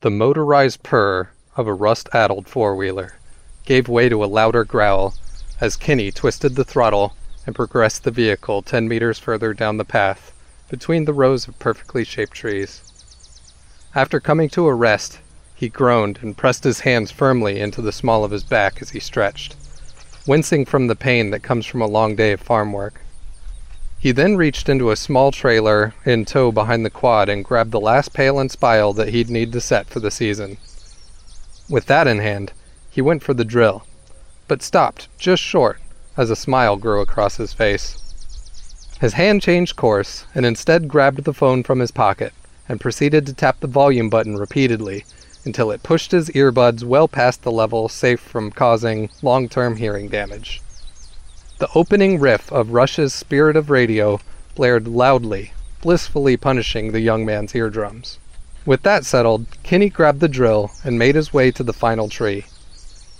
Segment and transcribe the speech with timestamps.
[0.00, 3.18] The motorized purr of a rust addled four wheeler
[3.64, 5.14] gave way to a louder growl
[5.60, 10.32] as Kinney twisted the throttle and progressed the vehicle ten meters further down the path
[10.70, 12.80] between the rows of perfectly shaped trees.
[13.92, 15.18] After coming to a rest,
[15.56, 19.00] he groaned and pressed his hands firmly into the small of his back as he
[19.00, 19.56] stretched,
[20.28, 23.00] wincing from the pain that comes from a long day of farm work.
[24.00, 27.80] He then reached into a small trailer in tow behind the quad and grabbed the
[27.80, 30.58] last pail and spile that he'd need to set for the season.
[31.68, 32.52] With that in hand,
[32.88, 33.84] he went for the drill,
[34.46, 35.80] but stopped just short
[36.16, 37.98] as a smile grew across his face.
[39.00, 42.32] His hand changed course and instead grabbed the phone from his pocket
[42.68, 45.04] and proceeded to tap the volume button repeatedly
[45.44, 50.08] until it pushed his earbuds well past the level safe from causing long term hearing
[50.08, 50.62] damage.
[51.58, 54.20] The opening riff of Rush's Spirit of Radio
[54.54, 58.18] blared loudly, blissfully punishing the young man's eardrums.
[58.64, 62.46] With that settled, Kinney grabbed the drill and made his way to the final tree.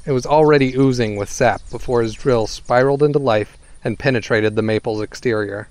[0.07, 4.63] It was already oozing with sap before his drill spiraled into life and penetrated the
[4.63, 5.67] maple's exterior.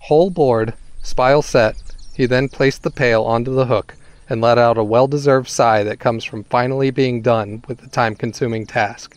[0.00, 1.76] Hole bored, spile set,
[2.14, 3.94] he then placed the pail onto the hook
[4.28, 7.88] and let out a well deserved sigh that comes from finally being done with the
[7.88, 9.16] time consuming task.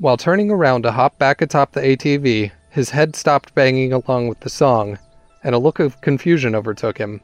[0.00, 4.40] While turning around to hop back atop the ATV, his head stopped banging along with
[4.40, 4.98] the song,
[5.44, 7.20] and a look of confusion overtook him.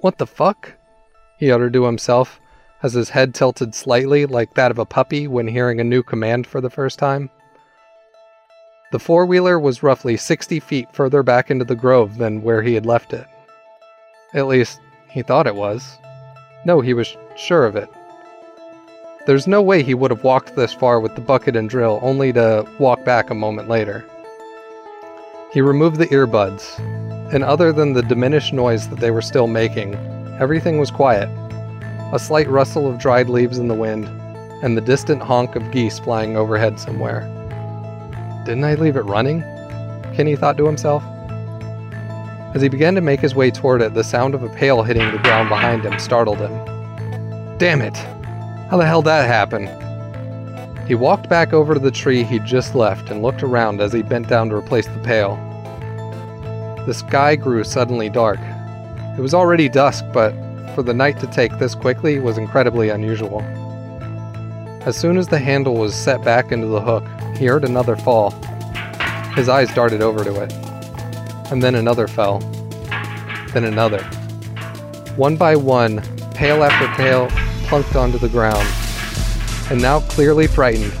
[0.00, 0.72] What the fuck?
[1.38, 2.40] he uttered to himself
[2.82, 6.44] as his head tilted slightly like that of a puppy when hearing a new command
[6.44, 7.30] for the first time.
[8.90, 12.74] The four wheeler was roughly 60 feet further back into the grove than where he
[12.74, 13.28] had left it.
[14.34, 15.98] At least, he thought it was.
[16.64, 17.88] No, he was sure of it.
[19.26, 22.32] There's no way he would have walked this far with the bucket and drill only
[22.34, 24.04] to walk back a moment later.
[25.52, 26.78] He removed the earbuds,
[27.34, 29.96] and other than the diminished noise that they were still making,
[30.38, 31.28] everything was quiet.
[32.12, 34.06] A slight rustle of dried leaves in the wind,
[34.62, 37.22] and the distant honk of geese flying overhead somewhere.
[38.44, 39.42] Didn't I leave it running?
[40.14, 41.02] Kinney thought to himself.
[42.54, 45.10] As he began to make his way toward it, the sound of a pail hitting
[45.10, 47.58] the ground behind him startled him.
[47.58, 47.96] Damn it!
[48.68, 49.68] How the hell that happen?
[50.86, 54.02] He walked back over to the tree he'd just left and looked around as he
[54.02, 55.36] bent down to replace the pail.
[56.86, 58.40] The sky grew suddenly dark.
[59.16, 60.32] It was already dusk, but
[60.74, 63.40] for the night to take this quickly was incredibly unusual.
[64.84, 67.04] As soon as the handle was set back into the hook,
[67.36, 68.30] he heard another fall.
[69.34, 70.52] His eyes darted over to it
[71.50, 72.40] and then another fell.
[73.52, 74.02] Then another.
[75.16, 76.02] One by one,
[76.34, 77.28] pail after pail
[77.66, 78.66] plunked onto the ground.
[79.70, 80.92] And now clearly frightened,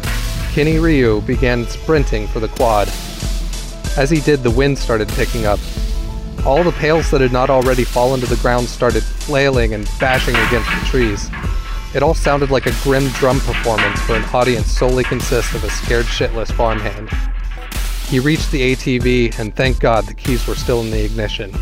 [0.52, 2.88] Kinney Ryu began sprinting for the quad.
[3.96, 5.60] As he did, the wind started picking up.
[6.44, 10.34] All the pails that had not already fallen to the ground started flailing and bashing
[10.34, 11.30] against the trees.
[11.94, 15.70] It all sounded like a grim drum performance for an audience solely consists of a
[15.70, 17.08] scared shitless farmhand.
[18.08, 21.52] He reached the ATV, and thank God the keys were still in the ignition.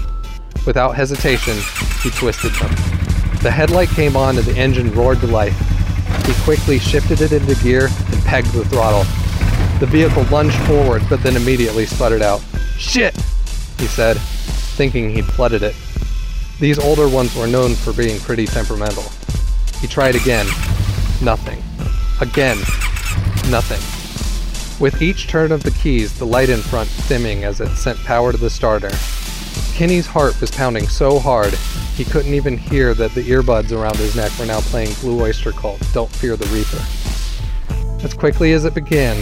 [0.66, 1.56] Without hesitation,
[2.02, 3.13] he twisted them.
[3.44, 5.54] The headlight came on and the engine roared to life.
[6.26, 9.04] He quickly shifted it into gear and pegged the throttle.
[9.80, 12.42] The vehicle lunged forward, but then immediately sputtered out.
[12.78, 13.14] Shit!
[13.78, 14.16] he said,
[14.78, 15.76] thinking he'd flooded it.
[16.58, 19.04] These older ones were known for being pretty temperamental.
[19.78, 20.46] He tried again.
[21.22, 21.62] Nothing.
[22.22, 22.56] Again.
[23.50, 23.82] Nothing.
[24.80, 28.32] With each turn of the keys, the light in front dimming as it sent power
[28.32, 28.90] to the starter.
[29.74, 31.52] Kinney's heart was pounding so hard
[31.96, 35.50] he couldn't even hear that the earbuds around his neck were now playing Blue Oyster
[35.50, 38.04] Cult Don't Fear the Reaper.
[38.04, 39.16] As quickly as it began,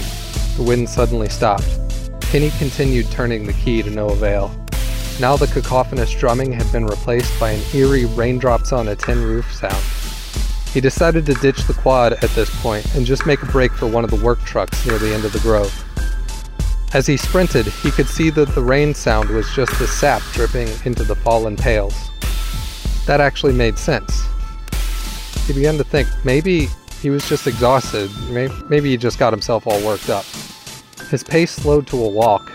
[0.58, 1.78] the wind suddenly stopped.
[2.20, 4.54] Kinney continued turning the key to no avail.
[5.18, 9.50] Now the cacophonous drumming had been replaced by an eerie raindrops on a tin roof
[9.54, 9.82] sound.
[10.74, 13.86] He decided to ditch the quad at this point and just make a break for
[13.86, 15.72] one of the work trucks near the end of the grove.
[16.94, 20.68] As he sprinted, he could see that the rain sound was just the sap dripping
[20.84, 21.94] into the fallen pails.
[23.06, 24.26] That actually made sense.
[25.46, 26.68] He began to think maybe
[27.00, 28.10] he was just exhausted,
[28.68, 30.26] maybe he just got himself all worked up.
[31.10, 32.52] His pace slowed to a walk,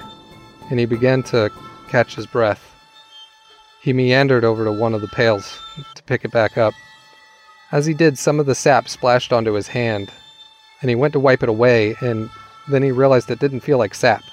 [0.69, 1.51] and he began to
[1.89, 2.75] catch his breath.
[3.81, 5.57] He meandered over to one of the pails
[5.95, 6.75] to pick it back up.
[7.71, 10.12] As he did, some of the sap splashed onto his hand,
[10.81, 12.29] and he went to wipe it away, and
[12.69, 14.23] then he realized it didn't feel like sap.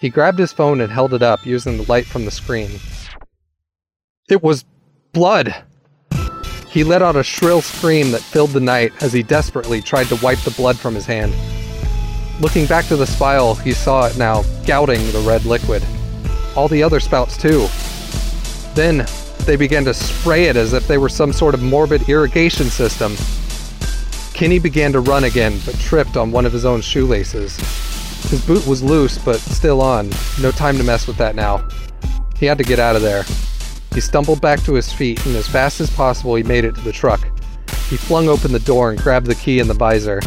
[0.00, 2.70] He grabbed his phone and held it up using the light from the screen.
[4.28, 4.64] It was
[5.12, 5.54] blood!
[6.68, 10.18] He let out a shrill scream that filled the night as he desperately tried to
[10.22, 11.34] wipe the blood from his hand.
[12.40, 15.84] Looking back to the spile, he saw it now, gouting the red liquid.
[16.56, 17.68] All the other spouts, too.
[18.74, 19.06] Then,
[19.44, 23.14] they began to spray it as if they were some sort of morbid irrigation system.
[24.42, 27.56] Kinney began to run again, but tripped on one of his own shoelaces.
[28.28, 30.10] His boot was loose, but still on.
[30.40, 31.64] No time to mess with that now.
[32.36, 33.22] He had to get out of there.
[33.94, 36.80] He stumbled back to his feet, and as fast as possible, he made it to
[36.80, 37.20] the truck.
[37.88, 40.20] He flung open the door and grabbed the key in the visor.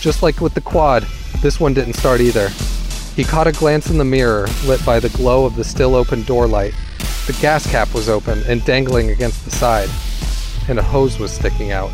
[0.00, 1.06] Just like with the quad,
[1.40, 2.48] this one didn't start either.
[3.14, 6.24] He caught a glance in the mirror, lit by the glow of the still open
[6.24, 6.74] door light.
[7.28, 9.88] The gas cap was open and dangling against the side,
[10.68, 11.92] and a hose was sticking out.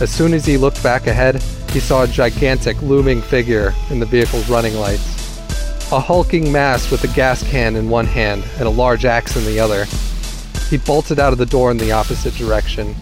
[0.00, 4.06] As soon as he looked back ahead, he saw a gigantic, looming figure in the
[4.06, 5.18] vehicle's running lights.
[5.90, 9.44] A hulking mass with a gas can in one hand and a large axe in
[9.44, 9.86] the other.
[10.68, 12.94] He bolted out of the door in the opposite direction.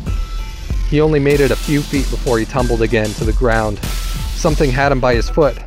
[0.88, 3.79] He only made it a few feet before he tumbled again to the ground.
[4.34, 5.58] Something had him by his foot.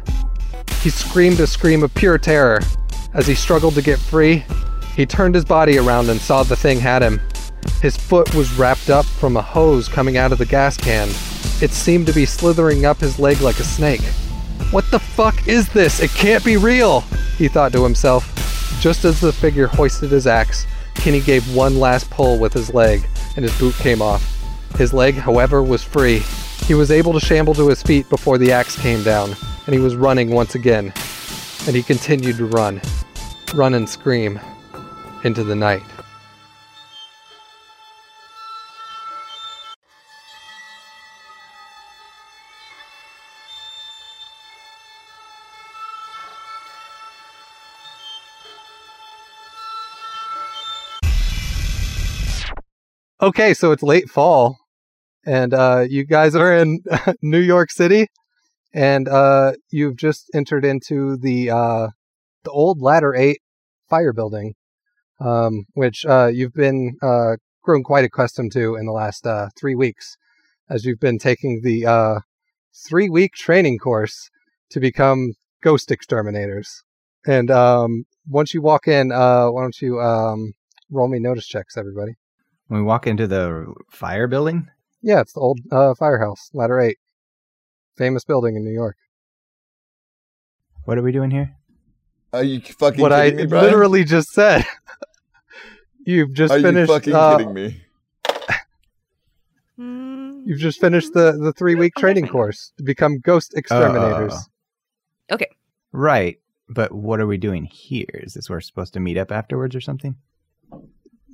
[0.81, 2.62] He screamed a scream of pure terror.
[3.13, 4.45] As he struggled to get free,
[4.95, 7.19] he turned his body around and saw the thing had him.
[7.81, 11.07] His foot was wrapped up from a hose coming out of the gas can.
[11.61, 14.03] It seemed to be slithering up his leg like a snake.
[14.71, 16.00] What the fuck is this?
[16.00, 17.01] It can't be real,
[17.38, 18.35] he thought to himself.
[18.81, 20.65] Just as the figure hoisted his axe,
[20.95, 24.35] Kinney gave one last pull with his leg, and his boot came off.
[24.77, 26.19] His leg, however, was free.
[26.65, 29.35] He was able to shamble to his feet before the axe came down,
[29.65, 30.94] and he was running once again.
[31.65, 32.81] And he continued to run.
[33.53, 34.39] Run and scream.
[35.23, 35.83] Into the night.
[53.21, 54.57] Okay, so it's late fall,
[55.25, 56.80] and uh, you guys are in
[57.21, 58.07] New York City,
[58.74, 61.88] and uh, you've just entered into the uh,
[62.45, 63.42] the old Ladder Eight
[63.89, 64.54] fire building,
[65.19, 69.75] um, which uh, you've been uh, grown quite accustomed to in the last uh, three
[69.75, 70.15] weeks,
[70.69, 72.22] as you've been taking the
[72.88, 74.30] three week training course
[74.69, 76.83] to become ghost exterminators.
[77.27, 80.54] And um, once you walk in, why don't you um,
[80.89, 82.13] roll me notice checks, everybody?
[82.69, 84.69] When we walk into the fire building?
[85.01, 86.98] Yeah, it's the old uh, firehouse, Ladder 8.
[87.98, 88.95] Famous building in New York.
[90.86, 91.56] What are we doing here?
[92.31, 93.01] Are you fucking kidding.
[93.01, 93.66] what I me, Brian?
[93.66, 94.66] literally just said.
[96.06, 96.92] You've just are finished.
[96.92, 97.81] Are you fucking uh, kidding me?
[100.45, 104.33] You've just finished the, the three week training course to become ghost exterminators.
[104.33, 105.48] Uh, okay.
[105.92, 106.38] Right.
[106.69, 108.06] But what are we doing here?
[108.13, 110.18] Is this where we're supposed to meet up afterwards or something?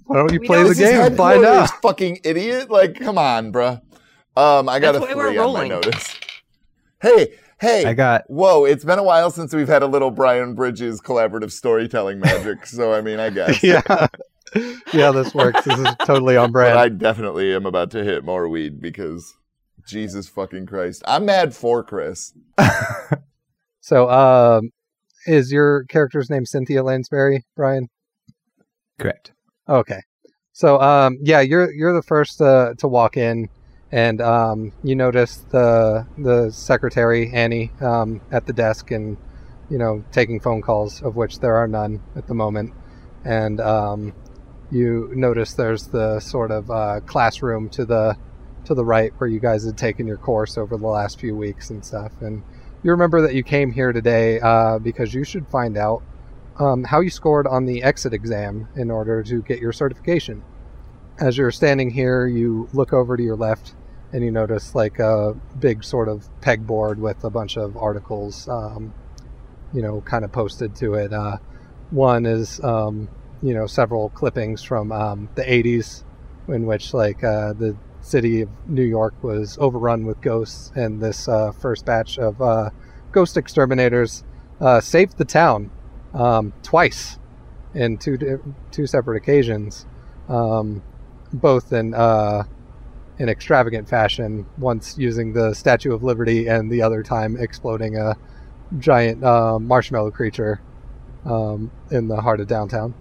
[0.05, 1.15] Why don't you We play don't- the This is game?
[1.17, 1.81] Find headquarters, out.
[1.81, 2.69] fucking idiot!
[2.69, 3.81] Like, come on, bruh.
[4.37, 6.15] Um, I got That's a why we're three on my notice.
[7.01, 7.85] Hey, hey!
[7.85, 8.65] I got Whoa!
[8.65, 12.65] It's been a while since we've had a little Brian Bridges collaborative storytelling magic.
[12.65, 13.61] so I mean, I guess.
[13.63, 13.81] yeah.
[14.93, 15.63] yeah, this works.
[15.65, 16.73] This is totally on brand.
[16.75, 19.35] But I definitely am about to hit more weed because
[19.87, 22.33] Jesus fucking Christ, I'm mad for Chris.
[23.81, 24.71] So, um,
[25.27, 27.87] is your character's name Cynthia Lansbury, Brian?
[28.97, 29.31] correct.
[29.67, 30.01] Okay.
[30.53, 33.49] So um yeah, you're you're the first uh, to walk in
[33.91, 39.17] and um you notice the the secretary Annie um at the desk and
[39.69, 42.73] you know taking phone calls of which there are none at the moment
[43.23, 44.13] and um
[44.71, 48.17] you notice there's the sort of uh, classroom to the
[48.65, 51.69] to the right where you guys had taken your course over the last few weeks
[51.69, 52.41] and stuff and
[52.83, 56.01] you remember that you came here today uh, because you should find out
[56.57, 60.43] um, how you scored on the exit exam in order to get your certification.
[61.19, 63.75] As you're standing here, you look over to your left
[64.13, 68.93] and you notice like a big sort of pegboard with a bunch of articles, um,
[69.73, 71.11] you know, kind of posted to it.
[71.11, 71.37] Uh,
[71.91, 73.09] one is, um,
[73.41, 76.03] you know, several clippings from um, the 80s
[76.47, 81.27] in which like uh, the city of New York was overrun with ghosts, and this
[81.27, 82.69] uh, first batch of uh,
[83.11, 84.23] ghost exterminators
[84.61, 85.71] uh, saved the town
[86.15, 87.19] um, twice
[87.73, 89.85] in two two separate occasions,
[90.29, 90.81] um,
[91.33, 92.43] both in uh,
[93.19, 94.45] in extravagant fashion.
[94.57, 98.15] Once using the Statue of Liberty, and the other time exploding a
[98.79, 100.61] giant uh, marshmallow creature
[101.25, 102.93] um, in the heart of downtown.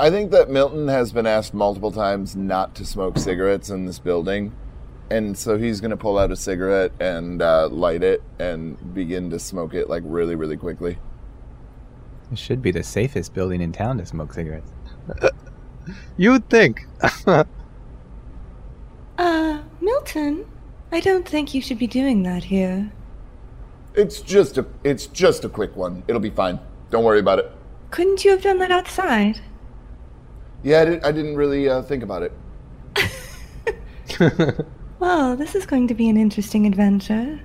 [0.00, 3.98] I think that Milton has been asked multiple times not to smoke cigarettes in this
[3.98, 4.52] building.
[5.10, 9.28] And so he's going to pull out a cigarette and uh, light it and begin
[9.30, 10.96] to smoke it like really, really quickly.
[12.32, 14.72] It should be the safest building in town to smoke cigarettes.
[16.16, 16.86] You would think.
[19.18, 20.46] Uh, Milton,
[20.90, 22.90] I don't think you should be doing that here.
[23.94, 26.02] It's just a it's just a quick one.
[26.08, 26.58] It'll be fine.
[26.90, 27.52] Don't worry about it.
[27.90, 29.40] Couldn't you have done that outside?
[30.62, 32.32] Yeah, I, did, I didn't really uh, think about it.
[35.02, 37.40] Well, this is going to be an interesting adventure.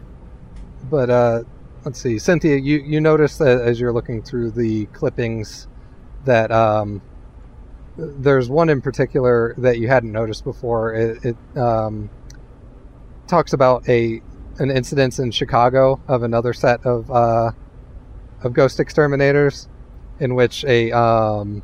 [0.91, 1.43] But uh,
[1.87, 5.69] let's see, Cynthia, you you notice that as you're looking through the clippings
[6.25, 7.01] that um,
[7.95, 10.93] there's one in particular that you hadn't noticed before.
[10.93, 12.09] It, it um,
[13.25, 14.21] talks about a
[14.59, 17.51] an incident in Chicago of another set of uh,
[18.43, 19.69] of ghost exterminators,
[20.19, 21.63] in which a um,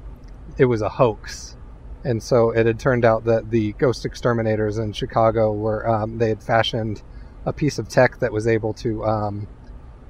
[0.57, 1.57] it was a hoax,
[2.05, 6.29] and so it had turned out that the ghost exterminators in Chicago were um, they
[6.29, 7.03] had fashioned
[7.45, 9.49] a piece of tech that was able to um,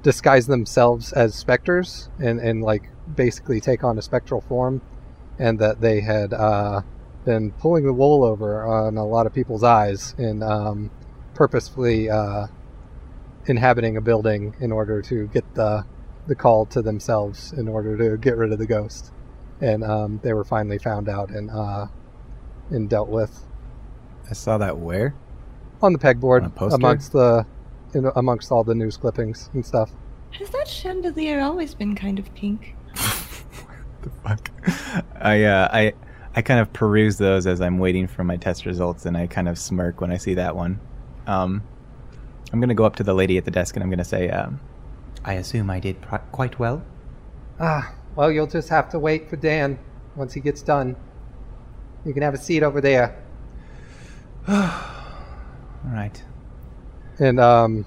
[0.03, 4.81] disguise themselves as specters and, and like basically take on a spectral form
[5.39, 6.81] and that they had uh,
[7.25, 10.91] been pulling the wool over on a lot of people's eyes and um,
[11.33, 12.48] purposefully uh,
[13.45, 15.86] inhabiting a building in order to get the
[16.25, 19.12] the call to themselves in order to get rid of the ghost.
[19.60, 21.88] And um, they were finally found out and uh,
[22.69, 23.45] and dealt with.
[24.29, 25.15] I saw that where?
[25.83, 27.45] on the pegboard On amongst the
[27.95, 29.91] in, amongst all the news clippings and stuff.
[30.31, 32.75] Has that chandelier always been kind of pink?
[34.03, 34.51] the fuck?
[35.19, 35.93] I uh, I
[36.35, 39.47] I kind of peruse those as I'm waiting for my test results, and I kind
[39.47, 40.79] of smirk when I see that one.
[41.27, 41.63] Um,
[42.51, 44.59] I'm gonna go up to the lady at the desk, and I'm gonna say, um,
[45.23, 46.83] "I assume I did pr- quite well."
[47.59, 49.79] Ah, well, you'll just have to wait for Dan
[50.15, 50.95] once he gets done.
[52.05, 53.15] You can have a seat over there.
[54.47, 54.73] All
[55.85, 56.21] right.
[57.20, 57.86] And um,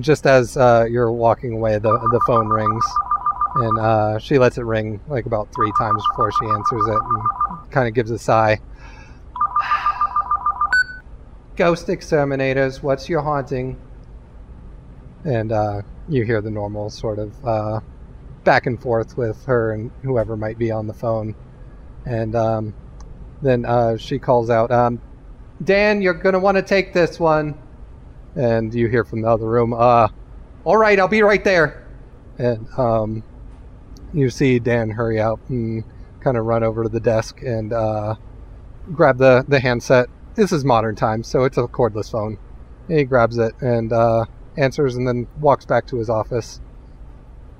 [0.00, 2.84] just as uh, you're walking away, the the phone rings,
[3.56, 7.70] and uh, she lets it ring like about three times before she answers it, and
[7.70, 8.60] kind of gives a sigh.
[11.56, 13.78] Ghost exterminators, what's your haunting?
[15.24, 17.80] And uh, you hear the normal sort of uh,
[18.44, 21.34] back and forth with her and whoever might be on the phone,
[22.04, 22.74] and um,
[23.40, 25.00] then uh, she calls out, um,
[25.64, 27.56] "Dan, you're gonna want to take this one."
[28.36, 30.08] And you hear from the other room, uh,
[30.64, 31.86] all right, I'll be right there.
[32.38, 33.22] And um,
[34.12, 35.84] you see Dan hurry out and
[36.20, 38.16] kind of run over to the desk and uh,
[38.92, 40.08] grab the, the handset.
[40.34, 42.38] This is modern times, so it's a cordless phone.
[42.88, 44.26] And he grabs it and uh,
[44.56, 46.60] answers and then walks back to his office.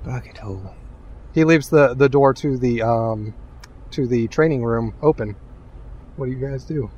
[0.05, 0.75] Bucket hole.
[1.33, 3.33] He leaves the, the door to the um,
[3.91, 5.35] to the training room open.
[6.15, 6.89] What do you guys do?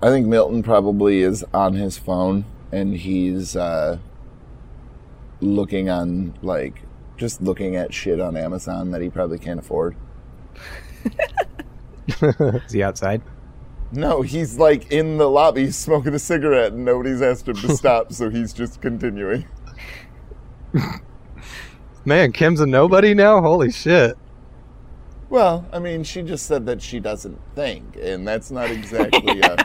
[0.00, 3.98] I think Milton probably is on his phone and he's uh,
[5.40, 6.82] looking on, like,
[7.16, 9.96] just looking at shit on Amazon that he probably can't afford.
[12.22, 13.22] Is he outside?
[13.90, 18.12] No, he's like in the lobby smoking a cigarette and nobody's asked him to stop,
[18.12, 19.46] so he's just continuing.
[22.04, 23.40] Man, Kim's a nobody now?
[23.40, 24.16] Holy shit.
[25.30, 29.56] Well, I mean, she just said that she doesn't think, and that's not exactly a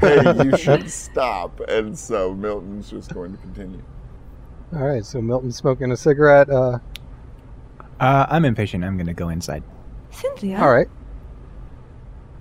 [0.00, 1.60] hey, you should stop.
[1.68, 3.82] And so Milton's just going to continue.
[4.74, 6.50] All right, so Milton's smoking a cigarette.
[6.50, 6.78] Uh,
[8.00, 8.82] Uh, I'm impatient.
[8.84, 9.62] I'm gonna go inside.
[10.10, 10.58] Cynthia?
[10.58, 10.88] all right.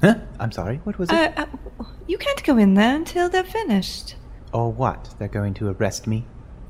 [0.01, 0.15] Huh?
[0.39, 0.77] I'm sorry.
[0.85, 1.15] What was it?
[1.37, 1.45] Uh,
[1.79, 4.15] uh, you can't go in there until they're finished.
[4.53, 5.13] or what?
[5.19, 6.25] They're going to arrest me?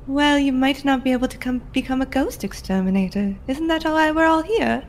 [0.06, 3.36] Well, you might not be able to come become a ghost exterminator.
[3.46, 4.82] Isn't that why we're all here?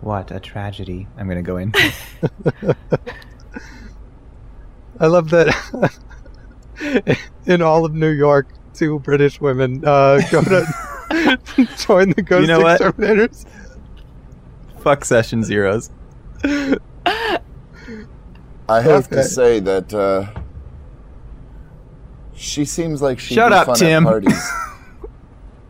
[0.00, 1.06] What a tragedy.
[1.16, 1.72] I'm gonna go in.
[5.00, 5.92] I love that
[7.46, 10.66] in all of New York, two British women uh, go to
[11.78, 12.80] join the Ghost know what?
[14.80, 15.90] Fuck session zeros.
[16.44, 16.78] I
[18.68, 19.16] have Okay.
[19.16, 20.26] to say that uh,
[22.34, 24.06] she seems like she'd Shut up, fun Tim.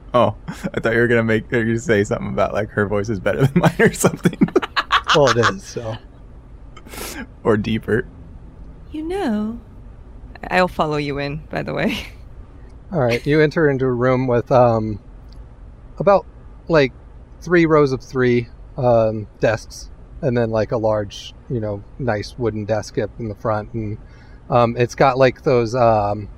[0.09, 0.35] at parties.
[0.49, 3.09] Oh, I thought you were gonna make you gonna say something about like her voice
[3.09, 4.39] is better than mine or something,
[5.15, 5.65] Well, it is.
[5.65, 5.97] So
[7.45, 8.07] or deeper.
[8.93, 9.61] You know.
[10.51, 11.99] I'll follow you in, by the way.
[12.93, 15.01] all right, you enter into a room with um
[15.99, 16.25] about
[16.69, 16.93] like
[17.41, 19.91] three rows of three um, desks,
[20.23, 23.99] and then like a large, you know, nice wooden desk up in the front, and
[24.51, 26.29] um, it's got like those um,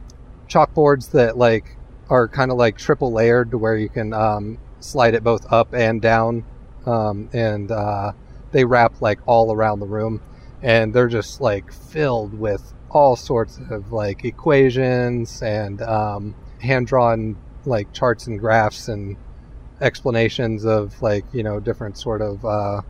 [0.49, 1.77] chalkboards that like
[2.11, 5.73] are kind of like triple layered to where you can um, slide it both up
[5.73, 6.45] and down,
[6.85, 8.12] um, and uh,
[8.50, 10.21] they wrap like all around the room,
[10.61, 17.37] and they're just like filled with all sorts of like equations and um, hand drawn
[17.64, 19.17] like charts and graphs and
[19.81, 22.83] explanations of like you know different sort of uh,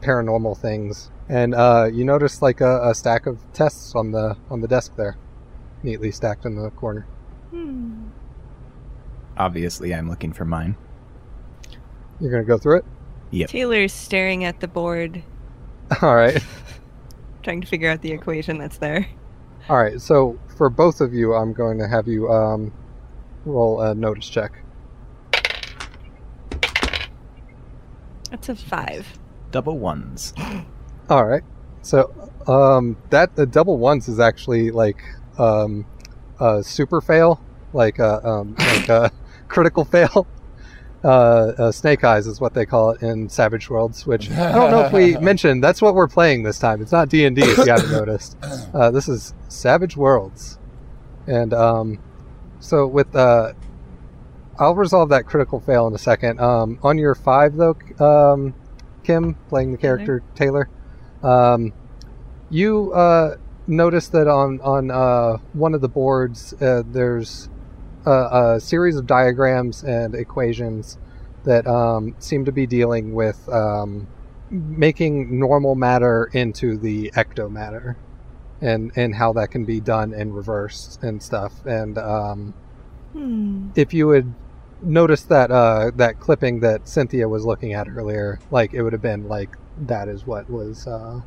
[0.00, 1.10] paranormal things.
[1.28, 4.96] And uh, you notice like a, a stack of tests on the on the desk
[4.96, 5.16] there,
[5.82, 7.06] neatly stacked in the corner.
[7.50, 8.08] Hmm.
[9.40, 10.76] Obviously, I'm looking for mine.
[12.20, 12.84] You're gonna go through it.
[13.30, 13.48] Yep.
[13.48, 15.22] Taylor's staring at the board.
[16.02, 16.44] All right.
[17.42, 19.08] trying to figure out the equation that's there.
[19.70, 22.70] All right, so for both of you, I'm going to have you um,
[23.46, 24.62] roll a notice check.
[28.30, 29.18] That's a five.
[29.52, 30.34] Double ones.
[31.08, 31.44] All right,
[31.80, 35.02] so um, that the double ones is actually like
[35.38, 35.86] um,
[36.38, 37.40] a super fail,
[37.72, 39.10] like a um, like a
[39.50, 40.26] critical fail.
[41.02, 44.70] Uh, uh, snake eyes is what they call it in Savage Worlds, which I don't
[44.70, 45.64] know if we mentioned.
[45.64, 46.82] That's what we're playing this time.
[46.82, 48.36] It's not D and D, if you haven't noticed.
[48.74, 50.58] Uh, this is Savage Worlds,
[51.26, 51.98] and um,
[52.58, 53.54] so with uh,
[54.58, 56.38] I'll resolve that critical fail in a second.
[56.38, 58.54] Um, on your five though, um,
[59.02, 60.68] Kim playing the character Taylor,
[61.22, 61.72] um,
[62.50, 67.48] you uh, notice that on on uh, one of the boards uh, there's
[68.06, 70.98] a, a series of diagrams and equations
[71.44, 74.08] that um, seem to be dealing with um,
[74.50, 77.96] making normal matter into the ectomatter
[78.60, 82.54] and and how that can be done and reversed and stuff and um,
[83.12, 83.70] Hmm.
[83.74, 84.32] if you would
[84.82, 89.02] notice that uh, that clipping that Cynthia was looking at earlier, like it would have
[89.02, 91.20] been like that is what was uh,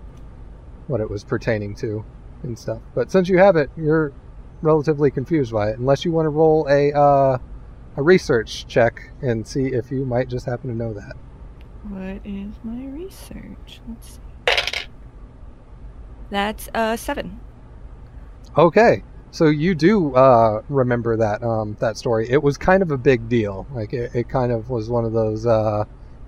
[0.87, 2.05] what it was pertaining to
[2.43, 2.81] and stuff.
[2.95, 4.13] But since you have it, you're
[4.63, 7.37] relatively confused by it, unless you want to roll a uh,
[7.97, 11.13] a research check and see if you might just happen to know that.
[11.89, 13.81] What is my research?
[13.87, 14.87] Let's see.
[16.29, 17.39] That's uh seven.
[18.57, 19.03] Okay.
[19.31, 22.29] So you do uh, remember that um, that story.
[22.29, 23.65] It was kind of a big deal.
[23.73, 25.85] Like it, it kind of was one of those, uh,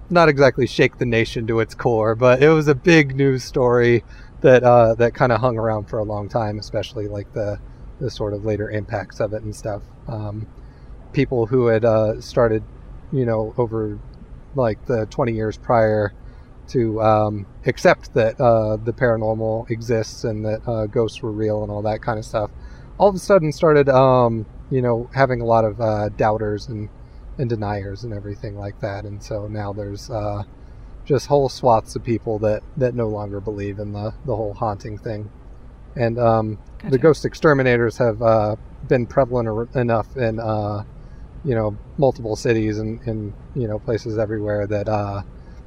[0.10, 4.04] not exactly shake the nation to its core, but it was a big news story
[4.42, 7.60] that uh, that kind of hung around for a long time, especially like the
[8.00, 9.82] the sort of later impacts of it and stuff.
[10.08, 10.48] Um,
[11.14, 12.64] people who had uh, started,
[13.12, 14.00] you know, over
[14.56, 16.14] like the 20 years prior
[16.70, 21.72] to um, accept that uh, the paranormal exists and that uh, ghosts were real and
[21.72, 22.50] all that kind of stuff
[22.98, 26.90] all of a sudden started um, you know having a lot of uh, doubters and
[27.38, 30.44] and deniers and everything like that and so now there's uh,
[31.06, 34.98] just whole swaths of people that that no longer believe in the the whole haunting
[34.98, 35.30] thing
[35.96, 36.18] and
[36.86, 38.56] um, the ghost exterminators have uh,
[38.88, 40.84] been prevalent er- enough in uh,
[41.44, 45.22] you know multiple cities and in you know places everywhere that uh,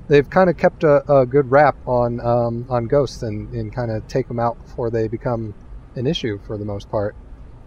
[0.08, 3.90] they've kind of kept a, a good rap on um, on ghosts and, and kind
[3.90, 5.54] of take them out before they become
[5.96, 7.14] an issue for the most part.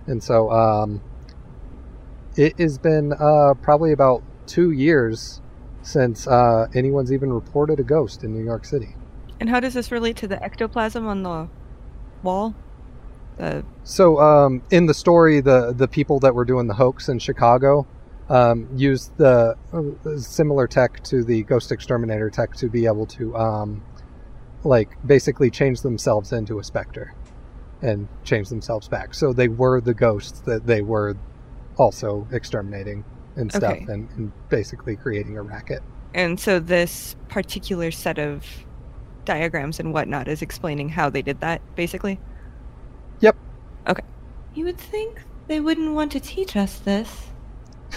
[0.07, 1.01] And so um,
[2.35, 5.41] it has been uh, probably about two years
[5.83, 8.95] since uh, anyone's even reported a ghost in New York City.
[9.39, 11.47] And how does this relate to the ectoplasm on the
[12.23, 12.53] wall?
[13.83, 17.87] So um, in the story, the the people that were doing the hoax in Chicago
[18.29, 23.35] um, used the uh, similar tech to the ghost exterminator tech to be able to
[23.35, 23.83] um,
[24.63, 27.13] like basically change themselves into a specter
[27.81, 29.13] and change themselves back.
[29.13, 31.17] So they were the ghosts that they were
[31.77, 33.03] also exterminating
[33.35, 33.85] and stuff Okay.
[33.89, 35.81] and, and basically creating a racket.
[36.13, 38.45] and so this particular set of
[39.25, 42.19] diagrams and whatnot is explaining how they did that, basically.
[44.53, 47.27] You would think they wouldn't want to teach us this.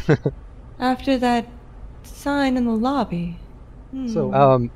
[0.79, 1.49] After that
[2.05, 3.37] sign in the lobby.
[4.07, 4.35] So, Hmm.
[4.35, 4.71] um,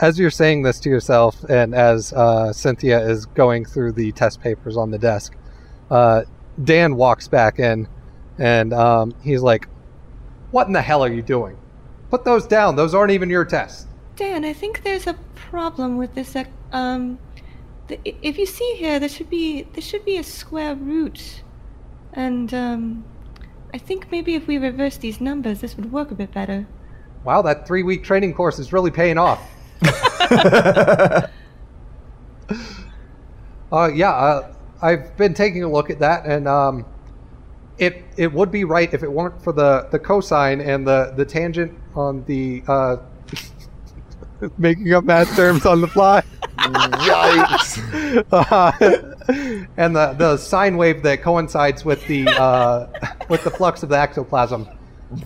[0.00, 4.40] as you're saying this to yourself, and as uh, Cynthia is going through the test
[4.40, 5.34] papers on the desk,
[5.90, 6.22] uh,
[6.64, 7.86] Dan walks back in,
[8.38, 9.68] and um, he's like,
[10.50, 11.56] "What in the hell are you doing?
[12.10, 12.76] Put those down.
[12.76, 16.34] Those aren't even your tests." Dan, I think there's a problem with this.
[16.36, 17.31] ec- Um, the, i-
[18.04, 21.42] if you see here, there should be there should be a square root,
[22.12, 23.04] and um,
[23.74, 26.66] I think maybe if we reverse these numbers, this would work a bit better.
[27.24, 29.40] Wow, that three-week training course is really paying off.
[33.72, 36.84] Uh, yeah, uh, I've been taking a look at that, and um,
[37.78, 41.24] it it would be right if it weren't for the, the cosine and the, the
[41.24, 42.96] tangent on the uh,
[44.58, 46.22] making up math terms on the fly,
[46.58, 47.78] Yikes!
[48.32, 52.86] uh, and the, the sine wave that coincides with the uh,
[53.28, 54.68] with the flux of the ectoplasm.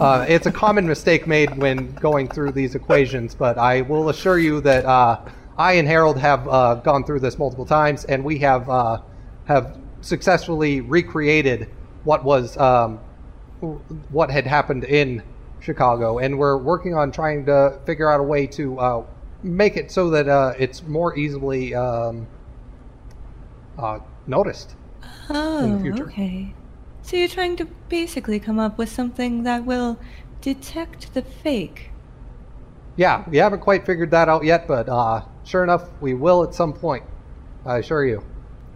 [0.01, 4.39] Uh, it's a common mistake made when going through these equations, but I will assure
[4.39, 5.21] you that uh,
[5.57, 9.01] I and Harold have uh, gone through this multiple times, and we have uh,
[9.47, 11.71] have successfully recreated
[12.05, 12.99] what was um,
[14.11, 15.23] what had happened in
[15.67, 19.05] Chicago, and we're working on trying to figure out a way to uh,
[19.43, 22.27] make it so that uh, it's more easily um,
[23.77, 23.99] uh,
[24.29, 24.77] noticed.
[25.29, 26.05] Oh, future.
[26.05, 26.55] okay.
[27.03, 29.99] So you're trying to basically come up with something that will
[30.41, 31.91] detect the fake.
[32.97, 36.55] Yeah, we haven't quite figured that out yet, but uh, sure enough, we will at
[36.55, 37.05] some point.
[37.65, 38.25] I assure you.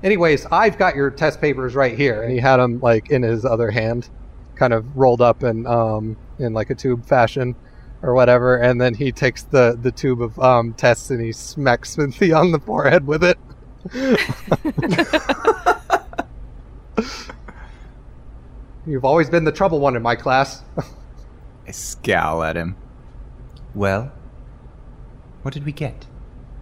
[0.02, 2.22] Anyways, I've got your test papers right here.
[2.22, 4.10] And he had them like in his other hand,
[4.56, 7.54] kind of rolled up and um, in like a tube fashion
[8.02, 8.56] or whatever.
[8.56, 12.52] And then he takes the, the tube of um, tests and he smacks Smithy on
[12.52, 13.38] the forehead with it.
[18.86, 20.62] You've always been the trouble one in my class.
[21.66, 22.76] I scowl at him.
[23.74, 24.12] Well,
[25.42, 26.06] what did we get?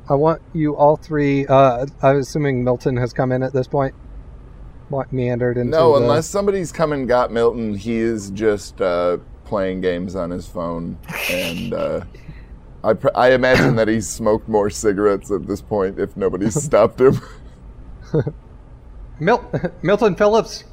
[0.08, 1.46] I want you all three.
[1.46, 3.94] Uh, I'm assuming Milton has come in at this point.
[4.88, 9.18] What meandered into No, the- unless somebody's come and got Milton, he is just uh,
[9.48, 10.98] playing games on his phone,
[11.30, 12.04] and uh,
[12.84, 17.00] I pr- I imagine that he's smoked more cigarettes at this point if nobody stopped
[17.00, 17.20] him.
[19.18, 19.50] Mil-
[19.82, 20.64] Milton Phillips.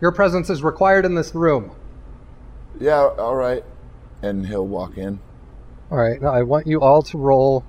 [0.00, 1.70] Your presence is required in this room.
[2.80, 3.64] yeah, all right,
[4.22, 5.20] and he'll walk in.
[5.90, 6.20] All right.
[6.20, 7.64] Now I want you all to roll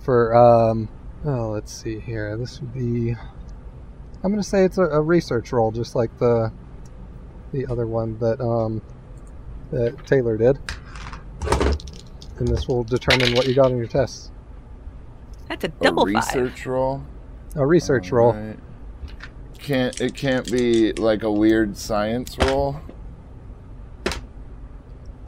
[0.00, 0.34] for.
[0.36, 0.88] Um,
[1.24, 2.36] oh, let's see here.
[2.36, 3.10] This would be.
[4.22, 6.52] I'm going to say it's a, a research roll, just like the
[7.52, 8.80] the other one that um,
[9.74, 10.58] that Taylor did.
[12.38, 14.30] And this will determine what you got on your tests.
[15.48, 16.34] That's a double A double five.
[16.34, 17.02] research roll.
[17.54, 18.32] A research roll.
[18.32, 18.58] Alright.
[19.58, 22.80] Can't it can't be like a weird science roll?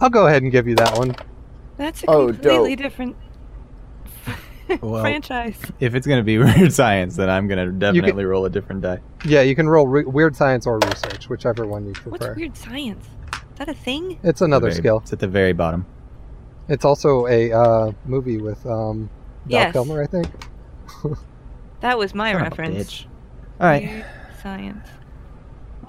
[0.01, 1.15] I'll go ahead and give you that one.
[1.77, 2.83] That's a Oh, completely dope.
[2.83, 3.17] different
[4.83, 5.59] Well, franchise.
[5.81, 8.99] If it's gonna be weird science, then I'm gonna definitely roll a different die.
[9.25, 12.11] Yeah, you can roll re- weird science or research, whichever one you prefer.
[12.11, 12.39] What's prefer.
[12.41, 13.07] weird science?
[13.57, 14.19] Is that a thing?
[14.23, 14.99] It's another Very- skill.
[14.99, 15.87] It's at the very bottom.
[16.69, 19.09] It's also a uh, movie with um,
[19.47, 19.73] Val Yes.
[19.73, 20.29] Kilmer, I think.
[21.81, 22.77] That was my Son reference.
[22.79, 23.05] bitch.
[23.61, 24.07] All right, Weird
[24.43, 24.89] science.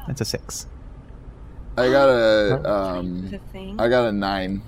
[0.05, 0.67] that's a six.
[1.77, 3.79] I got a Is um a thing.
[3.79, 4.61] I got a nine.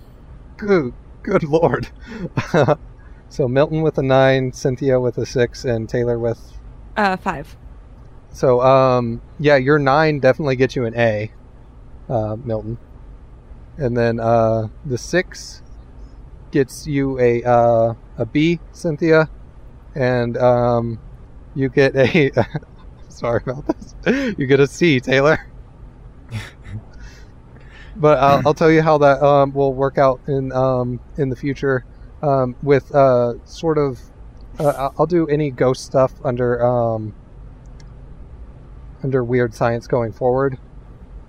[0.58, 1.90] Good, good lord.
[3.30, 6.54] so Milton with a nine, Cynthia with a six, and Taylor with.
[6.96, 7.56] Uh, five.
[8.32, 11.32] So um, yeah, your nine definitely gets you an A,
[12.10, 12.78] uh, Milton,
[13.80, 15.62] and then uh, the six
[16.52, 19.30] gets you a uh, a B, Cynthia,
[19.96, 21.00] and um,
[21.56, 22.32] you get a.
[23.10, 23.96] sorry about this.
[24.38, 25.46] You get a C, Taylor.
[27.96, 31.36] but I'll, I'll tell you how that um, will work out in um, in the
[31.36, 31.86] future
[32.22, 34.00] um, with uh, sort of.
[34.60, 37.14] Uh, I'll- do any ghost stuff under um,
[39.04, 40.58] under weird science going forward,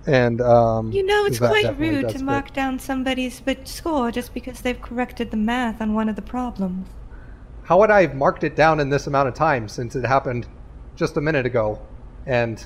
[0.07, 2.21] and um, You know, it's quite rude to fit.
[2.21, 6.87] mark down somebody's score just because they've corrected the math on one of the problems.
[7.63, 10.47] how would I have marked it down in this amount of time since it happened
[10.95, 11.79] just a minute ago,
[12.25, 12.65] and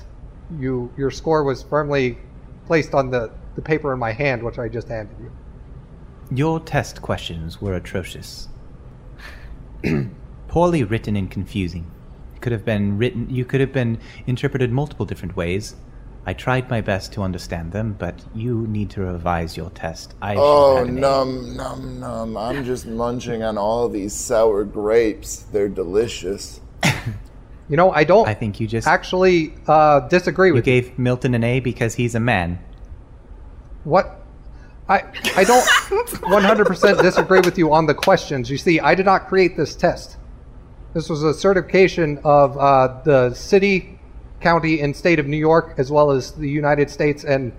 [0.58, 2.18] you your score was firmly
[2.66, 5.30] placed on the the paper in my hand, which I just handed you.
[6.30, 8.48] Your test questions were atrocious.
[10.48, 11.90] Poorly written and confusing.
[12.40, 15.76] Could have been written you could have been interpreted multiple different ways.
[16.28, 20.14] I tried my best to understand them, but you need to revise your test.
[20.20, 22.36] I Oh have had an num num num!
[22.36, 25.44] I'm just munching on all these sour grapes.
[25.52, 26.60] They're delicious.
[27.68, 30.82] You know, I don't I think you just actually uh, disagree you with you.
[30.82, 32.60] gave Milton an A because he's a man.
[33.82, 34.22] What?
[34.88, 35.02] I
[35.34, 35.66] I don't
[36.22, 38.48] 100% disagree with you on the questions.
[38.50, 40.16] You see, I did not create this test.
[40.94, 43.95] This was a certification of uh, the city,
[44.40, 47.52] county, and state of New York, as well as the United States and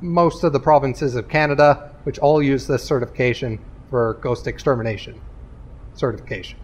[0.00, 5.20] most of the provinces of Canada, which all use this certification for ghost extermination
[5.94, 6.58] certification.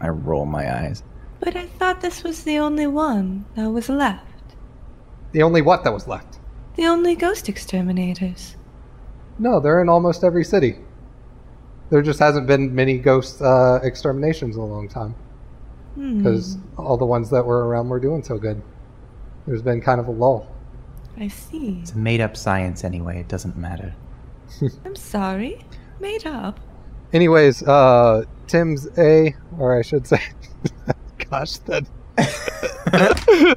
[0.00, 1.02] I roll my eyes.
[1.40, 4.24] But I thought this was the only one that was left.
[5.32, 6.38] The only what that was left.
[6.76, 8.56] The only ghost exterminators.
[9.38, 10.78] No, they're in almost every city.
[11.90, 15.14] There just hasn't been many ghost uh, exterminations in a long time.
[15.96, 16.18] Hmm.
[16.18, 18.62] because all the ones that were around were doing so good.
[19.46, 20.46] There's been kind of a lull.
[21.16, 21.78] I see.
[21.80, 23.94] It's made up science anyway, it doesn't matter.
[24.84, 25.64] I'm sorry.
[25.98, 26.60] Made up.
[27.12, 30.20] Anyways, uh, Tim's A, or I should say,
[31.30, 31.86] gosh, that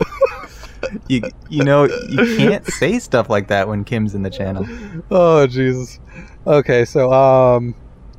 [1.07, 4.65] You you know you can't say stuff like that when Kim's in the channel.
[5.11, 5.99] oh Jesus.
[6.47, 7.75] Okay, so um,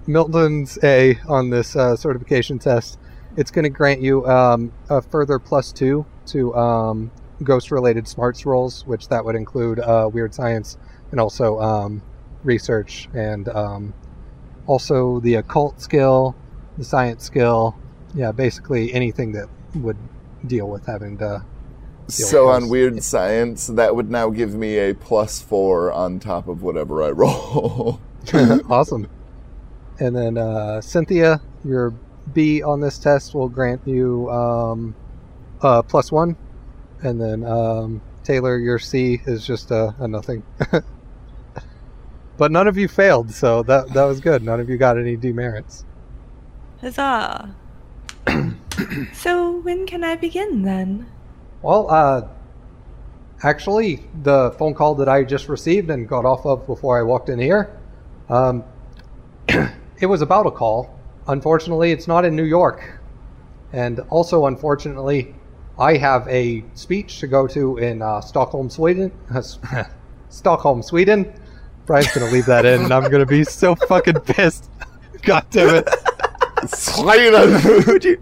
[0.06, 2.98] Milton's A on this uh, certification test.
[3.36, 7.10] It's going to grant you um, a further plus two to um,
[7.42, 10.76] ghost-related smarts rolls, which that would include uh, weird science
[11.10, 12.02] and also um,
[12.44, 13.94] research and um,
[14.66, 16.36] also the occult skill,
[16.78, 17.76] the science skill.
[18.14, 19.96] Yeah, basically anything that would
[20.46, 21.44] deal with having to.
[22.08, 26.62] So on weird science, that would now give me a plus four on top of
[26.62, 28.00] whatever I roll.
[28.68, 29.08] awesome.
[30.00, 31.94] And then uh, Cynthia, your
[32.32, 34.94] B on this test will grant you um,
[35.62, 36.36] uh, plus one,
[37.02, 40.42] and then um, Taylor, your C is just a, a nothing.
[42.36, 44.42] but none of you failed, so that that was good.
[44.42, 45.84] None of you got any demerits.
[46.80, 47.54] Huzzah!
[49.12, 51.06] So when can I begin then?
[51.62, 52.28] Well, uh,
[53.42, 57.28] actually, the phone call that I just received and got off of before I walked
[57.28, 57.76] in here,
[58.28, 58.64] um,
[59.48, 60.98] it was about a call.
[61.30, 63.00] Unfortunately, it's not in New York.
[63.72, 65.34] And also, unfortunately,
[65.78, 69.12] I have a speech to go to in uh, Stockholm, Sweden.
[70.28, 71.32] Stockholm, Sweden.
[71.86, 74.70] Brian's gonna leave that in, and I'm gonna be so fucking pissed.
[75.22, 75.88] God damn it.
[76.68, 77.84] Sweden!
[77.86, 78.20] would you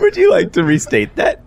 [0.00, 1.42] would you like to restate that?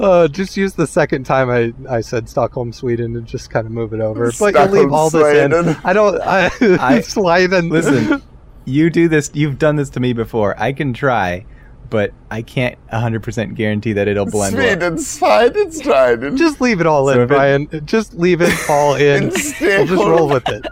[0.00, 3.72] Uh, just use the second time I, I said Stockholm, Sweden, and just kind of
[3.72, 4.32] move it over.
[4.38, 5.52] But you leave all this in.
[5.84, 6.20] I don't.
[6.22, 7.68] I, I- Sweden.
[7.68, 8.22] Listen,
[8.66, 9.30] you do this.
[9.32, 10.54] You've done this to me before.
[10.60, 11.46] I can try,
[11.88, 14.64] but I can't 100% guarantee that it'll blend well.
[14.66, 16.36] Sweden's fine, it's fine.
[16.36, 17.68] just leave it all So in, if it- Brian.
[17.86, 19.24] Just leave it all in.
[19.24, 20.66] In we'll just roll with it.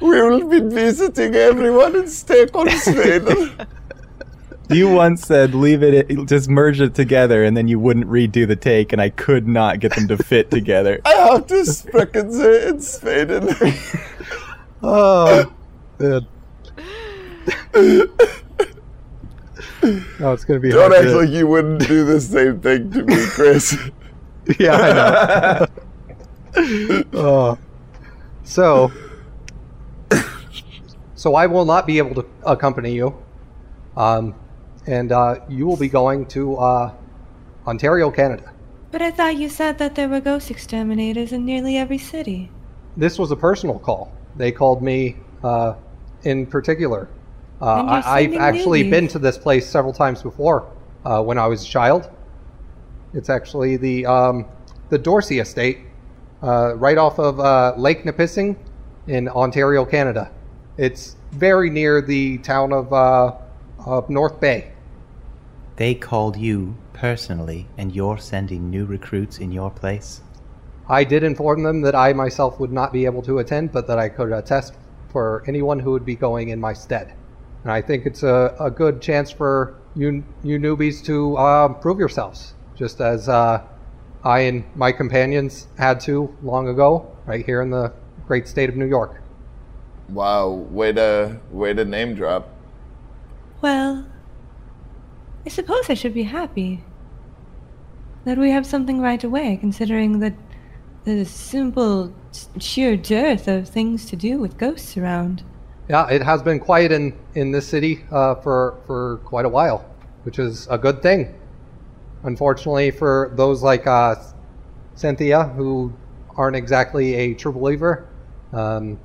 [0.00, 3.56] We will be visiting everyone in Stockholm, Sweden.
[4.68, 8.56] You once said leave it, just merge it together, and then you wouldn't redo the
[8.56, 11.00] take, and I could not get them to fit together.
[11.06, 13.48] I have to sprechen sie in Sweden.
[14.82, 15.52] Oh,
[16.00, 16.26] man.
[20.20, 22.90] No, it's gonna be Don't hard act to- like you wouldn't do the same thing
[22.92, 23.76] to me, Chris.
[24.60, 25.68] Yeah,
[26.56, 27.04] I know.
[27.14, 27.58] oh.
[28.44, 28.92] So,
[31.16, 33.12] so I will not be able to accompany you,
[33.96, 34.36] um,
[34.86, 36.94] and uh, you will be going to uh,
[37.66, 38.52] Ontario, Canada.
[38.92, 42.50] But I thought you said that there were ghost exterminators in nearly every city.
[42.96, 44.12] This was a personal call.
[44.36, 45.74] They called me uh,
[46.22, 47.08] in particular.
[47.60, 47.64] Uh,
[48.04, 48.90] I, I've actually newbies.
[48.90, 50.70] been to this place several times before
[51.04, 52.10] uh, when I was a child.
[53.14, 54.46] It's actually the um,
[54.90, 55.78] the Dorsey Estate,
[56.42, 58.56] uh, right off of uh, Lake Nipissing
[59.06, 60.30] in Ontario, Canada.
[60.76, 63.32] It's very near the town of, uh,
[63.84, 64.72] of North Bay.
[65.76, 70.22] They called you personally, and you're sending new recruits in your place?
[70.88, 73.98] I did inform them that I myself would not be able to attend, but that
[73.98, 74.74] I could attest
[75.08, 77.12] for anyone who would be going in my stead.
[77.66, 81.98] And I think it's a, a good chance for you, you newbies to uh, prove
[81.98, 83.60] yourselves, just as uh,
[84.22, 87.92] I and my companions had to long ago, right here in the
[88.28, 89.20] great state of New York.
[90.10, 92.48] Wow, way to way to name drop.
[93.62, 94.06] Well,
[95.44, 96.84] I suppose I should be happy
[98.24, 100.34] that we have something right away, considering that
[101.02, 102.14] the simple,
[102.60, 105.42] sheer dearth of things to do with ghosts around.
[105.88, 109.88] Yeah, it has been quiet in, in this city uh, for, for quite a while,
[110.24, 111.32] which is a good thing.
[112.24, 114.16] Unfortunately, for those like uh,
[114.96, 115.92] Cynthia, who
[116.36, 118.08] aren't exactly a true believer,
[118.52, 118.98] um,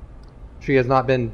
[0.58, 1.32] she has not been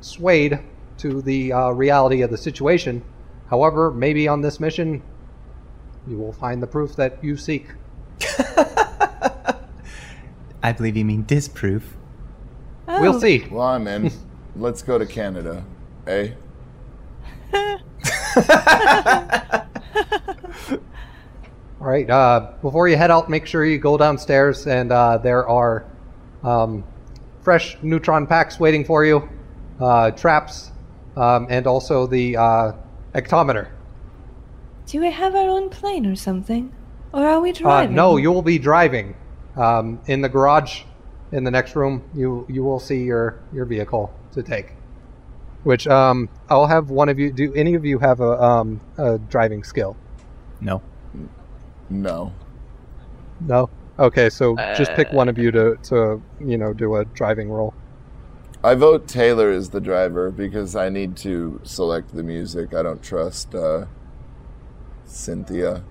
[0.00, 0.58] swayed
[0.98, 3.04] to the uh, reality of the situation.
[3.50, 5.00] However, maybe on this mission,
[6.08, 7.68] you will find the proof that you seek.
[10.60, 11.96] I believe you mean disproof.
[12.88, 13.46] Oh, We'll see.
[13.48, 14.10] Well, I'm in.
[14.58, 15.64] Let's go to Canada.
[16.08, 16.30] Eh?
[21.80, 22.08] All right.
[22.10, 25.84] Uh, before you head out, make sure you go downstairs, and uh, there are
[26.42, 26.82] um,
[27.40, 29.28] fresh neutron packs waiting for you,
[29.80, 30.72] uh, traps,
[31.16, 32.72] um, and also the uh,
[33.14, 33.68] ectometer.
[34.86, 36.72] Do we have our own plane or something?
[37.12, 37.94] Or are we Uh, driving?
[37.94, 39.14] no, you will be driving
[39.56, 40.82] um, in the garage
[41.30, 42.02] in the next room.
[42.14, 44.72] You you will see your your vehicle to take.
[45.64, 47.32] Which um, I'll have one of you.
[47.32, 49.96] Do any of you have a, um, a driving skill?
[50.60, 50.80] No.
[51.90, 52.32] No.
[53.40, 53.70] No.
[53.98, 57.74] Okay, so just pick one of you to to you know do a driving roll.
[58.62, 62.74] I vote Taylor as the driver because I need to select the music.
[62.74, 63.86] I don't trust uh,
[65.04, 65.82] Cynthia.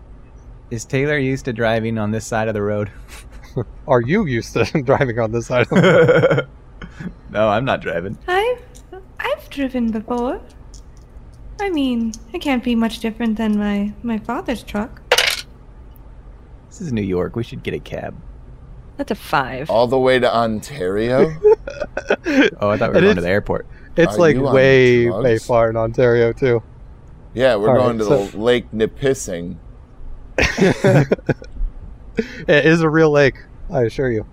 [0.69, 2.91] Is Taylor used to driving on this side of the road?
[3.87, 5.63] Are you used to driving on this side?
[5.63, 6.47] Of the
[7.29, 8.17] no, I'm not driving.
[8.27, 8.61] I've
[9.19, 10.41] I've driven before.
[11.59, 15.01] I mean, it can't be much different than my my father's truck.
[16.69, 17.35] This is New York.
[17.35, 18.15] We should get a cab.
[18.97, 19.69] That's a five.
[19.69, 21.31] All the way to Ontario?
[22.59, 23.65] Oh, I thought we were It going to the airport.
[23.97, 26.61] it's Are like way way far in Ontario too.
[27.33, 29.57] yeah, we're All right, going to so- the Lake Nipissing.
[32.47, 33.35] It is a real lake,
[33.71, 34.25] I assure you.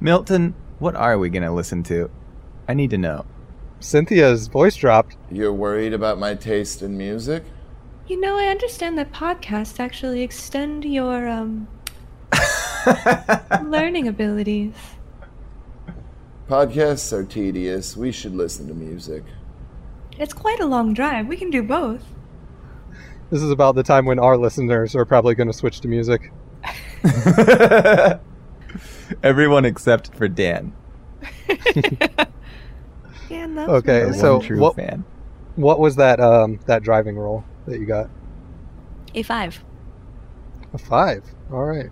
[0.00, 2.10] Milton, what are we going to listen to?
[2.66, 3.26] I need to know.
[3.78, 5.16] Cynthia's voice dropped.
[5.30, 7.44] You're worried about my taste in music?
[8.06, 11.68] You know, I understand that podcasts actually extend your um
[13.62, 14.74] learning abilities.
[16.48, 17.96] Podcasts are tedious.
[17.96, 19.22] We should listen to music.
[20.18, 21.28] It's quite a long drive.
[21.28, 22.04] We can do both.
[23.30, 26.32] This is about the time when our listeners are probably going to switch to music.
[29.22, 30.72] Everyone except for Dan.
[33.28, 35.04] Yeah, and that's Okay, Our really- so one true what- fan.
[35.54, 38.08] What was that um that driving roll that you got?
[39.14, 39.62] a five.
[40.72, 41.22] A five.
[41.52, 41.90] All right.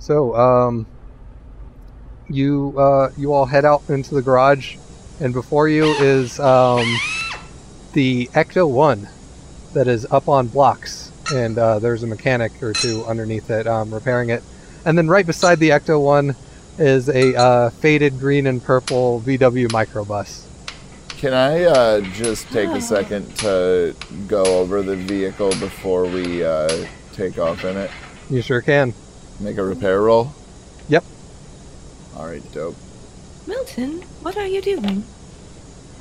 [0.00, 0.86] So, um,
[2.28, 4.76] you uh, you all head out into the garage,
[5.20, 6.86] and before you is um,
[7.92, 9.08] the Ecto One
[9.74, 13.92] that is up on blocks, and uh, there's a mechanic or two underneath it um,
[13.92, 14.42] repairing it,
[14.84, 16.34] and then right beside the Ecto One
[16.78, 20.46] is a uh, faded green and purple VW microbus.
[21.18, 22.76] Can I uh, just take Oh.
[22.76, 23.94] a second to
[24.26, 27.90] go over the vehicle before we uh, take off in it?
[28.30, 28.94] You sure can.
[29.38, 30.32] Make a repair roll?
[30.88, 31.04] Yep.
[32.16, 32.76] All right, dope.
[33.46, 35.04] Milton, what are you doing?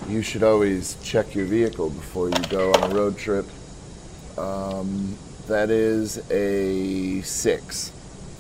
[0.08, 3.46] You should always check your vehicle before you go on a road trip.
[4.38, 7.92] Um, that is a six.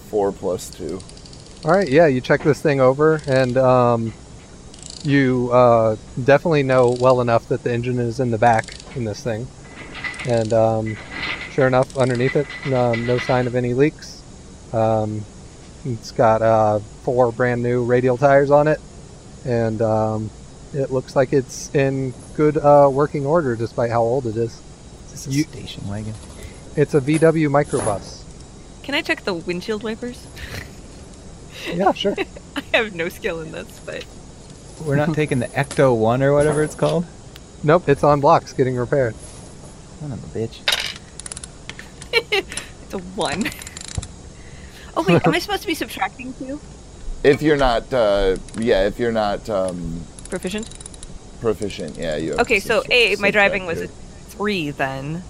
[0.10, 1.00] Four plus two.
[1.66, 4.14] All right, yeah, you check this thing over, and um,
[5.04, 9.22] you uh, definitely know well enough that the engine is in the back in this
[9.24, 9.48] thing.
[10.28, 10.98] And um,
[11.52, 14.24] sure enough, underneath it, um, no sign of any leaks.
[14.74, 15.24] Um,
[15.86, 18.80] it's got uh, four brand new radial tires on it,
[19.46, 20.30] and um,
[20.74, 24.62] it looks like it's in good uh, working order despite how old it is.
[25.08, 26.14] Is this a You- station wagon?
[26.76, 28.19] It's a VW microbus.
[28.84, 30.26] Can I check the windshield wipers?
[31.74, 32.16] Yeah, sure.
[32.56, 34.06] I have no skill in this, but
[34.86, 37.06] We're not taking the Ecto One or whatever it's called.
[37.64, 39.16] nope, it's on blocks getting repaired.
[40.00, 40.60] Son of a bitch.
[42.32, 43.44] it's a one.
[44.98, 46.60] Oh wait, am I supposed to be subtracting two?
[47.24, 50.70] If you're not, uh, yeah, if you're not um, Proficient.
[51.42, 52.32] proficient, yeah, you.
[52.32, 55.22] Have Okay, to so A, my driving subtract was a three then,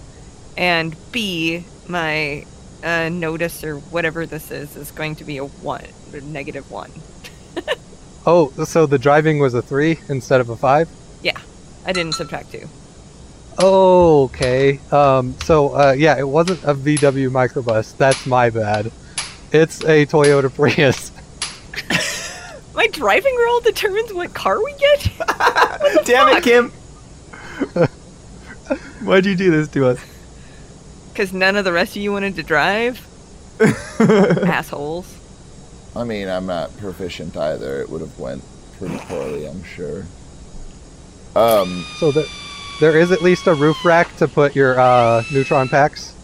[0.56, 2.46] and B, my
[2.82, 6.90] uh, notice or whatever this is is going to be a one, a negative one.
[8.26, 10.90] Oh, so the driving was a three instead of a five?
[11.22, 11.40] Yeah,
[11.86, 12.68] I didn't subtract two.
[13.58, 14.78] Okay.
[14.90, 17.96] Um, so, uh, yeah, it wasn't a VW microbus.
[17.96, 18.92] That's my bad.
[19.52, 21.12] It's a Toyota Prius.
[22.74, 25.10] My driving roll determines what car we get.
[26.04, 26.70] Damn it, Kim!
[29.04, 29.98] Why'd you do this to us?
[31.12, 33.06] Because none of the rest of you wanted to drive,
[34.00, 35.12] assholes.
[35.94, 37.80] I mean, I'm not proficient either.
[37.80, 38.42] It would have went
[38.78, 40.06] pretty poorly, I'm sure.
[41.34, 42.28] Um, So the,
[42.80, 46.14] there is at least a roof rack to put your uh, neutron packs,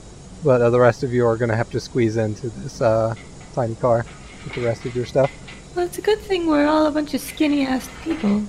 [0.45, 3.15] but uh, the rest of you are going to have to squeeze into this uh,
[3.55, 4.07] tiny car
[4.45, 5.31] with the rest of your stuff.
[5.75, 8.45] Well, it's a good thing we're all a bunch of skinny ass people.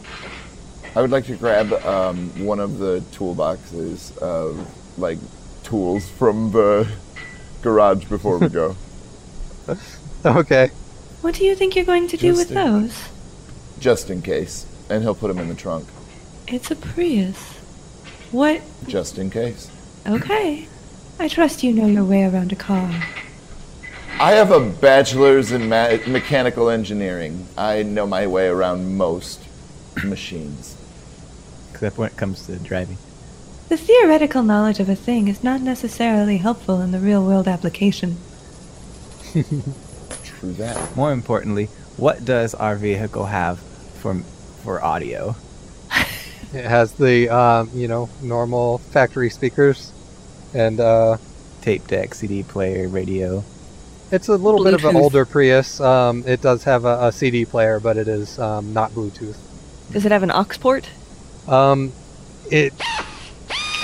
[0.96, 4.66] I would like to grab um, one of the toolboxes of
[4.98, 5.18] like
[5.72, 6.88] tools from the
[7.62, 8.76] garage before we go.
[10.26, 10.72] Okay.
[11.22, 13.10] What do you think you're going to do with Just a- those?
[13.80, 14.66] just in case.
[14.90, 15.88] And he'll put them in the trunk,
[16.48, 17.38] It's a Prius.
[18.32, 18.62] What?
[18.88, 19.70] just in case.
[20.08, 20.68] Okay.
[21.20, 22.90] I trust you know your way around a car.
[24.20, 27.48] I have a bachelor's in ma- mechanical engineering.
[27.58, 29.42] I know my way around most
[30.04, 30.76] machines.
[31.74, 32.98] Except when it comes to driving.
[33.70, 38.18] The theoretical knowledge of a thing is not necessarily helpful in the real world application.
[39.34, 40.96] True that.
[40.96, 41.66] More importantly,
[41.98, 44.16] what does our vehicle have for
[44.64, 45.36] for audio?
[46.54, 49.92] It has the, um, you know, normal factory speakers,
[50.54, 51.18] and uh,
[51.62, 53.44] Tape deck, CD player, radio.
[54.12, 55.82] it's a little bit of an older Prius.
[55.82, 59.36] Um, it does have a, a CD player, but it is um, not Bluetooth.
[59.92, 60.90] Does it have an aux port?
[61.50, 61.92] Um,
[62.50, 62.74] it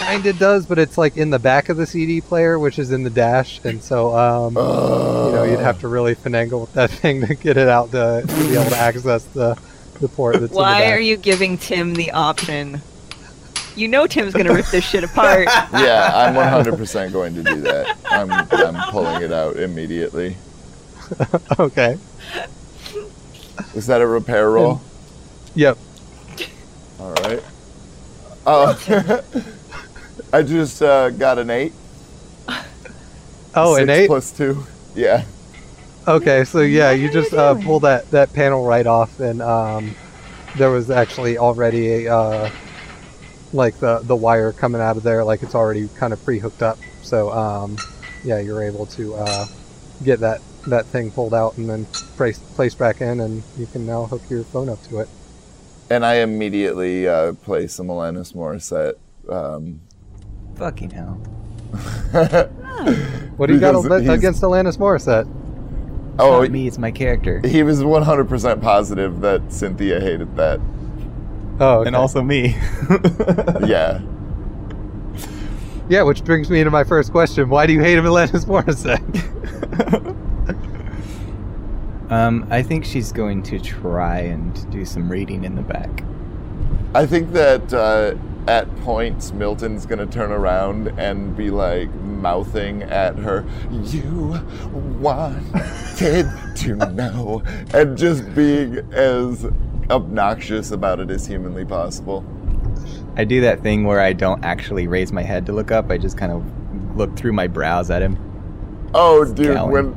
[0.06, 2.92] kind of does, but it's like in the back of the CD player, which is
[2.92, 6.90] in the dash, and so um, you know you'd have to really finagle with that
[7.02, 9.58] thing to get it out to, to be able to access the
[10.00, 10.98] the port that's in the Why back.
[10.98, 12.82] are you giving Tim the option?
[13.76, 15.48] You know Tim's gonna rip this shit apart.
[15.74, 17.98] Yeah, I'm 100% going to do that.
[18.06, 20.38] I'm, I'm pulling it out immediately.
[21.60, 21.98] okay.
[23.74, 24.82] Is that a repair roll?
[25.56, 25.78] Yep.
[27.00, 27.44] All right.
[28.46, 29.22] Oh,
[30.34, 31.74] I just uh, got an eight.
[33.56, 34.08] Oh, an eight.
[34.08, 34.66] plus two.
[34.96, 35.26] Yeah.
[36.08, 39.44] Okay, so yeah, What you just you uh, pull that that panel right off, and
[39.44, 39.94] um,
[40.58, 42.50] there was actually already a uh,
[43.54, 46.80] like the the wire coming out of there, like it's already kind of pre-hooked up.
[47.04, 47.78] So um,
[48.24, 49.46] yeah, you're able to uh,
[50.04, 51.86] get that that thing pulled out and then
[52.18, 55.10] place placed back in, and you can now hook your phone up to it.
[55.92, 58.96] And I immediately uh, play some Alanis Morissette.
[59.30, 59.80] Um,
[60.56, 61.16] Fucking hell.
[63.38, 65.28] What do you got Because al- he's- against Alanis Morissette?
[66.20, 67.42] oh, Not me, it's my character.
[67.46, 70.60] he was 100% positive that Cynthia hated that.
[71.60, 71.88] Oh, okay.
[71.88, 72.56] And also me.
[73.66, 74.00] Yeah.
[75.90, 79.02] yeah, which brings me to my first question: Why do you hate Alanis Morissette?
[82.12, 86.04] um, I think she's going to try and do some reading in the back.
[86.96, 88.16] I think that uh,
[88.48, 94.40] at points Milton's gonna turn around and be like mouthing at her, "You
[95.00, 97.42] wanted to know,"
[97.74, 99.46] and just being as
[99.90, 102.24] obnoxious about it as humanly possible.
[103.16, 105.92] I do that thing where I don't actually raise my head to look up.
[105.92, 106.44] I just kind of
[106.98, 108.18] look through my brows at him.
[108.94, 109.72] Oh, dude, Scowling.
[109.72, 109.94] when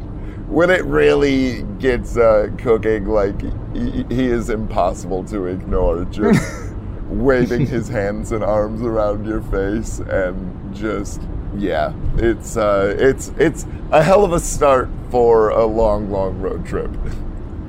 [0.49, 3.40] when it really gets uh, cooking, like
[3.74, 6.05] he, he is impossible to ignore.
[6.05, 6.40] Just
[7.09, 11.21] waving his hands and arms around your face, and just
[11.57, 16.67] yeah, it's uh, it's it's a hell of a start for a long, long road
[16.67, 16.91] trip.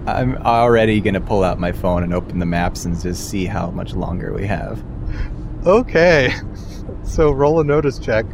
[0.06, 3.72] I'm already gonna pull out my phone and open the maps and just see how
[3.72, 4.84] much longer we have.
[5.66, 6.34] okay,
[7.04, 8.26] so roll a notice check.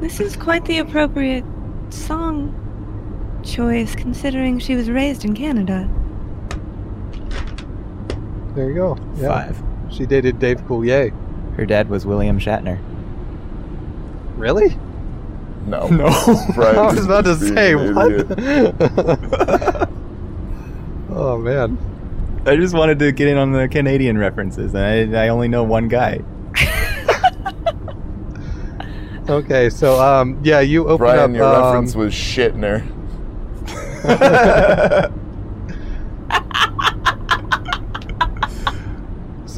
[0.00, 1.44] This is quite the appropriate
[1.90, 2.54] song
[3.42, 5.88] choice considering she was raised in Canada.
[8.54, 8.98] There you go.
[9.16, 9.28] Yeah.
[9.28, 9.67] Five.
[9.90, 11.12] She dated Dave Coulier.
[11.56, 12.78] Her dad was William Shatner.
[14.36, 14.76] Really?
[15.66, 16.06] No, No.
[16.54, 18.28] Brian I was about to say what.
[21.10, 21.76] oh man.
[22.46, 25.64] I just wanted to get in on the Canadian references, and I, I only know
[25.64, 26.22] one guy.
[29.28, 31.36] Okay, so um, yeah, you open Brian, up.
[31.36, 32.82] your um, reference was Shitner.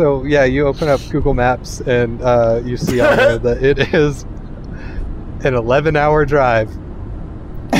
[0.01, 3.79] So yeah, you open up Google Maps and uh, you see on there that it
[3.95, 4.23] is
[5.43, 6.71] an 11-hour drive.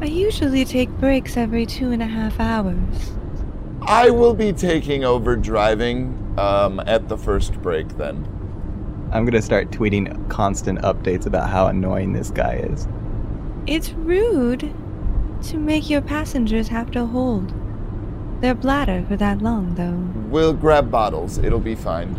[0.00, 3.10] I usually take breaks every two and a half hours.
[3.82, 8.18] I will be taking over driving um, at the first break then.
[9.12, 12.86] I'm gonna start tweeting constant updates about how annoying this guy is.
[13.66, 14.72] It's rude
[15.42, 17.52] to make your passengers have to hold
[18.40, 20.28] their bladder for that long, though.
[20.30, 21.38] We'll grab bottles.
[21.38, 22.14] It'll be fine.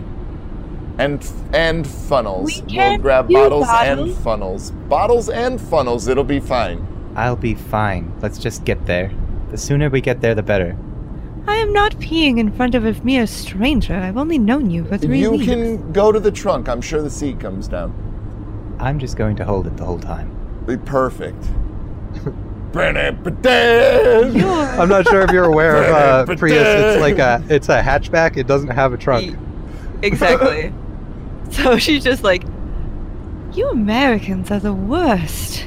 [0.98, 2.46] And and funnels.
[2.56, 4.10] We will can't grab do bottles, bottles.
[4.10, 4.72] and funnels.
[4.72, 6.08] Bottles and funnels.
[6.08, 6.86] It'll be fine.
[7.16, 8.14] I'll be fine.
[8.22, 9.12] Let's just get there.
[9.52, 10.78] The sooner we get there, the better.
[11.48, 13.96] I am not peeing in front of a mere stranger.
[13.96, 15.46] I've only known you for three you weeks.
[15.46, 16.68] can go to the trunk.
[16.68, 17.94] I'm sure the seat comes down.
[18.80, 20.36] I'm just going to hold it the whole time.
[20.66, 21.44] Be perfect.
[22.76, 23.24] I'm
[24.90, 26.68] not sure if you're aware of uh, Prius.
[26.68, 28.38] It's like a it's a hatchback.
[28.38, 29.38] It doesn't have a trunk.
[30.02, 30.74] Exactly.
[31.52, 32.44] so she's just like,
[33.54, 35.66] You Americans are the worst.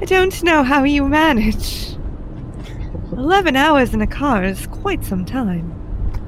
[0.00, 1.94] I don't know how you manage.
[3.12, 5.70] Eleven hours in a car is quite some time.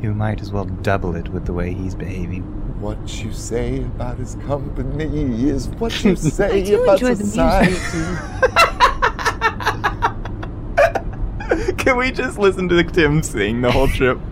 [0.00, 2.42] You might as well double it with the way he's behaving.
[2.80, 7.80] What you say about his company is what you say about enjoy the music.
[7.80, 8.92] society.
[11.86, 14.18] Can we just listen to Tim sing the whole trip?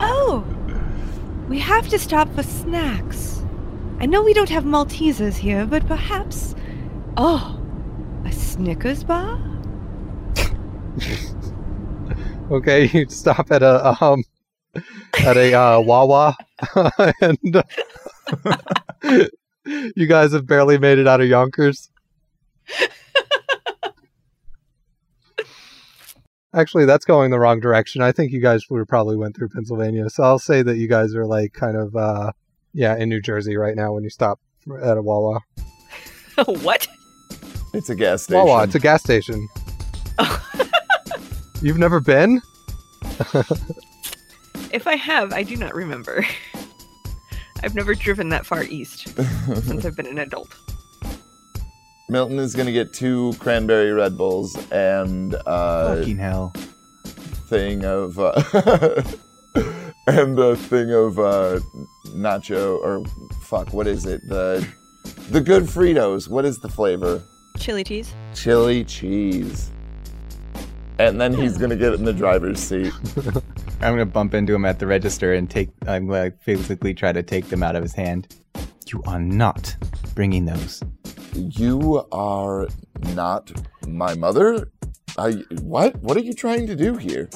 [0.00, 0.44] Oh!
[1.48, 3.44] We have to stop for snacks.
[4.00, 6.54] I know we don't have Maltesers here, but perhaps.
[7.18, 7.62] Oh!
[8.24, 9.38] A Snickers bar?
[12.50, 14.24] Okay, you stop at a um
[15.20, 16.36] at a uh, Wawa,
[17.20, 17.38] and
[19.96, 21.90] you guys have barely made it out of Yonkers.
[26.54, 28.02] Actually, that's going the wrong direction.
[28.02, 30.10] I think you guys would have probably went through Pennsylvania.
[30.10, 32.32] So I'll say that you guys are like kind of uh
[32.74, 34.38] yeah in New Jersey right now when you stop
[34.82, 35.40] at a Wawa.
[36.46, 36.86] what?
[37.74, 38.46] It's a gas station.
[38.46, 39.48] Wawa, it's a gas station.
[41.62, 42.42] You've never been?
[44.72, 46.26] If I have, I do not remember.
[47.62, 49.08] I've never driven that far east
[49.62, 50.56] since I've been an adult.
[52.12, 56.52] Milton is gonna get two cranberry Red Bulls and uh, Fucking hell.
[57.48, 58.32] thing of uh,
[60.06, 61.58] and a thing of uh,
[62.08, 63.02] nacho or
[63.44, 64.20] fuck, what is it?
[64.28, 64.66] The
[65.30, 66.28] the good Fritos.
[66.28, 67.22] What is the flavor?
[67.58, 68.12] Chili cheese.
[68.34, 69.70] Chili cheese.
[70.98, 72.92] and then he's gonna get in the driver's seat.
[73.80, 75.70] I'm gonna bump into him at the register and take.
[75.86, 78.36] I'm gonna physically try to take them out of his hand.
[78.88, 79.74] You are not
[80.14, 80.82] bringing those.
[81.34, 82.68] You are
[83.14, 83.52] not
[83.86, 84.70] my mother.
[85.16, 85.96] I what?
[86.02, 87.30] What are you trying to do here?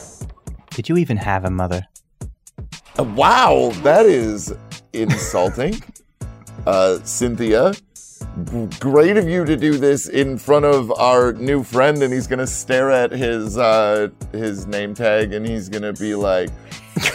[0.70, 1.86] Did you even have a mother?
[2.98, 4.54] Uh, wow, that is
[4.92, 5.80] insulting.
[6.66, 7.74] uh, Cynthia,
[8.80, 12.46] great of you to do this in front of our new friend, and he's gonna
[12.46, 16.50] stare at his uh, his name tag, and he's gonna be like,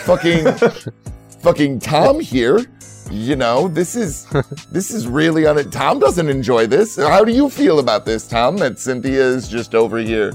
[0.05, 0.45] "Fucking,
[1.41, 2.65] fucking Tom here."
[3.11, 4.25] You know, this is
[4.71, 5.69] this is really on it.
[5.69, 6.95] Tom doesn't enjoy this.
[6.95, 8.55] How do you feel about this, Tom?
[8.57, 10.31] That Cynthia is just over here.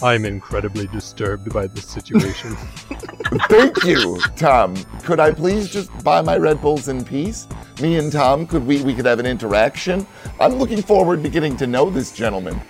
[0.00, 2.54] I'm incredibly disturbed by this situation.
[3.48, 4.76] Thank you, Tom.
[5.02, 7.48] Could I please just buy my Red Bulls in peace?
[7.82, 10.06] Me and Tom, could we we could have an interaction?
[10.38, 12.60] I'm looking forward to getting to know this gentleman.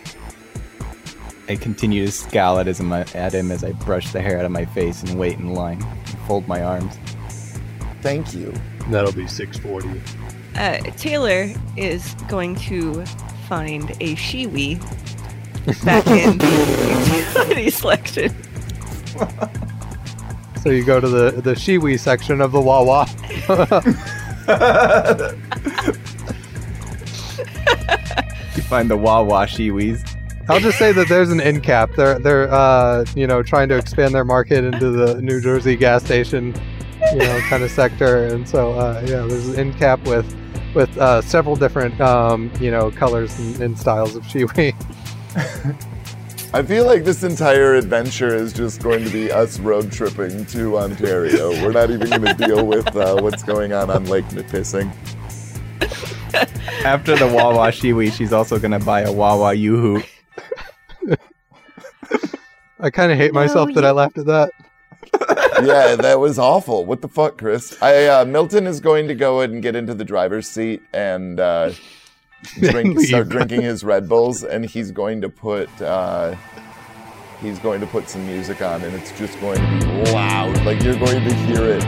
[1.49, 4.53] I continue to scowl at, his, at him as I brush the hair out of
[4.53, 5.85] my face and wait in line.
[6.27, 6.97] Fold my arms.
[8.03, 8.55] Thank you.
[8.91, 10.01] That'll be 640.
[10.57, 13.05] Uh, Taylor is going to
[13.49, 14.81] find a Shewee
[15.85, 18.35] back in the utility selection.
[20.63, 23.07] So you go to the the Shewee section of the Wawa.
[28.57, 30.07] You find the Wawa Shewees.
[30.49, 31.91] I'll just say that there's an end cap.
[31.97, 36.05] They're they're uh, you know trying to expand their market into the New Jersey gas
[36.05, 36.55] station,
[37.13, 40.37] you know, kind of sector, and so uh, yeah, there's an end cap with
[40.75, 44.75] with uh, several different um, you know colors and, and styles of Shewee.
[46.53, 50.79] I feel like this entire adventure is just going to be us road tripping to
[50.79, 51.51] Ontario.
[51.63, 54.91] We're not even going to deal with uh, what's going on on Lake Nipissing.
[56.85, 60.03] After the Wawa Shewee, she's also gonna buy a Wawa yoo-hoo.
[62.81, 64.51] I kind of hate myself that I laughed at that.
[65.63, 66.85] Yeah, that was awful.
[66.85, 67.81] What the fuck, Chris?
[67.83, 71.73] I uh, Milton is going to go and get into the driver's seat and uh,
[72.59, 76.35] drink, start drinking his Red Bulls, and he's going to put uh,
[77.41, 80.65] he's going to put some music on, and it's just going to be loud.
[80.65, 81.85] Like you're going to hear it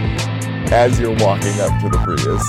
[0.73, 2.43] as you're walking up to the Prius.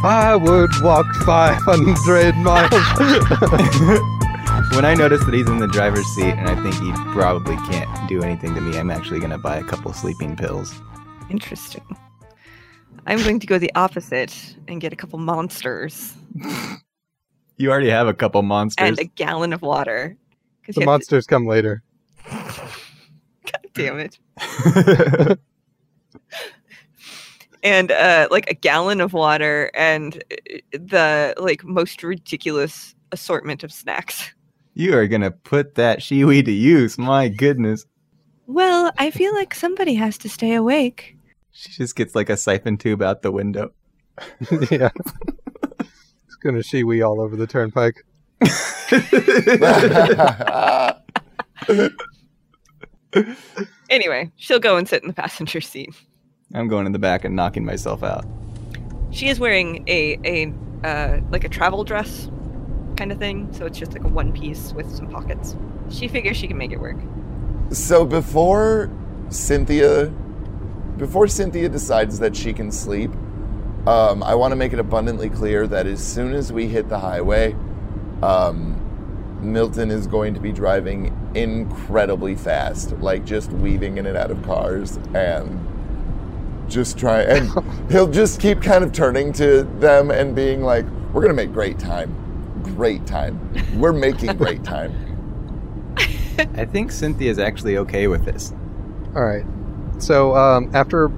[0.04, 4.22] I would walk 500 miles.
[4.74, 8.08] When I notice that he's in the driver's seat and I think he probably can't
[8.08, 10.74] do anything to me, I'm actually gonna buy a couple sleeping pills.
[11.30, 11.84] Interesting.
[13.06, 16.14] I'm going to go the opposite and get a couple monsters
[17.58, 18.86] You already have a couple monsters.
[18.86, 20.16] and a gallon of water.
[20.66, 21.82] the you have monsters come later.
[22.30, 24.18] God damn it.
[27.62, 33.72] and uh, like a gallon of water and uh, the like most ridiculous assortment of
[33.72, 34.34] snacks.
[34.78, 36.98] You are gonna put that Shewee to use.
[36.98, 37.86] My goodness.
[38.46, 41.16] Well, I feel like somebody has to stay awake.
[41.50, 43.72] She just gets like a siphon tube out the window.
[44.70, 44.90] yeah.
[45.80, 48.04] It's gonna Shewee all over the turnpike.
[53.88, 55.88] Anyway, she'll go and sit in the passenger seat.
[56.52, 58.26] I'm going in the back and knocking myself out.
[59.10, 60.52] She is wearing a a
[60.86, 62.28] uh, like a travel dress
[62.96, 65.56] kind of thing, so it's just like a one piece with some pockets.
[65.90, 66.96] She figures she can make it work.
[67.70, 68.90] So before
[69.28, 70.06] Cynthia,
[70.96, 73.10] before Cynthia decides that she can sleep,
[73.86, 76.98] um, I want to make it abundantly clear that as soon as we hit the
[76.98, 77.54] highway,
[78.22, 78.82] um,
[79.40, 84.42] Milton is going to be driving incredibly fast, like just weaving in and out of
[84.42, 85.62] cars and
[86.68, 87.50] just try and
[87.90, 91.78] he'll just keep kind of turning to them and being like, "We're gonna make great
[91.78, 92.14] time,
[92.74, 93.52] great time.
[93.76, 95.02] We're making great time."
[96.38, 98.52] I think Cynthia's actually okay with this.
[99.14, 99.44] All right.
[99.98, 101.10] So um, after,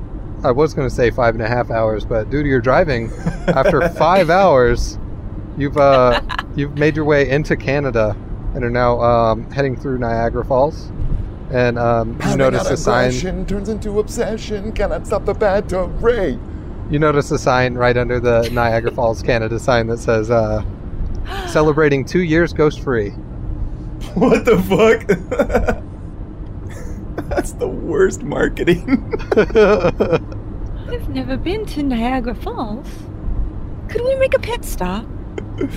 [0.44, 3.10] I was going to say five and a half hours, but due to your driving,
[3.48, 4.98] after five hours,
[5.56, 6.20] you've uh,
[6.54, 8.16] you've made your way into Canada
[8.54, 10.90] and are now um, heading through Niagara Falls.
[11.50, 13.46] And um, you notice on a sign.
[13.46, 14.72] turns into obsession.
[14.72, 16.38] Cannot stop the battery.
[16.90, 20.62] You notice a sign right under the Niagara Falls, Canada sign that says, uh,
[21.48, 23.10] "Celebrating two years ghost free."
[24.14, 25.84] What the fuck?
[27.28, 29.12] That's the worst marketing.
[30.88, 32.88] I've never been to Niagara Falls.
[33.88, 35.04] Could we make a pit stop?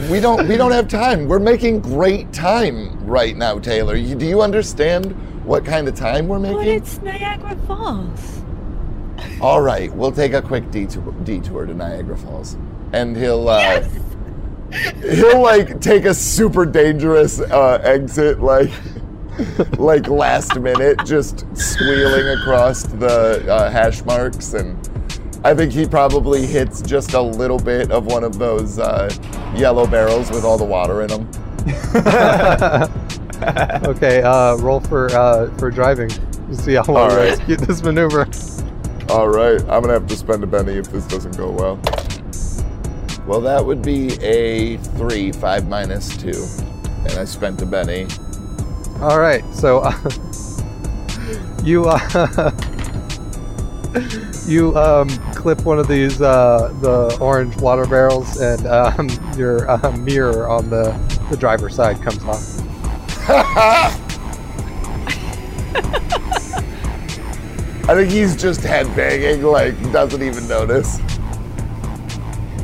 [0.09, 0.47] We don't.
[0.47, 1.27] We don't have time.
[1.27, 3.95] We're making great time right now, Taylor.
[3.95, 5.11] You, do you understand
[5.45, 6.57] what kind of time we're making?
[6.57, 6.81] But making?
[6.81, 8.41] it's Niagara Falls.
[9.41, 12.57] All right, we'll take a quick detour, detour to Niagara Falls,
[12.93, 13.83] and he'll uh,
[15.01, 18.71] he'll like take a super dangerous uh, exit, like
[19.77, 24.77] like last minute, just squealing across the uh, hash marks, and
[25.43, 29.11] I think he probably hits just a little bit of one of those uh,
[29.55, 31.29] yellow barrels with all the water in them.
[33.87, 36.09] okay, uh, roll for uh, for driving.
[36.09, 37.29] to See how you right.
[37.29, 38.27] execute this maneuver.
[39.09, 41.79] All right, I'm gonna have to spend a penny if this doesn't go well.
[43.27, 46.45] Well, that would be a three, five minus two,
[47.05, 48.07] and I spent a penny.
[48.99, 49.93] All right, so uh,
[51.63, 52.51] you uh,
[54.47, 59.91] you um, clip one of these uh, the orange water barrels, and um, your uh,
[59.97, 60.91] mirror on the
[61.29, 62.57] the driver's side comes off.
[67.87, 70.99] I think he's just headbanging, like doesn't even notice.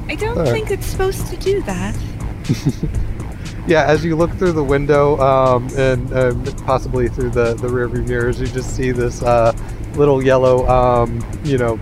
[0.09, 0.53] I don't Alright.
[0.53, 1.95] think it's supposed to do that.
[3.67, 8.07] Yeah, as you look through the window um, and um, possibly through the the rearview
[8.07, 9.51] mirrors, you just see this uh,
[9.95, 11.77] little yellow, um, you know,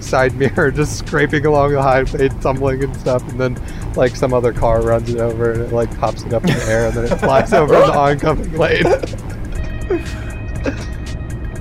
[0.00, 3.62] side mirror just scraping along the highway, tumbling and stuff, and then
[3.94, 6.64] like some other car runs it over and it like pops it up in the
[6.64, 8.86] air, and then it flies over the oncoming lane.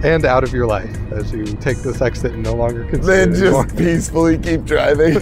[0.06, 3.34] and out of your life as you take this exit and no longer consider Then
[3.34, 3.64] it anymore.
[3.66, 5.20] just peacefully keep driving.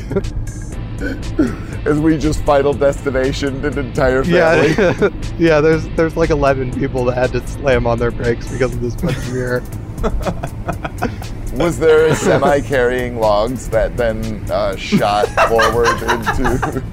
[1.85, 4.73] As we just final destination an entire family.
[4.73, 5.61] Yeah, yeah.
[5.61, 8.95] There's there's like 11 people that had to slam on their brakes because of this
[8.95, 9.61] fucking mirror.
[11.53, 16.83] Was there a semi carrying logs that then uh, shot forward into?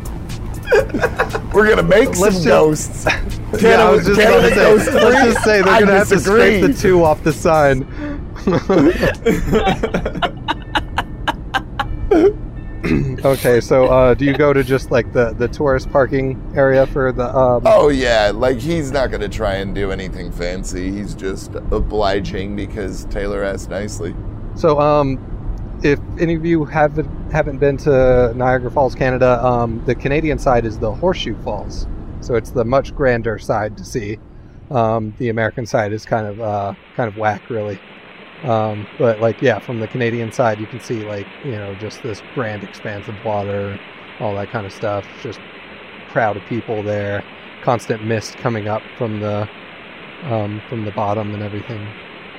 [1.53, 3.05] We're gonna make Let's some just- ghosts.
[3.05, 4.93] Can yeah, I was just can about it to ghost say.
[5.05, 7.87] let's just say they're I gonna have to scrape the two off the sign.
[13.25, 17.12] Okay, so uh, do you go to just like the the tourist parking area for
[17.12, 17.25] the?
[17.37, 20.91] Um, Oh yeah, like he's not gonna try and do anything fancy.
[20.91, 24.14] He's just obliging because Taylor asked nicely.
[24.55, 25.18] So, um,
[25.83, 30.64] if any of you haven't haven't been to Niagara Falls, Canada, um, the Canadian side
[30.64, 31.87] is the Horseshoe Falls.
[32.20, 34.18] So it's the much grander side to see.
[34.70, 37.79] Um, the American side is kind of uh, kind of whack, really.
[38.45, 42.03] Um, but like, yeah, from the Canadian side, you can see like you know just
[42.03, 43.78] this grand expanse of water,
[44.20, 45.07] all that kind of stuff.
[45.22, 45.40] Just
[46.09, 47.24] crowd of people there,
[47.62, 49.49] constant mist coming up from the
[50.24, 51.86] um, from the bottom and everything.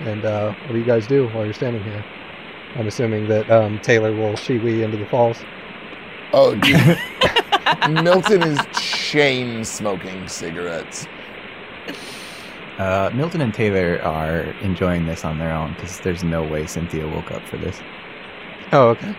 [0.02, 2.04] And uh, what do you guys do while you're standing here?
[2.76, 5.46] I'm assuming that um, Taylor will Shewee into the falls.
[6.34, 6.98] Oh, dude.
[8.04, 11.08] Milton is chain smoking cigarettes.
[12.78, 17.08] Uh, Milton and Taylor are enjoying this on their own because there's no way Cynthia
[17.08, 17.84] woke up for this.
[18.72, 19.16] Oh, okay.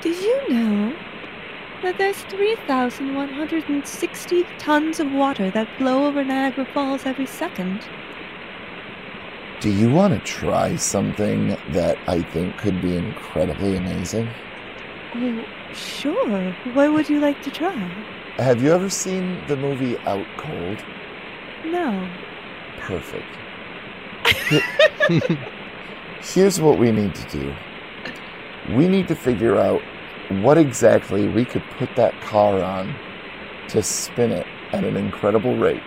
[0.00, 0.96] Did you know
[1.82, 7.88] that there's 3,160 tons of water that flow over Niagara Falls every second?
[9.60, 14.34] Do you want to try something that I think could be incredibly amazing?
[15.14, 16.52] Oh, sure.
[16.72, 17.74] What would you like to try?
[18.38, 20.84] Have you ever seen the movie Out Cold?
[21.64, 22.10] No.
[22.86, 23.26] Perfect.
[26.22, 27.54] Here's what we need to do.
[28.76, 29.82] We need to figure out
[30.30, 32.94] what exactly we could put that car on
[33.68, 35.82] to spin it at an incredible rate.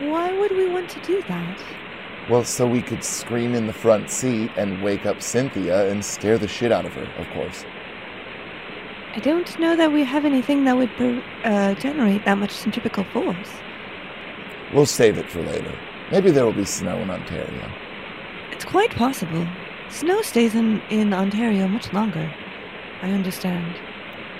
[0.00, 1.62] Why would we want to do that?
[2.30, 6.38] Well, so we could scream in the front seat and wake up Cynthia and scare
[6.38, 7.66] the shit out of her, of course.
[9.14, 10.90] I don't know that we have anything that would
[11.44, 13.50] uh, generate that much centrifugal force.
[14.72, 15.76] We'll save it for later.
[16.10, 17.70] Maybe there will be snow in Ontario.
[18.50, 19.46] It's quite possible.
[19.90, 22.32] Snow stays in, in Ontario much longer.
[23.02, 23.76] I understand.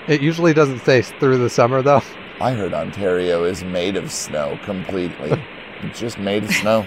[0.07, 2.01] It usually doesn't stay through the summer, though.
[2.39, 5.41] I heard Ontario is made of snow completely.
[5.83, 6.85] it's just made of snow.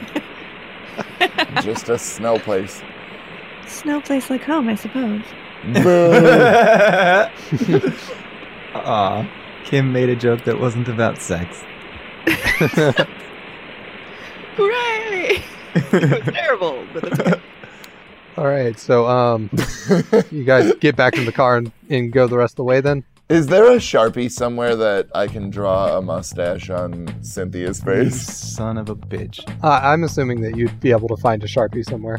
[1.62, 2.82] just a snow place.
[3.66, 5.22] Snow place like home, I suppose.
[5.72, 6.12] Boo.
[8.74, 9.26] Aw,
[9.64, 11.64] Kim made a joke that wasn't about sex.
[14.56, 15.42] Hooray!
[15.74, 17.40] it was terrible, but it's okay.
[18.36, 19.48] All right, so um,
[20.32, 22.80] you guys get back in the car and, and go the rest of the way
[22.80, 23.04] then.
[23.28, 28.20] Is there a sharpie somewhere that I can draw a mustache on Cynthia's face?
[28.20, 29.48] son of a bitch.
[29.62, 32.18] Uh, I'm assuming that you'd be able to find a sharpie somewhere.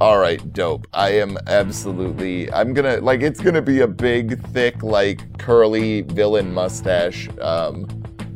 [0.00, 0.86] All right, dope.
[0.92, 2.52] I am absolutely.
[2.52, 3.22] I'm gonna like.
[3.22, 7.86] It's gonna be a big, thick, like curly villain mustache um,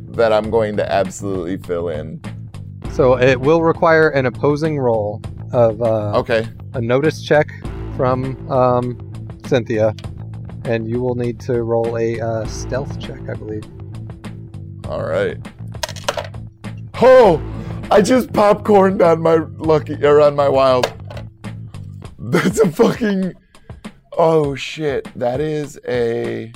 [0.09, 2.19] that I'm going to absolutely fill in.
[2.91, 5.21] So it will require an opposing roll
[5.53, 6.47] of uh, Okay.
[6.73, 7.49] a notice check
[7.95, 8.97] from um,
[9.45, 9.95] Cynthia,
[10.65, 13.63] and you will need to roll a uh, stealth check, I believe.
[14.87, 15.37] All right.
[17.03, 17.41] Oh,
[17.89, 20.91] I just popcorned on my lucky or on my wild.
[22.19, 23.33] That's a fucking.
[24.17, 25.07] Oh shit!
[25.17, 26.53] That is a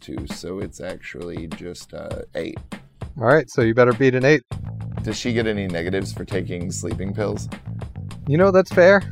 [0.00, 2.58] two, so it's actually just uh, eight.
[3.18, 4.42] All right, so you better beat an eight.
[5.02, 7.48] Does she get any negatives for taking sleeping pills?
[8.26, 9.02] You know that's fair.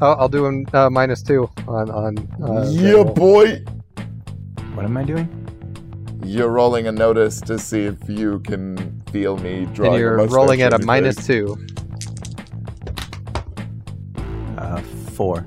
[0.00, 2.18] I'll, I'll do a uh, minus two on on.
[2.42, 3.62] Uh, yeah, that boy.
[4.74, 5.28] What am I doing?
[6.24, 9.92] You're rolling a notice to see if you can feel me drawing.
[9.92, 11.56] and you're rolling at a minus two.
[14.56, 14.80] Uh,
[15.12, 15.46] four.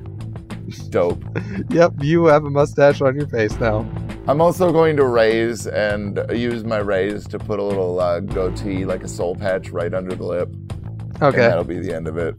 [0.90, 1.24] Dope.
[1.70, 3.86] Yep, you have a mustache on your face now.
[4.28, 8.84] I'm also going to raise and use my raise to put a little uh, goatee,
[8.84, 10.50] like a soul patch, right under the lip.
[10.50, 11.38] And Okay.
[11.38, 12.36] that'll be the end of it.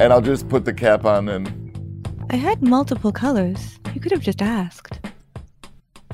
[0.00, 1.48] And I'll just put the cap on and.
[2.30, 3.78] I had multiple colors.
[3.94, 4.98] You could have just asked.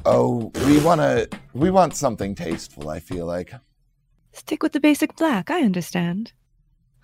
[0.04, 1.26] Oh, we wanna.
[1.54, 2.90] We want something tasteful.
[2.90, 3.52] I feel like.
[4.32, 5.50] Stick with the basic black.
[5.50, 6.32] I understand.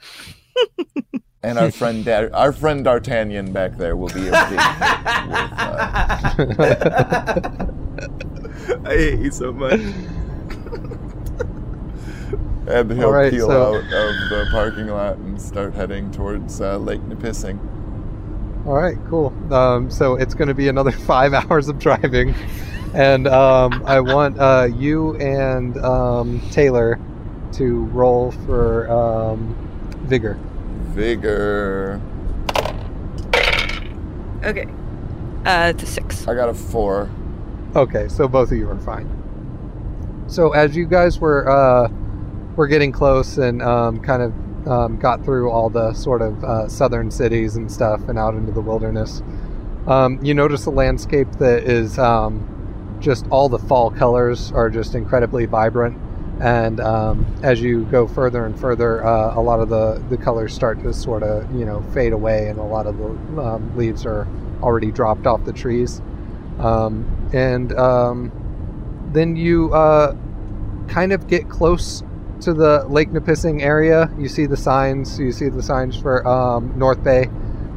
[1.44, 4.58] And our friend, Dar- our friend D'Artagnan back there will be a big.
[6.48, 7.66] with, uh,
[8.86, 9.80] I hate you so much.
[12.66, 16.62] and he'll All right, peel so- out of the parking lot and start heading towards
[16.62, 17.60] uh, Lake Nipissing.
[18.66, 19.34] All right, cool.
[19.52, 22.34] Um, so it's going to be another five hours of driving,
[22.94, 26.98] and um, I want uh, you and um, Taylor
[27.52, 29.54] to roll for um,
[30.06, 30.38] vigor.
[30.94, 32.00] Vigor.
[34.44, 34.66] Okay.
[35.44, 36.28] Uh, it's a six.
[36.28, 37.10] I got a four.
[37.74, 39.08] Okay, so both of you are fine.
[40.28, 41.88] So as you guys were uh,
[42.54, 46.68] were getting close and um, kind of um, got through all the sort of uh,
[46.68, 49.22] southern cities and stuff and out into the wilderness,
[49.86, 54.94] um, you notice a landscape that is um, just all the fall colors are just
[54.94, 55.98] incredibly vibrant.
[56.40, 60.52] And um, as you go further and further, uh, a lot of the, the colors
[60.52, 64.04] start to sort of you know fade away, and a lot of the um, leaves
[64.04, 64.26] are
[64.62, 66.00] already dropped off the trees.
[66.58, 68.32] Um, and um,
[69.12, 70.16] then you uh,
[70.88, 72.02] kind of get close
[72.40, 74.10] to the Lake Nipissing area.
[74.18, 75.18] You see the signs.
[75.18, 77.28] You see the signs for um, North Bay,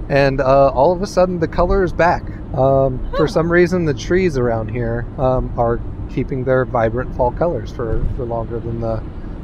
[0.10, 2.24] and uh, all of a sudden the color is back.
[2.56, 5.80] Um, For some reason, the trees around here um, are
[6.10, 9.02] keeping their vibrant fall colors for, for longer than the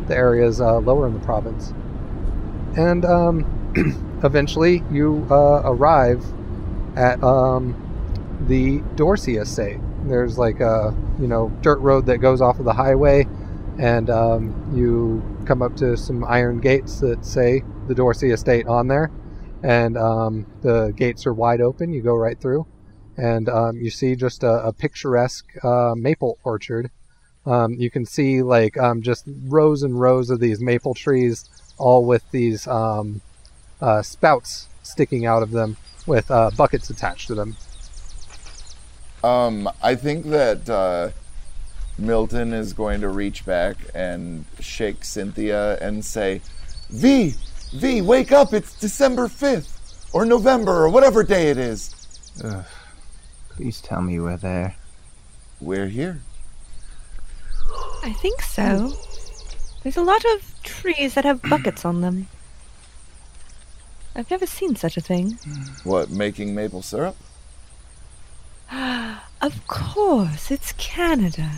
[0.07, 1.73] the areas uh, lower in the province.
[2.75, 6.25] And um, eventually, you uh, arrive
[6.95, 7.75] at um,
[8.47, 9.79] the Dorsey estate.
[10.05, 13.27] There's like a you know dirt road that goes off of the highway,
[13.79, 18.87] and um, you come up to some iron gates that say the Dorsey estate on
[18.87, 19.11] there,
[19.61, 21.93] and um, the gates are wide open.
[21.93, 22.65] You go right through,
[23.17, 26.89] and um, you see just a, a picturesque uh, maple orchard.
[27.45, 32.05] Um, you can see like um, just rows and rows of these maple trees, all
[32.05, 33.21] with these um,
[33.81, 37.55] uh, spouts sticking out of them, with uh, buckets attached to them.
[39.23, 41.09] Um, I think that uh,
[41.97, 46.41] Milton is going to reach back and shake Cynthia and say,
[46.89, 47.35] "V,
[47.73, 48.53] V, wake up!
[48.53, 51.93] It's December fifth, or November, or whatever day it is.
[52.43, 52.65] Ugh.
[53.55, 54.75] Please tell me we're there.
[55.59, 56.21] We're here."
[58.03, 58.93] I think so.
[59.83, 62.27] There's a lot of trees that have buckets on them.
[64.15, 65.39] I've never seen such a thing.
[65.83, 67.15] What, making maple syrup?
[69.41, 71.51] Of course, it's Canada.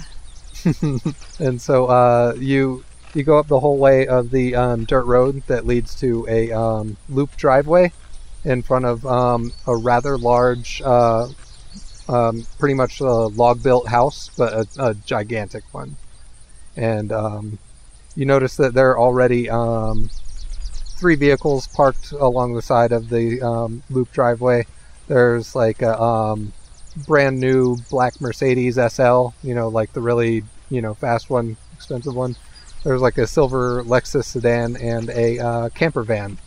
[1.39, 2.83] and so uh, you
[3.13, 6.51] you go up the whole way of the um, dirt road that leads to a
[6.51, 7.91] um, loop driveway
[8.43, 11.27] in front of um, a rather large, uh,
[12.07, 15.95] um, pretty much a log built house, but a, a gigantic one.
[16.75, 17.57] And um,
[18.15, 20.09] you notice that there are already um,
[20.97, 24.65] three vehicles parked along the side of the um, loop driveway.
[25.07, 26.53] There's like a um,
[27.07, 32.15] brand new black Mercedes SL, you know, like the really, you know, fast one, expensive
[32.15, 32.35] one.
[32.83, 36.37] There's like a silver Lexus sedan and a uh, camper van.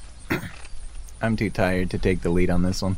[1.20, 2.96] I'm too tired to take the lead on this one.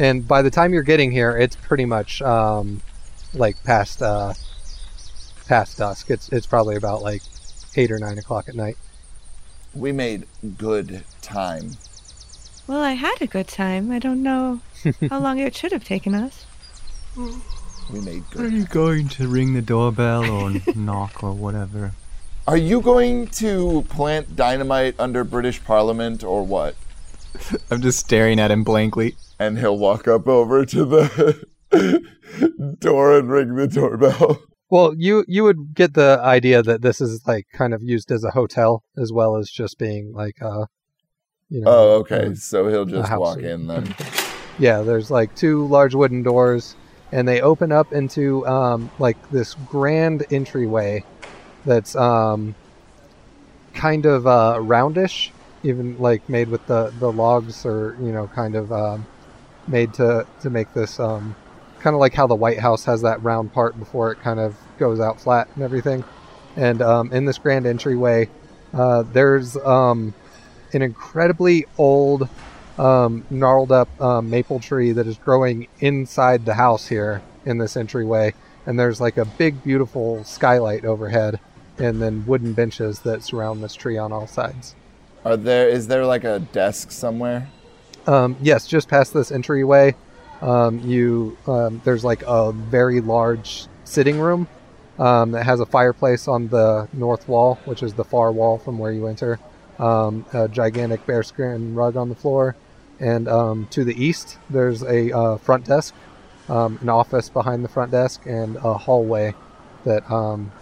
[0.00, 2.80] And by the time you're getting here, it's pretty much um,
[3.34, 4.32] like past uh,
[5.46, 6.08] past dusk.
[6.08, 7.20] It's it's probably about like
[7.76, 8.78] eight or nine o'clock at night.
[9.74, 10.26] We made
[10.56, 11.72] good time.
[12.66, 13.90] Well, I had a good time.
[13.90, 14.60] I don't know
[15.10, 16.46] how long it should have taken us.
[17.92, 18.52] We made Are good.
[18.54, 21.92] you going to ring the doorbell or knock or whatever?
[22.48, 26.74] Are you going to plant dynamite under British Parliament or what?
[27.70, 29.16] I'm just staring at him blankly.
[29.38, 31.46] And he'll walk up over to the
[32.80, 34.42] door and ring the doorbell.
[34.70, 38.22] Well, you you would get the idea that this is like kind of used as
[38.22, 40.66] a hotel as well as just being like uh
[41.48, 42.26] you know Oh, okay.
[42.26, 43.94] uh, So he'll just walk or in then.
[44.58, 46.76] Yeah, there's like two large wooden doors,
[47.10, 51.02] and they open up into um, like this grand entryway
[51.64, 52.54] that's um,
[53.74, 55.30] kind of uh, roundish,
[55.62, 59.06] even like made with the, the logs or you know kind of um,
[59.66, 61.34] made to to make this um,
[61.80, 64.56] kind of like how the White House has that round part before it kind of
[64.78, 66.04] goes out flat and everything.
[66.56, 68.28] And um, in this grand entryway,
[68.72, 70.14] uh, there's um,
[70.72, 72.28] an incredibly old
[72.78, 77.76] um, gnarled up um, maple tree that is growing inside the house here in this
[77.76, 78.34] entryway.
[78.66, 81.40] And there's like a big, beautiful skylight overhead,
[81.78, 84.74] and then wooden benches that surround this tree on all sides.
[85.24, 85.68] Are there?
[85.68, 87.48] Is there like a desk somewhere?
[88.06, 89.94] Um, yes, just past this entryway,
[90.40, 94.48] um, you um, there's like a very large sitting room
[94.98, 98.78] um, that has a fireplace on the north wall, which is the far wall from
[98.78, 99.38] where you enter.
[99.78, 102.56] Um, a gigantic bearskin rug on the floor,
[102.98, 105.94] and um, to the east there's a uh, front desk,
[106.48, 109.34] an office behind the front desk, and a hallway
[109.84, 110.02] that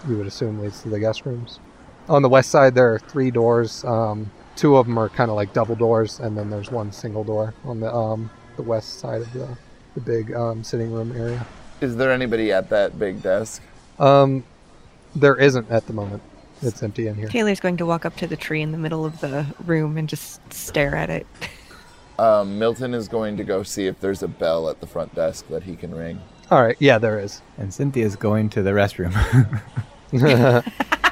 [0.09, 1.61] you would assume leads to the guest rooms.
[2.09, 3.85] On the west side there are three doors.
[3.85, 7.25] Um, two of them are kind of like double doors, and then there's one single
[7.25, 9.49] door on the um, the west side of the
[9.95, 11.47] the big um, sitting room area.
[11.81, 13.63] Is there anybody at that big desk?
[13.99, 14.45] Um,
[15.15, 16.23] there isn't at the moment.
[16.61, 17.29] It's empty in here.
[17.29, 20.09] Taylor's going to walk up to the tree in the middle of the room and
[20.09, 21.27] just stare at it.
[22.21, 25.47] Um, Milton is going to go see if there's a bell at the front desk
[25.51, 26.21] that he can ring.
[26.51, 27.43] All right, yeah, there is.
[27.59, 29.15] And Cynthia's going to the restroom.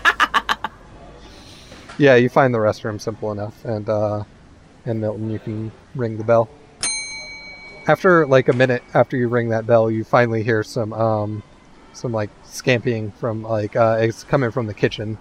[1.99, 4.25] yeah, you find the restroom simple enough, and uh,
[4.85, 6.49] and Milton, you can ring the bell.
[7.89, 11.43] After like a minute after you ring that bell, you finally hear some um,
[11.93, 15.19] some like scamping from like uh, it's coming from the kitchen.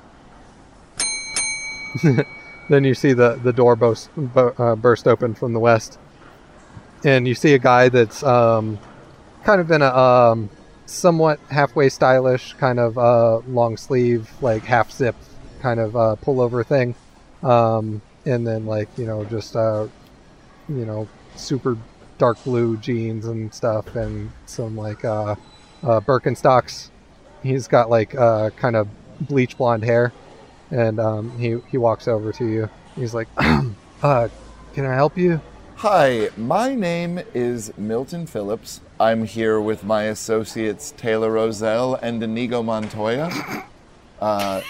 [2.69, 5.97] then you see the the door burst bu- uh, burst open from the west,
[7.03, 8.79] and you see a guy that's um,
[9.43, 10.49] kind of in a um,
[10.85, 15.15] somewhat halfway stylish kind of uh, long sleeve like half zip
[15.65, 16.93] kind of uh, pullover thing,
[17.41, 19.87] um, and then like you know just uh,
[20.69, 21.75] you know super
[22.19, 25.33] dark blue jeans and stuff, and some like uh,
[25.81, 26.91] uh, Birkenstocks.
[27.41, 28.87] He's got like uh, kind of
[29.21, 30.13] bleach blonde hair,
[30.69, 32.69] and um, he he walks over to you.
[32.95, 33.27] He's like,
[34.03, 34.27] uh,
[34.75, 35.41] "Can I help you?"
[35.77, 38.81] Hi, my name is Milton Phillips.
[38.99, 43.31] I'm here with my associates Taylor Roselle and Inigo Montoya.
[44.21, 44.61] Uh,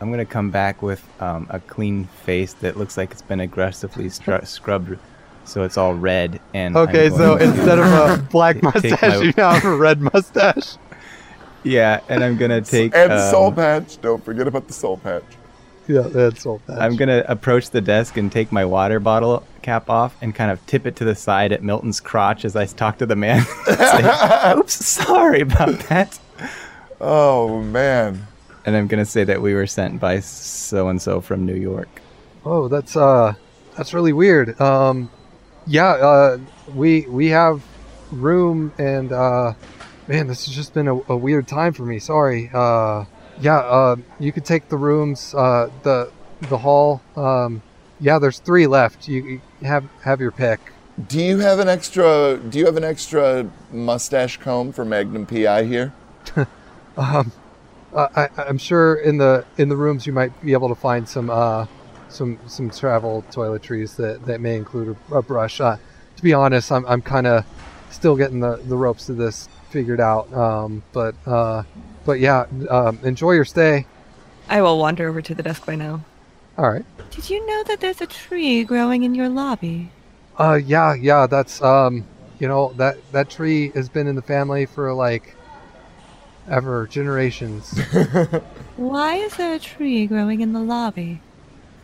[0.00, 4.06] I'm gonna come back with um, a clean face that looks like it's been aggressively
[4.06, 4.98] stru- scrubbed,
[5.44, 6.40] so it's all red.
[6.52, 10.76] And Okay, so instead of a black mustache, my- you now have a red mustache.
[11.62, 12.94] yeah, and I'm gonna take.
[12.94, 14.00] and um, soul patch.
[14.00, 15.24] Don't forget about the soul patch.
[15.86, 16.62] Yeah, that's all.
[16.68, 20.64] I'm gonna approach the desk and take my water bottle cap off and kind of
[20.66, 23.44] tip it to the side at Milton's crotch as I talk to the man.
[23.66, 26.18] Say, Oops, sorry about that.
[27.02, 28.26] Oh man.
[28.66, 32.00] And I'm gonna say that we were sent by so and so from New York.
[32.44, 33.34] Oh, that's uh,
[33.76, 34.58] that's really weird.
[34.60, 35.10] Um,
[35.66, 36.38] yeah, uh,
[36.74, 37.62] we we have
[38.10, 39.54] room, and uh,
[40.08, 41.98] man, this has just been a, a weird time for me.
[41.98, 42.50] Sorry.
[42.52, 43.04] Uh,
[43.40, 46.10] yeah, uh, you could take the rooms, uh, the
[46.48, 47.02] the hall.
[47.16, 47.62] Um,
[48.00, 49.08] yeah, there's three left.
[49.08, 50.60] You, you have have your pick.
[51.08, 52.38] Do you have an extra?
[52.38, 55.92] Do you have an extra mustache comb for Magnum PI here?
[56.96, 57.32] Um,
[57.94, 61.30] I, I'm sure in the in the rooms you might be able to find some
[61.30, 61.66] uh,
[62.08, 65.60] some some travel toiletries that, that may include a, a brush.
[65.60, 65.76] Uh,
[66.16, 67.44] to be honest, I'm I'm kind of
[67.90, 70.32] still getting the, the ropes of this figured out.
[70.32, 71.62] Um, but uh,
[72.04, 73.86] but yeah, um, enjoy your stay.
[74.48, 76.04] I will wander over to the desk by now.
[76.58, 76.84] All right.
[77.10, 79.90] Did you know that there's a tree growing in your lobby?
[80.38, 81.26] Uh, yeah, yeah.
[81.26, 82.04] That's um,
[82.38, 85.33] you know that that tree has been in the family for like
[86.48, 87.78] ever generations.
[88.76, 91.20] Why is there a tree growing in the lobby?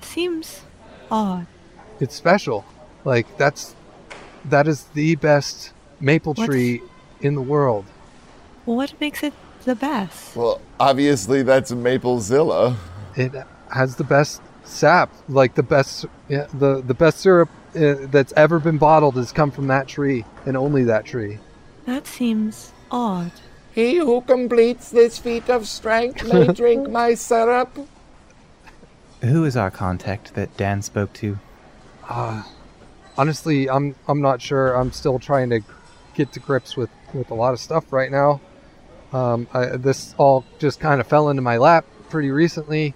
[0.02, 0.62] Seems
[1.10, 1.46] odd.
[2.00, 2.64] it's special.
[3.04, 3.74] Like that's
[4.46, 6.82] that is the best maple What's- tree
[7.20, 7.84] in the world.
[8.64, 9.32] What makes it
[9.64, 10.36] the best?
[10.36, 12.76] Well, obviously that's Maplezilla.
[13.16, 13.32] It
[13.74, 18.58] has the best sap, like the best yeah, the the best syrup uh, that's ever
[18.58, 21.38] been bottled has come from that tree and only that tree.
[21.86, 23.32] That seems odd.
[23.72, 27.76] He who completes this feat of strength may drink my syrup.
[29.22, 31.38] Who is our contact that Dan spoke to?
[32.08, 32.42] Uh,
[33.16, 34.74] honestly, I'm I'm not sure.
[34.74, 35.60] I'm still trying to
[36.14, 38.40] get to grips with with a lot of stuff right now.
[39.12, 42.94] Um, I, this all just kind of fell into my lap pretty recently,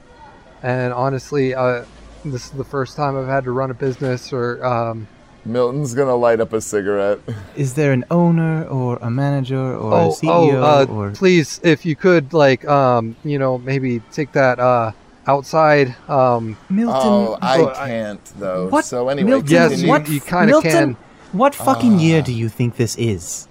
[0.63, 1.85] and honestly, uh,
[2.25, 5.07] this is the first time I've had to run a business or um,
[5.45, 7.21] Milton's gonna light up a cigarette.
[7.57, 11.61] Is there an owner or a manager or a oh, CEO oh, uh, or please,
[11.63, 14.93] if you could, like, um, you know, maybe take that uh,
[15.27, 15.95] outside.
[16.09, 16.97] Um, Milton?
[17.03, 18.69] Oh, I can't though.
[18.69, 18.85] What?
[18.85, 19.87] So anyway, Milton, yes, continue.
[19.87, 20.95] you, what- you kind of Milton?
[20.95, 20.97] can.
[21.33, 22.25] What fucking year Ah.
[22.25, 23.49] do you think this is?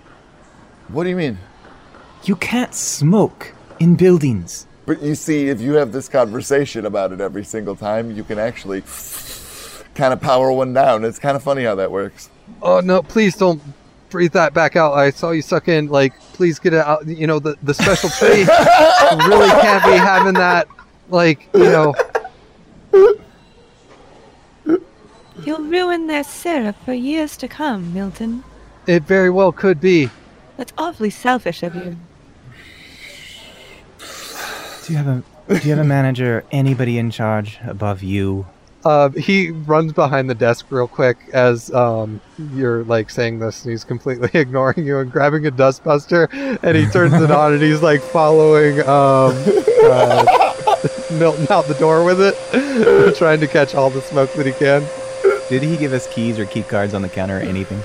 [0.87, 1.37] What do you mean?
[2.23, 4.67] You can't smoke in buildings.
[4.85, 8.39] But you see, if you have this conversation about it every single time, you can
[8.39, 8.81] actually
[9.95, 11.03] kind of power one down.
[11.03, 12.29] It's kind of funny how that works.
[12.61, 13.01] Oh no!
[13.01, 13.61] Please don't
[14.09, 14.93] breathe that back out.
[14.93, 15.87] I saw you suck in.
[15.87, 17.05] Like, please get it out.
[17.07, 18.45] You know, the the special tree
[19.27, 20.67] really can't be having that.
[21.09, 21.93] Like, you know.
[25.45, 28.43] You'll ruin their syrup for years to come, Milton.
[28.87, 30.09] It very well could be.
[30.57, 31.97] That's awfully selfish of you.
[34.85, 35.23] Do you have a
[35.59, 38.45] do you have a manager or anybody in charge above you?
[38.85, 42.19] Uh, he runs behind the desk real quick as um,
[42.53, 46.27] you're like saying this, and he's completely ignoring you and grabbing a dustbuster,
[46.63, 49.33] and he turns it on, and he's like following um,
[49.85, 50.53] uh,
[51.11, 54.85] Milton out the door with it, trying to catch all the smoke that he can.
[55.49, 57.81] Did he give us keys or key cards on the counter or anything?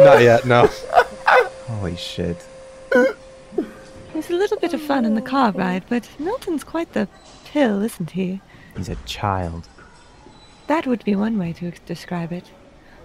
[0.00, 0.68] Not yet, no.
[1.66, 2.44] Holy shit.
[2.90, 7.08] There's a little bit of fun in the car ride, but Milton's quite the
[7.44, 8.40] pill, isn't he?
[8.76, 9.68] He's a child.
[10.66, 12.50] That would be one way to describe it.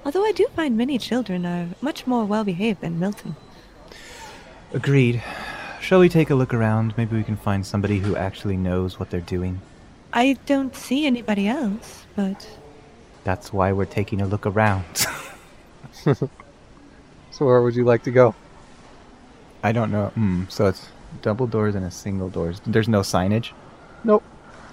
[0.04, 3.36] Although I do find many children are much more well behaved than Milton.
[4.74, 5.22] Agreed.
[5.80, 6.96] Shall we take a look around?
[6.98, 9.62] Maybe we can find somebody who actually knows what they're doing.
[10.14, 12.48] I don't see anybody else, but
[13.24, 14.86] That's why we're taking a look around.
[17.32, 18.36] So where would you like to go?
[19.64, 20.08] I don't know.
[20.10, 20.44] Hmm.
[20.50, 20.90] So it's
[21.22, 22.62] double doors and a single doors.
[22.66, 23.52] There's no signage.
[24.04, 24.24] Nope.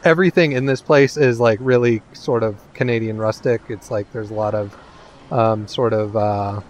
[0.05, 3.63] Everything in this place is like really sort of Canadian rustic.
[3.69, 4.77] It's like there's a lot of
[5.31, 6.61] um, sort of uh,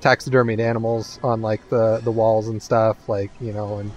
[0.00, 3.08] taxidermied animals on like the the walls and stuff.
[3.08, 3.92] Like you know, and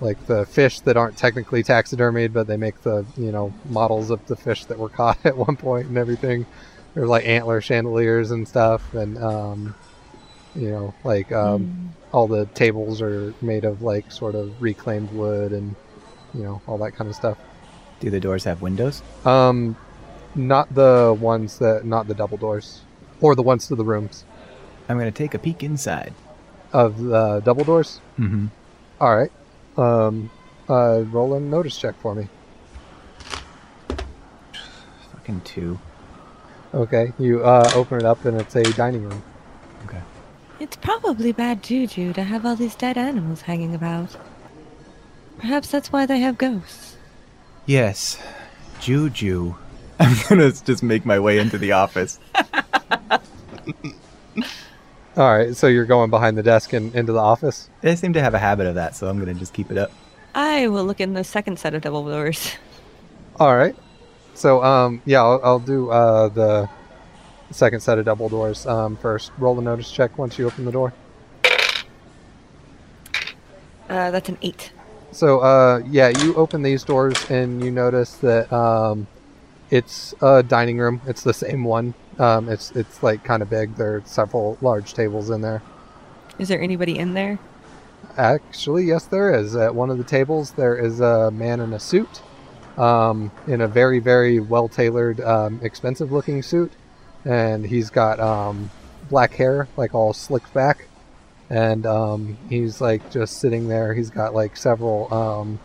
[0.00, 4.24] like the fish that aren't technically taxidermied, but they make the you know models of
[4.26, 6.44] the fish that were caught at one point and everything.
[6.94, 9.74] There's like antler chandeliers and stuff, and um,
[10.54, 15.52] you know, like um, all the tables are made of like sort of reclaimed wood
[15.52, 15.74] and
[16.34, 17.38] you know all that kind of stuff.
[18.02, 19.00] Do the doors have windows?
[19.24, 19.76] Um,
[20.34, 22.80] not the ones that, not the double doors,
[23.20, 24.24] or the ones to the rooms
[24.88, 26.12] I'm gonna take a peek inside.
[26.72, 28.00] of the double doors.
[28.18, 28.46] Mm-hmm.
[29.00, 29.30] All right.
[29.76, 30.30] Um,
[30.68, 32.26] uh, roll a notice check for me.
[35.12, 35.78] Fucking two.
[36.74, 37.12] Okay.
[37.18, 39.22] You uh, open it up and it's a dining room.
[39.86, 40.00] Okay.
[40.60, 44.16] it's probably bad juju to have all these dead animals hanging about.
[45.38, 46.91] Perhaps that's why they have ghosts.
[47.66, 48.18] Yes.
[48.80, 49.54] Juju.
[49.98, 52.18] I'm gonna just make my way into the office.
[55.16, 55.54] All right.
[55.54, 57.70] So you're going behind the desk and into the office.
[57.82, 59.92] They seem to have a habit of that, so I'm gonna just keep it up.
[60.34, 62.52] I will look in the second set of double doors.
[63.38, 63.76] All right.
[64.34, 66.68] So um, yeah, I'll, I'll do uh the
[67.50, 69.30] second set of double doors um first.
[69.38, 70.92] Roll the notice check once you open the door.
[73.88, 74.72] Uh, that's an eight.
[75.12, 79.06] So, uh, yeah, you open these doors and you notice that um,
[79.70, 81.02] it's a dining room.
[81.06, 81.94] It's the same one.
[82.18, 83.76] Um, it's it's like kind of big.
[83.76, 85.62] There are several large tables in there.
[86.38, 87.38] Is there anybody in there?
[88.16, 89.54] Actually, yes, there is.
[89.54, 92.22] At one of the tables, there is a man in a suit,
[92.78, 96.72] um, in a very very well tailored, um, expensive looking suit,
[97.24, 98.70] and he's got um,
[99.10, 100.86] black hair, like all slicked back,
[101.50, 103.94] and um, he's like just sitting there.
[103.94, 105.60] He's got like several um,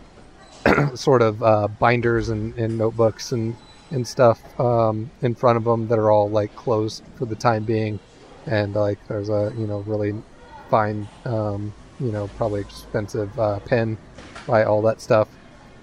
[0.96, 3.56] sort of uh, binders and, and notebooks and
[3.90, 7.64] and stuff um, in front of him that are all like closed for the time
[7.64, 7.98] being,
[8.46, 10.14] and like there's a you know really
[10.70, 13.96] fine um, you know probably expensive uh, pen
[14.46, 15.28] by all that stuff,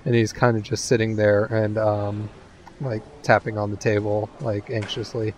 [0.05, 2.29] and he's kind of just sitting there and um,
[2.81, 5.33] like tapping on the table like anxiously.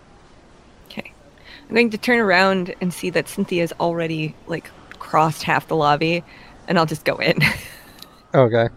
[1.68, 6.24] I'm going to turn around and see that Cynthia's already like crossed half the lobby,
[6.66, 7.38] and I'll just go in.
[8.34, 8.68] Okay.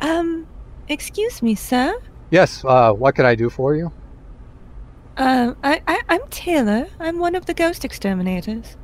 [0.00, 0.44] um,
[0.88, 1.96] excuse me, sir.
[2.30, 2.64] Yes.
[2.64, 3.92] Uh, what can I do for you?
[5.16, 6.88] Um, I, I, I'm Taylor.
[6.98, 8.76] I'm one of the ghost exterminators.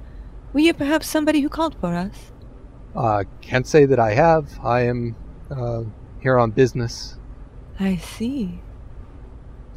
[0.52, 2.30] Were you perhaps somebody who called for us?
[2.94, 4.56] Uh, can't say that I have.
[4.62, 5.16] I am
[5.50, 5.82] uh,
[6.20, 7.16] here on business.
[7.80, 8.60] I see.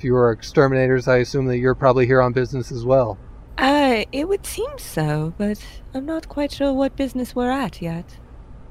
[0.05, 3.17] You are exterminators, I assume that you're probably here on business as well.
[3.57, 8.19] Uh, it would seem so, but I'm not quite sure what business we're at yet.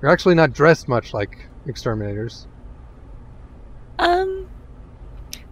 [0.00, 2.46] You're actually not dressed much like exterminators.
[3.98, 4.48] Um,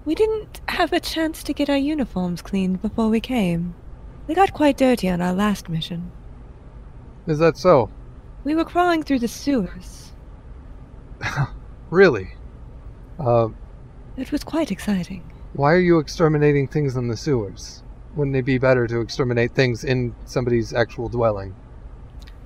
[0.04, 3.74] we didn't have a chance to get our uniforms cleaned before we came.
[4.28, 6.12] They got quite dirty on our last mission.
[7.26, 7.90] Is that so?
[8.44, 10.12] We were crawling through the sewers.
[11.90, 12.36] Really?
[13.18, 13.48] Uh,
[14.16, 15.31] It was quite exciting.
[15.54, 17.82] Why are you exterminating things in the sewers?
[18.16, 21.54] Wouldn't it be better to exterminate things in somebody's actual dwelling?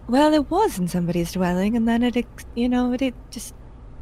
[0.09, 3.55] Well, it was in somebody's dwelling, and then it, you know, it, it just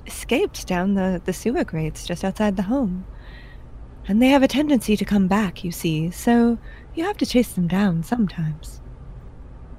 [0.06, 3.06] escaped down the, the sewer grates just outside the home.
[4.06, 6.58] And they have a tendency to come back, you see, so
[6.94, 8.82] you have to chase them down sometimes.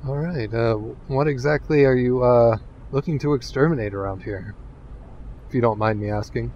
[0.08, 0.52] All right.
[0.52, 0.76] Uh,
[1.08, 2.58] what exactly are you uh,
[2.92, 4.56] looking to exterminate around here?
[5.48, 6.52] If you don't mind me asking.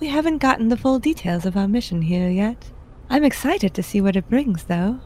[0.00, 2.70] We haven't gotten the full details of our mission here yet.
[3.08, 5.00] I'm excited to see what it brings, though.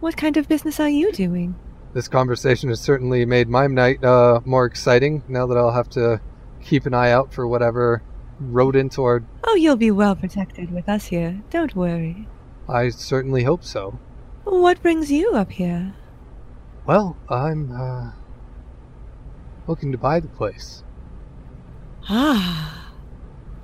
[0.00, 1.54] What kind of business are you doing?
[1.92, 5.22] This conversation has certainly made my night uh, more exciting.
[5.28, 6.20] Now that I'll have to
[6.62, 8.02] keep an eye out for whatever
[8.38, 11.42] rodent or Oh, you'll be well protected with us here.
[11.50, 12.28] Don't worry.
[12.68, 13.98] I certainly hope so.
[14.44, 15.94] What brings you up here?
[16.86, 18.12] Well, I'm uh,
[19.66, 20.82] looking to buy the place.
[22.08, 22.79] Ah,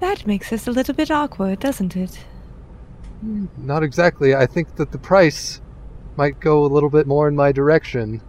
[0.01, 2.25] that makes this a little bit awkward, doesn't it?
[3.57, 4.35] Not exactly.
[4.35, 5.61] I think that the price
[6.17, 8.23] might go a little bit more in my direction.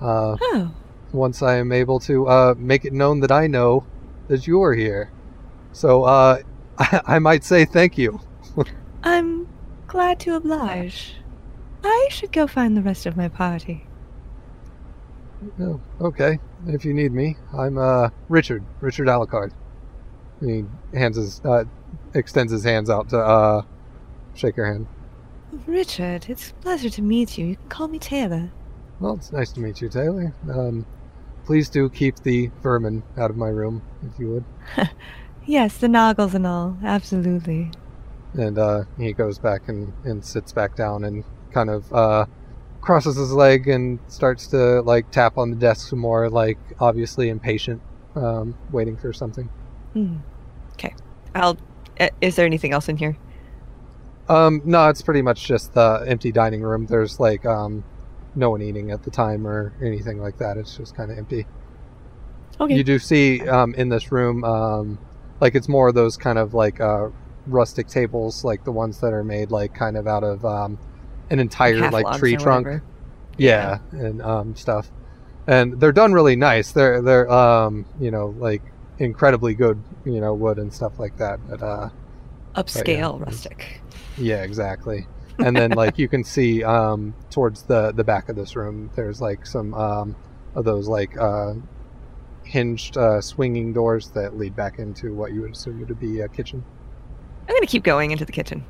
[0.00, 0.70] Uh, Oh,
[1.12, 3.84] once I am able to uh, make it known that I know
[4.28, 5.10] that you're here.
[5.72, 6.42] So uh,
[6.78, 8.20] I, I might say thank you.
[9.02, 9.48] I'm
[9.86, 11.14] glad to oblige.
[11.82, 13.86] I should go find the rest of my party.
[15.58, 18.62] Oh, okay, if you need me, I'm uh, Richard.
[18.80, 19.52] Richard Alucard.
[20.40, 20.64] He
[20.94, 21.64] hands his uh,
[22.14, 23.62] extends his hands out to uh,
[24.34, 24.86] shake your hand.
[25.66, 27.46] Richard, it's a pleasure to meet you.
[27.46, 28.50] You can call me Taylor.
[29.00, 30.32] Well, it's nice to meet you, Taylor.
[30.48, 30.86] Um,
[31.44, 34.44] please do keep the vermin out of my room, if you would.
[35.46, 37.72] Yes, the noggles and all, absolutely.
[38.34, 42.26] And uh, he goes back and, and sits back down and kind of uh,
[42.80, 47.30] crosses his leg and starts to like tap on the desk some more, like obviously
[47.30, 47.82] impatient,
[48.14, 49.48] um, waiting for something.
[50.88, 51.00] Hmm.
[51.34, 51.58] I'll.
[51.98, 53.16] Uh, is there anything else in here?
[54.28, 56.86] Um, no, it's pretty much just the empty dining room.
[56.86, 57.84] There's like um,
[58.34, 60.56] no one eating at the time or anything like that.
[60.56, 61.46] It's just kind of empty.
[62.60, 62.76] Okay.
[62.76, 64.98] You do see um, in this room, um,
[65.40, 67.08] like it's more of those kind of like uh,
[67.46, 70.78] rustic tables, like the ones that are made like kind of out of um,
[71.30, 72.66] an entire half like tree trunk.
[72.66, 72.84] whatever.
[73.36, 74.90] Yeah, and um, stuff.
[75.46, 76.72] And they're done really nice.
[76.72, 78.62] They're they're um, you know like
[79.00, 81.40] incredibly good you know wood and stuff like that.
[81.48, 81.88] But uh,
[82.54, 83.24] Upscale, yeah.
[83.24, 83.80] rustic.
[84.16, 85.06] yeah, exactly.
[85.38, 89.20] And then like you can see um, towards the the back of this room, there's
[89.20, 90.14] like some um,
[90.54, 91.54] of those like uh,
[92.44, 96.28] hinged uh, swinging doors that lead back into what you would assume would be a
[96.28, 96.62] kitchen.
[97.48, 98.64] I'm gonna keep going into the kitchen.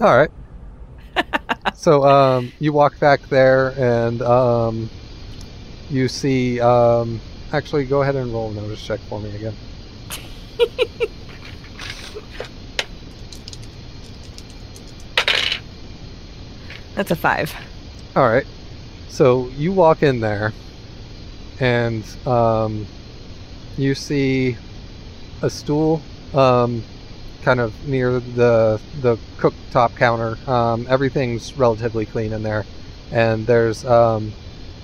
[0.00, 0.30] All right.
[1.74, 4.90] so um, you walk back there and um,
[5.90, 6.60] you see.
[6.60, 7.20] Um,
[7.52, 9.54] actually, go ahead and roll a notice check for me again.
[16.94, 17.54] That's a five.
[18.14, 18.46] All right.
[19.08, 20.52] So you walk in there,
[21.60, 22.86] and um,
[23.76, 24.56] you see
[25.42, 26.00] a stool,
[26.34, 26.82] um,
[27.42, 30.38] kind of near the the cooktop counter.
[30.50, 32.64] Um, everything's relatively clean in there,
[33.10, 34.32] and there's um,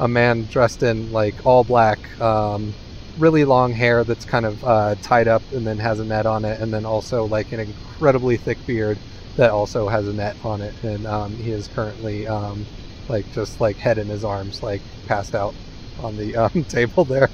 [0.00, 2.72] a man dressed in like all black, um,
[3.18, 6.44] really long hair that's kind of uh, tied up and then has a net on
[6.44, 8.98] it, and then also like an incredibly thick beard
[9.36, 12.64] that also has a net on it, and um, he is currently um,
[13.08, 15.54] like just like head in his arms, like passed out
[16.00, 17.30] on the um, table there.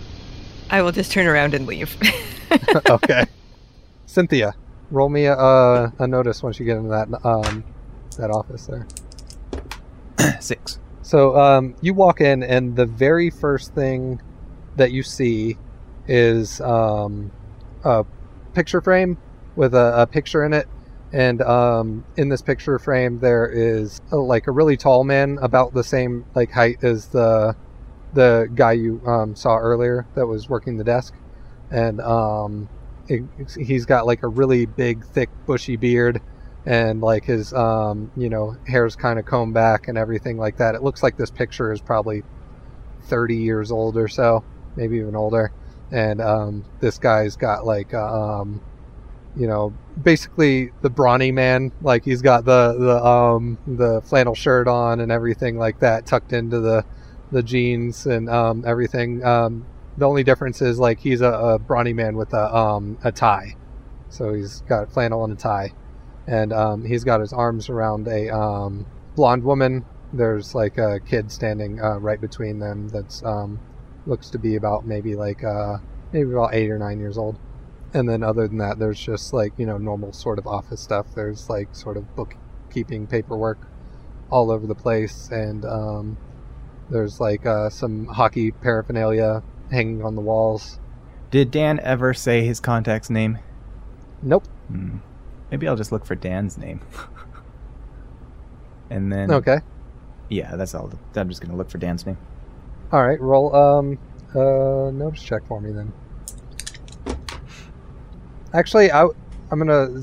[0.70, 1.96] I will just turn around and leave.
[2.90, 3.26] okay,
[4.06, 4.54] Cynthia,
[4.90, 7.64] roll me a, a, a notice once you get into that um,
[8.16, 8.86] that office there.
[10.40, 10.78] Six.
[11.04, 14.22] So um, you walk in, and the very first thing
[14.76, 15.58] that you see
[16.08, 17.30] is um,
[17.84, 18.06] a
[18.54, 19.18] picture frame
[19.54, 20.66] with a, a picture in it.
[21.12, 25.74] And um, in this picture frame, there is a, like a really tall man, about
[25.74, 27.54] the same like height as the
[28.14, 31.12] the guy you um, saw earlier that was working the desk,
[31.70, 32.66] and um,
[33.08, 33.22] it,
[33.60, 36.22] he's got like a really big, thick, bushy beard,
[36.66, 40.74] and like his um, you know hair's kind of combed back and everything like that.
[40.74, 42.22] It looks like this picture is probably
[43.04, 44.44] 30 years old or so,
[44.76, 45.52] maybe even older.
[45.90, 48.62] And um, this guy's got like a, um,
[49.36, 51.72] you know, basically the brawny man.
[51.82, 56.32] Like he's got the the um the flannel shirt on and everything like that, tucked
[56.32, 56.84] into the
[57.30, 59.24] the jeans and um everything.
[59.24, 59.66] Um,
[59.96, 63.56] the only difference is like he's a, a brawny man with a um a tie,
[64.08, 65.72] so he's got flannel and a tie,
[66.26, 68.86] and um he's got his arms around a um
[69.16, 69.84] blonde woman.
[70.12, 72.88] There's like a kid standing uh, right between them.
[72.88, 73.58] That's um
[74.06, 75.78] looks to be about maybe like uh
[76.12, 77.38] maybe about eight or nine years old
[77.94, 81.06] and then other than that there's just like you know normal sort of office stuff
[81.14, 83.58] there's like sort of bookkeeping paperwork
[84.30, 86.16] all over the place and um,
[86.90, 90.78] there's like uh, some hockey paraphernalia hanging on the walls
[91.30, 93.38] Did Dan ever say his contact's name?
[94.22, 94.98] nope Hmm.
[95.54, 96.80] Maybe I'll just look for Dan's name.
[98.90, 99.60] and then okay
[100.28, 100.90] yeah, that's all.
[101.14, 102.18] I'm just gonna look for Dan's name.
[102.90, 103.96] all right roll um
[104.34, 105.92] uh notice check for me then
[108.52, 109.04] actually I,
[109.52, 110.02] i'm gonna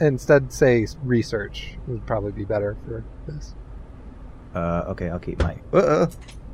[0.00, 3.54] instead say research would probably be better for this
[4.52, 5.58] Uh, okay, I'll keep my.
[5.72, 6.08] Uh,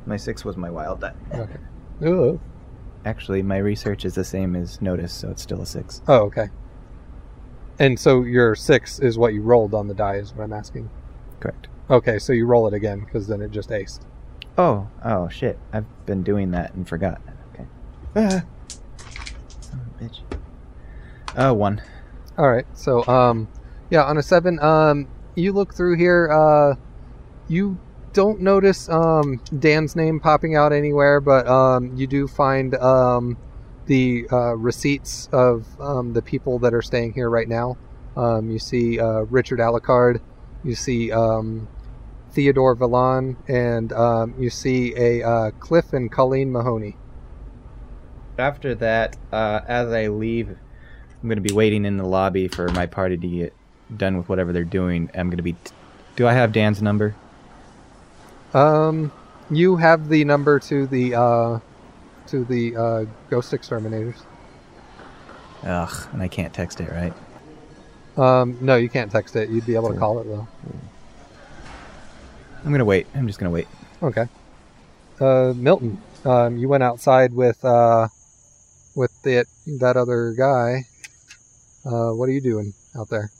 [0.05, 1.15] my six was my wild die.
[1.33, 1.57] okay
[2.03, 2.39] Ooh.
[3.05, 6.03] Actually, my research is the same as notice, so it's still a six.
[6.07, 6.49] Oh, okay.
[7.79, 10.89] And so your six is what you rolled on the die, is what I'm asking.
[11.39, 11.67] Correct.
[11.89, 14.01] Okay, so you roll it again because then it just aced.
[14.57, 15.59] Oh, oh shit!
[15.73, 17.21] I've been doing that and forgot.
[17.53, 17.65] Okay.
[18.15, 18.43] Ah.
[19.59, 20.21] Son of a bitch.
[21.35, 21.81] Uh, one.
[22.37, 22.65] All right.
[22.73, 23.49] So, um,
[23.89, 26.31] yeah, on a seven, um, you look through here.
[26.31, 26.75] Uh,
[27.47, 27.77] you
[28.13, 33.37] don't notice um Dan's name popping out anywhere, but um, you do find um
[33.85, 37.77] the uh, receipts of um, the people that are staying here right now.
[38.17, 40.21] Um, you see uh, Richard Alucard.
[40.63, 41.67] You see um,
[42.31, 46.97] Theodore Villon, and um, you see a uh, Cliff and Colleen Mahoney.
[48.37, 52.85] After that, uh, as I leave, I'm gonna be waiting in the lobby for my
[52.85, 53.53] party to get
[53.95, 55.09] done with whatever they're doing.
[55.13, 55.55] I'm gonna be.
[56.15, 57.15] do I have Dan's number?
[58.53, 59.11] Um,
[59.49, 61.59] you have the number to the uh,
[62.27, 64.23] to the uh, ghost exterminators.
[65.63, 67.13] Ugh, and I can't text it, right?
[68.17, 69.49] Um, no, you can't text it.
[69.49, 70.47] You'd be able to call it though.
[72.63, 73.07] I'm gonna wait.
[73.13, 73.67] I'm just gonna wait.
[74.01, 74.27] Okay.
[75.19, 78.07] Uh, Milton, um, you went outside with uh,
[78.95, 79.47] with that
[79.79, 80.85] that other guy.
[81.85, 83.31] Uh, what are you doing out there?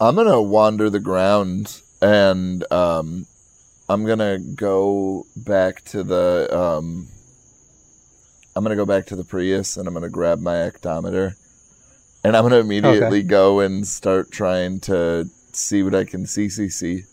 [0.00, 3.26] I'm gonna wander the grounds and um,
[3.88, 7.08] I'm gonna go back to the um,
[8.54, 11.36] I'm gonna go back to the Prius and I'm gonna grab my ectometer
[12.24, 16.48] and I'm gonna immediately go and start trying to see what I can see.
[16.48, 17.04] See, see.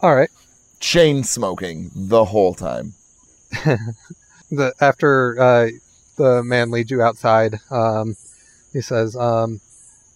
[0.00, 0.30] All right.
[0.80, 2.94] Chain smoking the whole time.
[4.50, 5.68] the after uh,
[6.16, 8.16] the man leads you outside, um,
[8.72, 9.60] he says, um,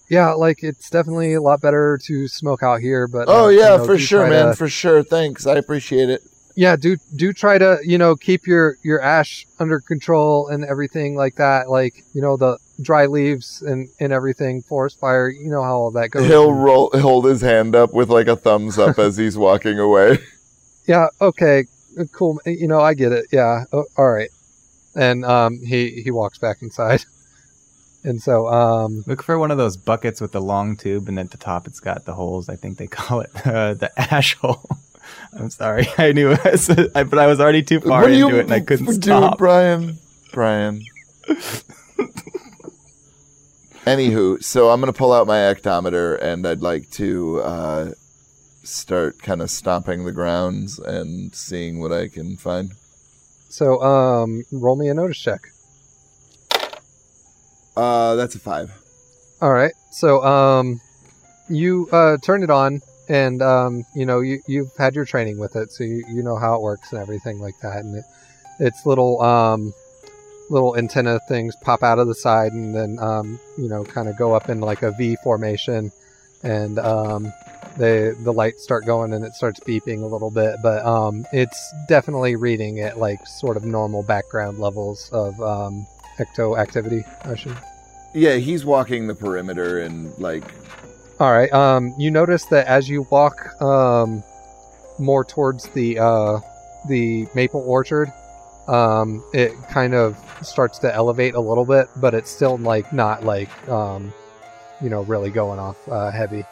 [0.09, 3.61] "Yeah, like it's definitely a lot better to smoke out here." But Oh uh, you
[3.61, 5.03] yeah, know, for sure, man, to- for sure.
[5.03, 6.23] Thanks, I appreciate it.
[6.55, 11.17] Yeah, do do try to you know keep your your ash under control and everything
[11.17, 11.71] like that.
[11.71, 15.29] Like you know the dry leaves and and everything, forest fire.
[15.29, 16.27] You know how all that goes.
[16.27, 20.19] He'll roll, hold his hand up with like a thumbs up as he's walking away.
[20.87, 21.65] yeah okay
[22.13, 24.31] cool you know i get it yeah o- all right
[24.95, 27.05] and um he he walks back inside
[28.05, 31.31] and so um Look for one of those buckets with the long tube, and at
[31.31, 32.49] the top it's got the holes.
[32.49, 34.69] I think they call it uh, the ash hole.
[35.33, 38.29] I'm sorry, I knew it, was, I, but I was already too far into you
[38.37, 39.39] it, and I couldn't doing, stop.
[39.39, 39.99] Brian?
[40.33, 40.83] Brian.
[43.85, 47.91] Anywho, so I'm gonna pull out my ectometer, and I'd like to uh,
[48.63, 52.71] start kind of stomping the grounds and seeing what I can find.
[53.49, 55.41] so um roll me a notice check
[57.77, 58.71] Uh, that's a five.
[59.43, 60.81] all right so um
[61.49, 65.57] you uh turn it on and um you know you you've had your training with
[65.57, 67.79] it so you, you know how it works and everything like that.
[67.85, 68.05] And it,
[68.61, 69.73] it's little um
[70.51, 74.17] little antenna things pop out of the side and then um you know kind of
[74.17, 75.91] go up in like a v formation.
[76.43, 77.33] And um
[77.79, 80.57] the the lights start going and it starts beeping a little bit.
[80.63, 85.87] But um it's definitely reading at like sort of normal background levels of um
[86.19, 87.57] ecto activity i should
[88.15, 90.45] Yeah, he's walking the perimeter and like
[91.23, 91.53] All right.
[91.53, 94.25] Um, you notice that as you walk um,
[94.99, 96.41] more towards the uh,
[96.89, 98.13] the maple orchard,
[98.67, 103.23] um, it kind of starts to elevate a little bit, but it's still like not
[103.23, 104.13] like um,
[104.83, 106.45] you know really going off uh, heavy.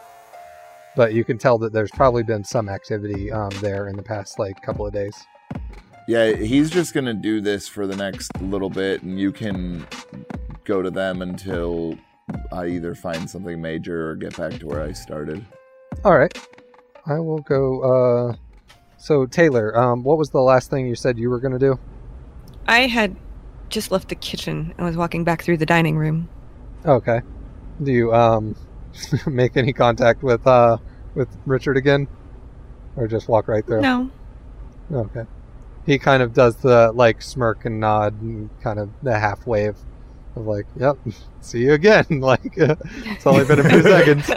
[0.95, 4.39] But you can tell that there's probably been some activity um, there in the past
[4.39, 5.21] like couple of days.
[6.07, 9.85] Yeah, he's just gonna do this for the next little bit, and you can
[10.63, 11.97] go to them until
[12.51, 15.45] I either find something major or get back to where I started.
[16.03, 16.35] All right.
[17.05, 17.81] I will go.
[17.81, 18.35] Uh,
[18.97, 21.79] so Taylor, um, what was the last thing you said you were gonna do?
[22.67, 23.15] I had
[23.69, 26.29] just left the kitchen and was walking back through the dining room.
[26.85, 27.21] Okay.
[27.81, 28.55] Do you um
[29.25, 30.77] make any contact with uh
[31.15, 32.07] with Richard again,
[32.95, 33.81] or just walk right through?
[33.81, 34.09] No.
[34.91, 35.23] Okay.
[35.85, 39.75] He kind of does the like smirk and nod and kind of the half wave
[40.35, 40.97] of like, "Yep,
[41.41, 44.29] see you again." like it's only been a few seconds,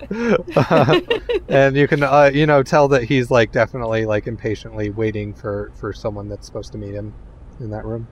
[0.56, 1.00] Uh,
[1.48, 5.72] and you can uh, you know tell that he's like definitely like impatiently waiting for
[5.74, 7.14] for someone that's supposed to meet him
[7.60, 8.06] in that room.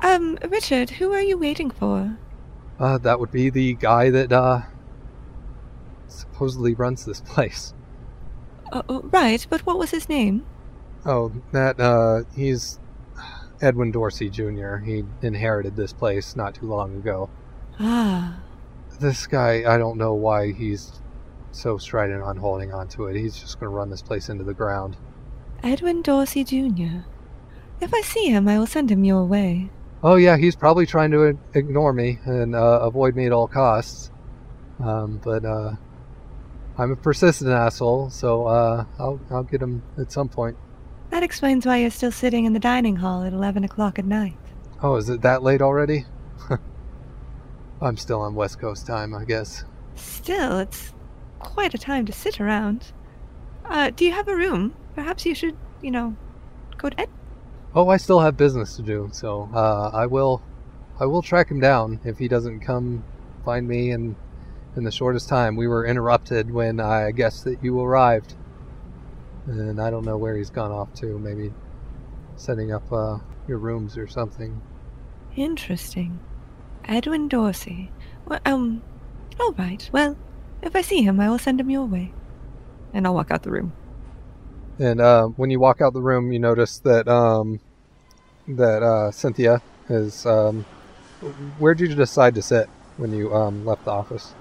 [0.00, 2.16] Um, Richard, who are you waiting for?
[2.78, 4.62] Uh, that would be the guy that uh
[6.08, 7.74] supposedly runs this place.
[8.72, 10.44] Oh, right, but what was his name?
[11.06, 12.80] Oh, that uh he's
[13.60, 14.76] Edwin Dorsey Jr.
[14.76, 17.30] He inherited this place not too long ago.
[17.80, 18.40] Ah,
[19.00, 21.00] This guy, I don't know why he's
[21.52, 23.16] so strident on holding on to it.
[23.16, 24.96] He's just going to run this place into the ground.
[25.62, 27.02] Edwin Dorsey Jr.
[27.80, 29.70] If I see him, I will send him your way.
[30.02, 34.10] Oh yeah, he's probably trying to ignore me and uh, avoid me at all costs.
[34.78, 35.72] Um, but uh,
[36.76, 40.56] I'm a persistent asshole, so uh, I'll I'll get him at some point.
[41.14, 44.36] That explains why you're still sitting in the dining hall at 11 o'clock at night.
[44.82, 46.06] Oh, is it that late already?
[47.80, 49.62] I'm still on West Coast time, I guess.
[49.94, 50.92] Still, it's
[51.38, 52.90] quite a time to sit around.
[53.64, 54.74] Uh, do you have a room?
[54.96, 56.16] Perhaps you should, you know,
[56.78, 57.08] go to bed.
[57.76, 60.42] Oh, I still have business to do, so uh, I will,
[60.98, 63.04] I will track him down if he doesn't come
[63.44, 64.16] find me in
[64.74, 65.54] in the shortest time.
[65.54, 68.34] We were interrupted when I guessed that you arrived,
[69.46, 71.18] and I don't know where he's gone off to.
[71.18, 71.52] Maybe
[72.36, 74.60] setting up uh, your rooms or something.
[75.36, 76.18] Interesting.
[76.84, 77.90] Edwin Dorsey.
[78.26, 78.82] Well, um,
[79.40, 79.88] all right.
[79.92, 80.16] Well,
[80.62, 82.12] if I see him, I will send him your way.
[82.92, 83.72] And I'll walk out the room.
[84.78, 87.60] And uh, when you walk out the room, you notice that um,
[88.48, 90.26] that uh, Cynthia is.
[90.26, 90.64] Um,
[91.58, 94.34] where did you decide to sit when you um, left the office?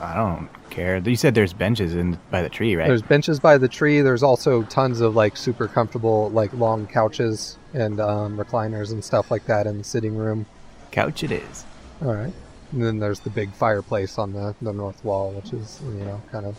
[0.00, 0.98] I don't care.
[0.98, 2.88] You said there's benches in by the tree, right?
[2.88, 4.00] There's benches by the tree.
[4.00, 9.30] There's also tons of like super comfortable, like long couches and um, recliners and stuff
[9.30, 10.46] like that in the sitting room.
[10.90, 11.64] Couch it is.
[12.02, 12.32] All right.
[12.72, 16.20] And then there's the big fireplace on the, the north wall, which is you know
[16.30, 16.58] kind of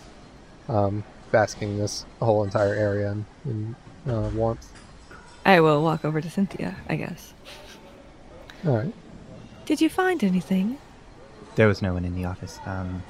[0.70, 4.72] um, basking this whole entire area in, in uh, warmth.
[5.46, 7.34] I will walk over to Cynthia, I guess.
[8.66, 8.94] All right.
[9.66, 10.78] Did you find anything?
[11.56, 12.60] There was no one in the office.
[12.66, 13.04] Um,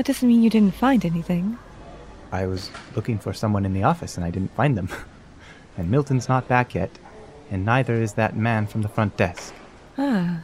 [0.00, 1.58] That doesn't mean you didn't find anything.
[2.32, 4.88] I was looking for someone in the office and I didn't find them.
[5.76, 6.98] and Milton's not back yet,
[7.50, 9.52] and neither is that man from the front desk.
[9.98, 10.40] Ah.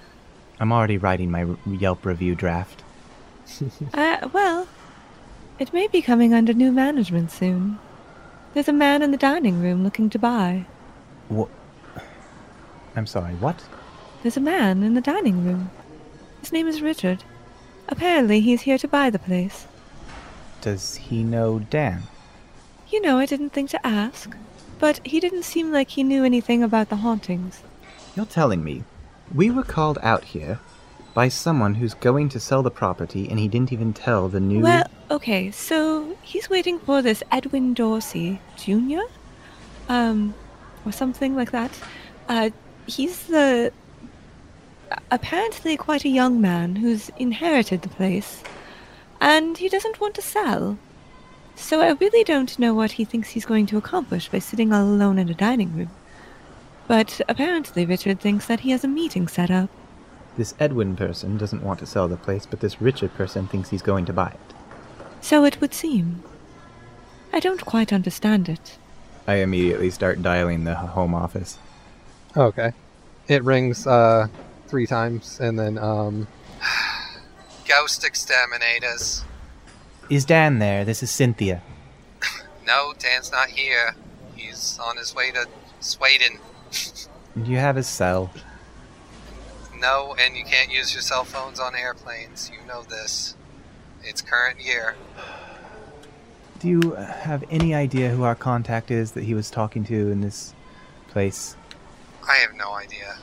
[0.60, 2.82] I'm already writing my Yelp review draft.
[3.94, 4.68] Uh, well,
[5.58, 7.78] it may be coming under new management soon.
[8.52, 10.66] There's a man in the dining room looking to buy.
[11.30, 11.48] What?
[12.94, 13.64] I'm sorry, what?
[14.20, 15.70] There's a man in the dining room.
[16.42, 17.24] His name is Richard.
[17.88, 19.66] Apparently, he's here to buy the place.
[20.60, 22.02] Does he know Dan?
[22.88, 24.36] You know, I didn't think to ask,
[24.78, 27.62] but he didn't seem like he knew anything about the hauntings.
[28.14, 28.84] You're telling me
[29.34, 30.60] we were called out here
[31.14, 34.60] by someone who's going to sell the property and he didn't even tell the new.
[34.60, 39.00] Well, okay, so he's waiting for this Edwin Dorsey Jr.
[39.88, 40.34] Um,
[40.84, 41.70] or something like that.
[42.28, 42.50] Uh,
[42.86, 43.72] he's the
[45.10, 48.42] apparently quite a young man who's inherited the place,
[49.20, 50.78] and he doesn't want to sell.
[51.54, 54.84] So I really don't know what he thinks he's going to accomplish by sitting all
[54.84, 55.90] alone in a dining room.
[56.86, 59.70] But apparently, Richard thinks that he has a meeting set up.
[60.36, 63.82] This Edwin person doesn't want to sell the place, but this Richard person thinks he's
[63.82, 64.54] going to buy it.
[65.20, 66.22] So it would seem.
[67.32, 68.78] I don't quite understand it.
[69.26, 71.58] I immediately start dialing the home office.
[72.36, 72.72] Okay.
[73.28, 74.28] It rings uh,
[74.68, 76.26] three times, and then um,
[77.68, 79.24] Ghost exterminators.
[80.08, 80.84] Is Dan there?
[80.84, 81.62] This is Cynthia.
[82.66, 83.94] No, Dan's not here.
[84.34, 85.46] He's on his way to
[85.78, 86.40] Sweden.
[86.72, 88.32] Do you have his cell?
[89.78, 92.50] No, and you can't use your cell phones on airplanes.
[92.50, 93.36] You know this.
[94.02, 94.96] It's current year.
[96.58, 100.10] Do you uh, have any idea who our contact is that he was talking to
[100.10, 100.54] in this
[101.08, 101.54] place?
[102.28, 103.16] I have no idea.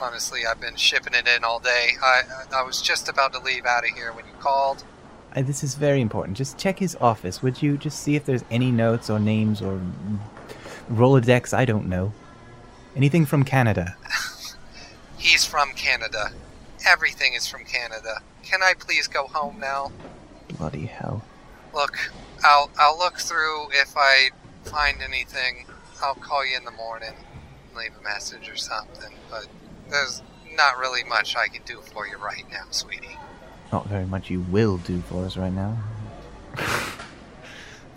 [0.00, 1.90] Honestly, I've been shipping it in all day.
[2.02, 2.22] I
[2.54, 4.84] I was just about to leave out of here when you called.
[5.34, 6.36] Uh, this is very important.
[6.36, 7.76] Just check his office, would you?
[7.76, 9.80] Just see if there's any notes or names or
[10.90, 12.12] Rolodex, I don't know.
[12.96, 13.96] Anything from Canada.
[15.18, 16.32] He's from Canada.
[16.86, 18.22] everything is from Canada.
[18.42, 19.92] Can I please go home now?
[20.58, 21.22] Bloody hell.
[21.72, 21.96] Look,
[22.42, 24.30] I'll I'll look through if I
[24.64, 25.66] find anything.
[26.02, 27.12] I'll call you in the morning,
[27.76, 29.12] leave a message or something.
[29.30, 29.46] But
[29.90, 30.22] there's
[30.54, 33.16] not really much I can do for you right now, sweetie.
[33.72, 35.78] Not very much you will do for us right now.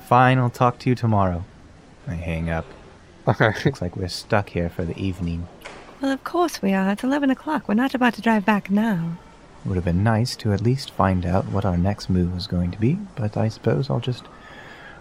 [0.08, 1.44] Fine, I'll talk to you tomorrow.
[2.08, 2.66] I hang up.
[3.28, 3.54] Okay.
[3.64, 5.48] Looks like we're stuck here for the evening.
[6.02, 6.92] Well, of course we are.
[6.92, 7.68] It's 11 o'clock.
[7.68, 9.18] We're not about to drive back now.
[9.66, 12.72] Would have been nice to at least find out what our next move was going
[12.72, 14.26] to be, but I suppose I'll just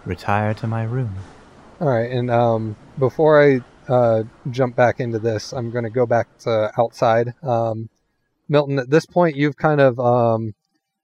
[0.04, 1.16] retire to my room.
[1.80, 6.06] All right, and um, before I uh, jump back into this, I'm going to go
[6.06, 7.34] back to outside.
[7.42, 7.88] Um,
[8.48, 10.54] Milton, at this point, you've kind of um,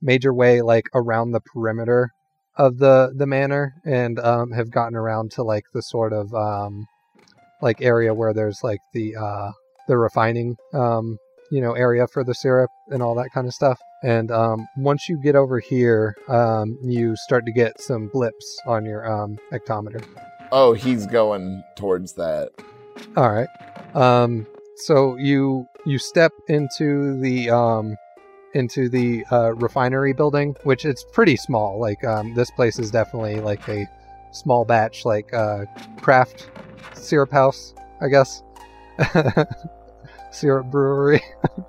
[0.03, 2.11] made your way like around the perimeter
[2.57, 6.87] of the the manor, and um, have gotten around to like the sort of um,
[7.63, 9.53] like area where there's like the uh,
[9.87, 11.19] the refining um,
[11.51, 13.79] you know area for the syrup and all that kind of stuff.
[14.03, 16.15] And um, once you get over here,
[16.85, 19.03] you start to get some blips on your
[19.53, 20.05] ectometer.
[20.51, 22.51] Oh, he's going towards that.
[23.17, 23.49] All right.
[23.95, 24.47] Um,
[24.77, 27.97] so you you step into the um,
[28.55, 31.79] into the uh, refinery building, which it's pretty small.
[31.79, 33.87] Like um, this place is definitely like a
[34.33, 35.65] small batch, like uh,
[36.01, 36.51] craft
[36.95, 38.43] syrup house, I guess.
[40.31, 41.23] syrup brewery.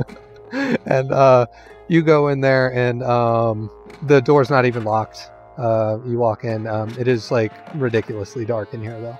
[0.51, 1.45] and uh,
[1.87, 3.69] you go in there, and um,
[4.03, 5.29] the door's not even locked.
[5.59, 6.65] Uh, you walk in.
[6.67, 9.19] Um, it is like ridiculously dark in here, though.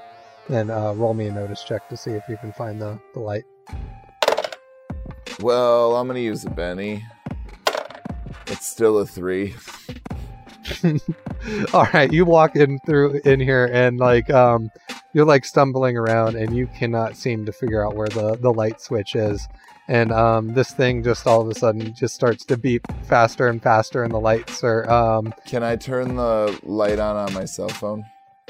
[0.56, 3.20] And uh, roll me a notice check to see if you can find the, the
[3.20, 3.44] light.
[5.42, 7.06] Well, I'm gonna use a Benny.
[8.48, 9.56] It's still a three.
[11.74, 14.70] All right, you walk in through in here, and like um,
[15.14, 18.82] you're like stumbling around, and you cannot seem to figure out where the the light
[18.82, 19.48] switch is.
[19.88, 23.62] And um, this thing just all of a sudden just starts to beep faster and
[23.62, 27.70] faster, and the lights are um, Can I turn the light on on my cell
[27.70, 28.06] phone?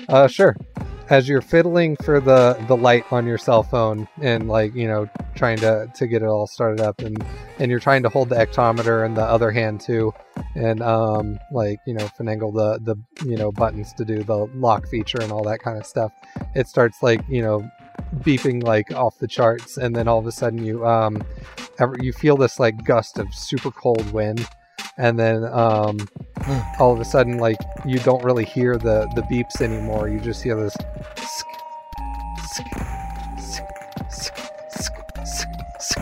[0.08, 0.56] Uh, sure.
[1.10, 5.10] As you're fiddling for the the light on your cell phone and like you know
[5.34, 7.23] trying to to get it all started up and
[7.57, 10.14] and you're trying to hold the ectometer in the other hand too
[10.56, 14.88] and um like you know finagle the the you know buttons to do the lock
[14.88, 16.11] feature and all that kind of stuff
[16.56, 17.68] it starts like you know
[18.18, 21.23] beeping like off the charts and then all of a sudden you um
[21.99, 24.48] you feel this like gust of super cold wind
[25.00, 25.98] and then um
[26.80, 30.10] all of a sudden like you don't really hear the the beeps anymore.
[30.10, 30.76] You just hear this
[31.16, 31.48] sk,
[32.44, 32.66] sk,
[33.40, 33.64] sk,
[34.10, 34.34] sk,
[34.72, 34.96] sk,
[35.26, 35.48] sk,
[35.80, 36.00] sk.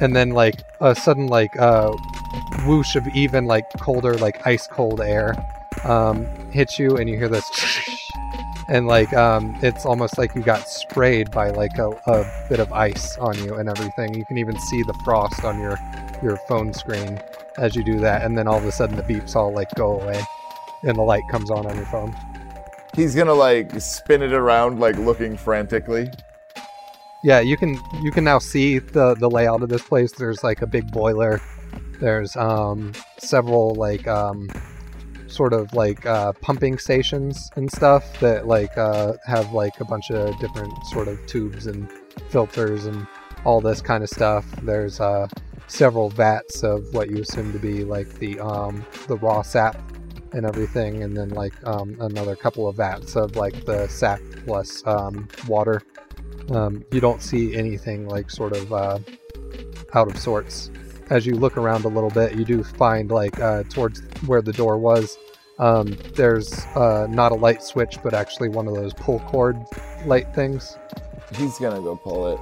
[0.00, 1.92] and then like a sudden like uh
[2.66, 5.34] whoosh of even like colder like ice cold air
[5.84, 7.48] um hits you and you hear this
[8.68, 12.70] and like um it's almost like you got sprayed by like a, a bit of
[12.72, 14.12] ice on you and everything.
[14.12, 15.78] You can even see the frost on your
[16.22, 17.20] your phone screen
[17.58, 20.00] as you do that, and then all of a sudden the beeps all like go
[20.00, 20.22] away,
[20.82, 22.14] and the light comes on on your phone.
[22.94, 26.08] He's gonna like spin it around, like looking frantically.
[27.24, 30.12] Yeah, you can you can now see the the layout of this place.
[30.12, 31.40] There's like a big boiler.
[32.00, 34.48] There's um several like um
[35.28, 40.10] sort of like uh, pumping stations and stuff that like uh, have like a bunch
[40.10, 41.90] of different sort of tubes and
[42.30, 43.06] filters and
[43.44, 44.44] all this kind of stuff.
[44.62, 45.28] There's uh
[45.66, 49.80] several vats of what you assume to be like the um, the raw sap
[50.32, 54.86] and everything, and then like um, another couple of vats of like the sap plus
[54.86, 55.82] um, water.
[56.50, 58.98] Um, you don't see anything like sort of uh,
[59.94, 60.70] out of sorts.
[61.10, 64.52] As you look around a little bit, you do find like uh, towards where the
[64.52, 65.16] door was.
[65.58, 69.56] Um, there's uh, not a light switch, but actually one of those pull cord
[70.04, 70.76] light things.
[71.34, 72.40] He's gonna go pull it.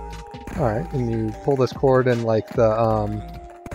[0.59, 3.17] All right, and you pull this cord, and like the um,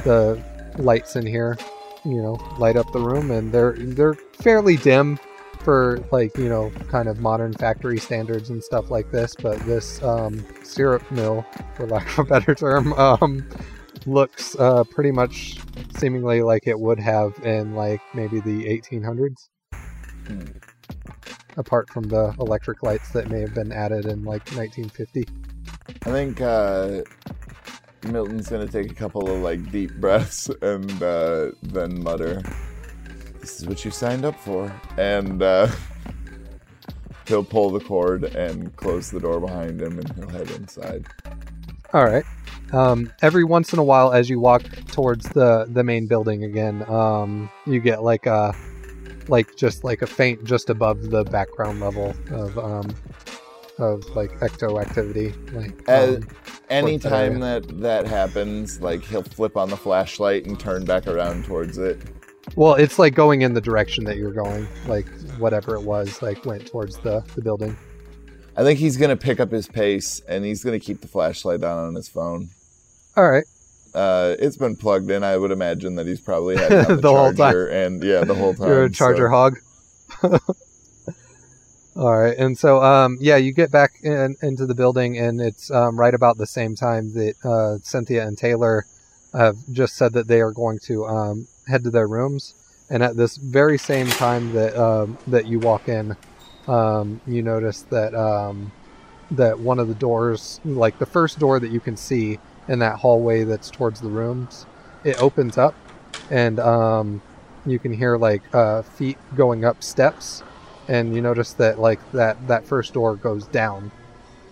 [0.04, 0.42] the
[0.78, 1.58] lights in here,
[2.06, 5.20] you know, light up the room, and they're they're fairly dim
[5.60, 9.36] for like you know kind of modern factory standards and stuff like this.
[9.36, 13.48] But this um, syrup mill, for lack of a better term, um,
[14.06, 15.58] looks uh, pretty much
[15.98, 19.50] seemingly like it would have in like maybe the 1800s.
[20.28, 20.42] Hmm.
[21.58, 25.28] Apart from the electric lights that may have been added in like 1950.
[26.06, 27.02] I think uh,
[28.04, 32.42] Milton's gonna take a couple of like deep breaths and uh, then mutter,
[33.40, 35.68] "This is what you signed up for," and uh,
[37.28, 41.06] he'll pull the cord and close the door behind him, and he'll head inside.
[41.94, 42.26] All right.
[42.72, 46.88] Um, every once in a while, as you walk towards the the main building again,
[46.90, 48.56] um, you get like a
[49.28, 52.96] like just like a faint just above the background level of um,
[53.80, 55.34] of like ecto activity.
[55.54, 56.28] Like As, um,
[56.70, 61.78] anytime that that happens, like he'll flip on the flashlight and turn back around towards
[61.78, 62.00] it.
[62.56, 64.68] Well, it's like going in the direction that you're going.
[64.88, 65.08] Like
[65.38, 67.78] whatever it was, like went towards the, the building.
[68.58, 71.88] I think he's gonna pick up his pace and he's gonna keep the flashlight on
[71.88, 72.50] on his phone.
[73.16, 73.46] All right.
[73.94, 75.24] Uh, it's been plugged in.
[75.24, 77.56] I would imagine that he's probably had the, The whole time.
[77.72, 78.68] and yeah, the whole time.
[78.68, 79.58] You're a charger so- hog.
[82.00, 85.70] All right, and so um, yeah, you get back in, into the building, and it's
[85.70, 88.86] um, right about the same time that uh, Cynthia and Taylor
[89.34, 92.54] have just said that they are going to um, head to their rooms,
[92.90, 96.16] and at this very same time that um, that you walk in,
[96.70, 98.72] um, you notice that um,
[99.32, 102.40] that one of the doors, like the first door that you can see
[102.70, 104.66] in that hallway that's towards the rooms,
[105.04, 105.76] it opens up,
[106.32, 106.60] and
[107.66, 110.44] you can hear like uh, feet going up steps
[110.90, 113.92] and you notice that like that that first door goes down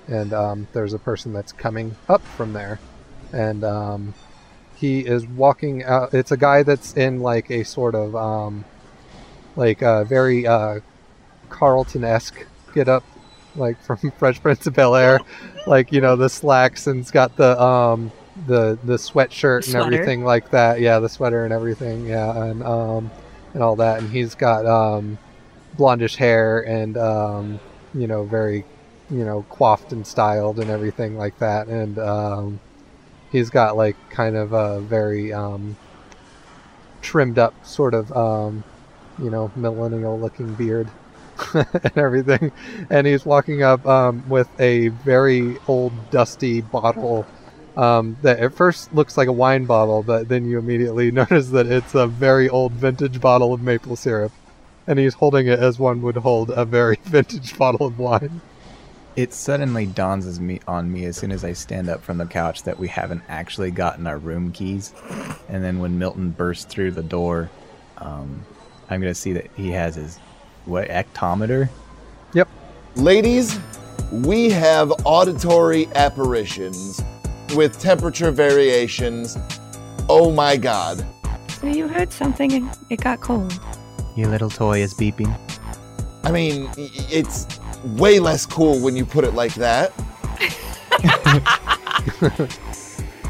[0.08, 2.80] and um, there's a person that's coming up from there
[3.34, 4.14] and um,
[4.76, 8.64] he is walking out it's a guy that's in like a sort of um,
[9.58, 10.80] like a very uh,
[11.50, 13.04] carlton-esque get up
[13.56, 15.20] like from fresh prince of bel air.
[15.66, 18.12] Like you know the slacks and it's got the um
[18.46, 20.80] the the sweatshirt and everything like that.
[20.80, 22.06] Yeah the sweater and everything.
[22.06, 23.12] Yeah and um
[23.54, 24.00] and all that.
[24.00, 25.18] And he's got um
[25.78, 27.60] blondish hair and um,
[27.94, 28.66] you know very
[29.10, 31.68] you know coiffed and styled and everything like that.
[31.68, 32.60] And um,
[33.32, 35.78] he's got like kind of a very um,
[37.02, 38.64] trimmed up sort of um,
[39.20, 40.90] you know millennial looking beard
[41.54, 42.52] and everything.
[42.90, 47.26] And he's walking up um, with a very old dusty bottle
[47.78, 51.68] um, that at first looks like a wine bottle but then you immediately notice that
[51.68, 54.32] it's a very old vintage bottle of maple syrup
[54.88, 58.42] and he's holding it as one would hold a very vintage bottle of wine.
[59.16, 62.26] It suddenly dawns as me on me as soon as I stand up from the
[62.26, 64.94] couch that we haven't actually gotten our room keys.
[65.50, 67.50] And then when Milton bursts through the door,
[67.98, 68.46] um,
[68.90, 70.18] I'm gonna see that he has his
[70.66, 71.70] what ectometer.
[72.34, 72.48] Yep.
[72.96, 73.60] Ladies,
[74.12, 77.02] we have auditory apparitions
[77.56, 79.36] with temperature variations.
[80.08, 81.04] Oh my god.
[81.50, 83.60] So you heard something and it got cold.
[84.18, 85.32] Your little toy is beeping.
[86.24, 87.48] I mean, it's
[87.84, 89.94] way less cool when you put it like that.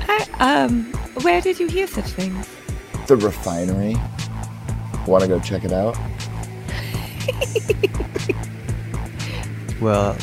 [0.08, 0.86] I, um,
[1.22, 2.48] where did you hear such things?
[3.08, 3.96] The refinery.
[5.06, 5.98] Want to go check it out?
[9.80, 10.18] Well,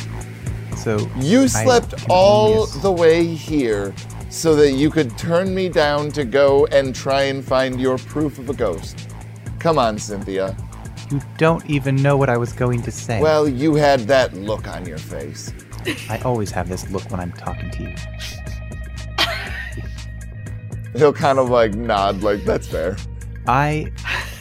[0.75, 3.93] so You slept all the way here
[4.29, 8.37] so that you could turn me down to go and try and find your proof
[8.37, 9.04] of a ghost.
[9.65, 10.55] Come on, Cynthia.
[11.09, 13.19] you don't even know what I was going to say.
[13.19, 15.51] Well, you had that look on your face.
[16.07, 17.95] I always have this look when I'm talking to you.
[20.95, 22.95] He'll kind of like nod, like, that's fair.
[23.47, 23.91] I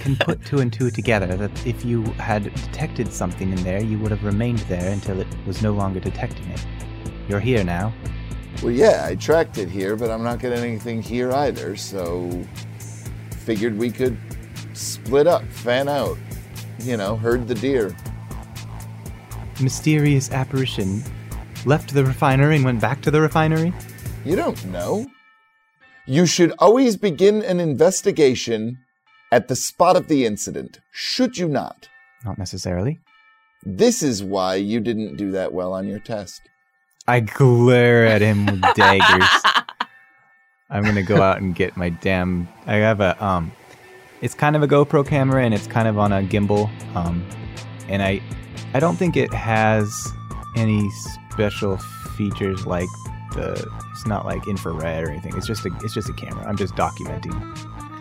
[0.01, 3.99] can put two and two together that if you had detected something in there, you
[4.01, 6.67] would have remained there until it was no longer detecting it.
[7.31, 7.95] You're here now.
[8.63, 12.31] Well, yeah, I tracked it here, but I'm not getting anything here either, so
[13.31, 14.19] figured we could
[14.77, 16.19] split up, fan out.
[16.81, 17.97] You know, herd the deer.
[19.61, 21.03] Mysterious apparition
[21.65, 23.73] left the refinery and went back to the refinery?
[24.25, 25.07] You don't know.
[26.07, 28.79] You should always begin an investigation
[29.33, 31.89] at the spot of the incident, should you not?
[32.25, 33.01] Not necessarily.
[33.65, 36.43] This is why you didn't do that well on your test.
[37.07, 39.29] I glare at him with daggers.
[40.71, 42.49] I'm gonna go out and get my damn.
[42.67, 43.53] I have a um,
[44.25, 46.71] it's kind of a GoPro camera and it's kind of on a gimbal.
[46.97, 47.23] Um,
[47.89, 48.23] and I,
[48.73, 50.13] I don't think it has
[50.57, 50.91] any
[51.31, 51.77] special
[52.17, 52.89] features like
[53.35, 53.53] the.
[53.93, 55.37] It's not like infrared or anything.
[55.37, 55.71] It's just a.
[55.83, 56.43] It's just a camera.
[56.47, 57.35] I'm just documenting.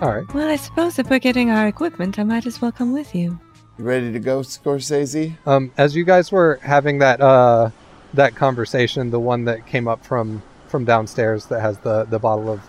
[0.02, 0.34] All right.
[0.34, 3.38] Well, I suppose if we're getting our equipment, I might as well come with you.
[3.78, 5.36] You ready to go, Scorsese?
[5.46, 7.70] Um, as you guys were having that uh,
[8.14, 12.50] that conversation, the one that came up from from downstairs that has the the bottle
[12.50, 12.62] of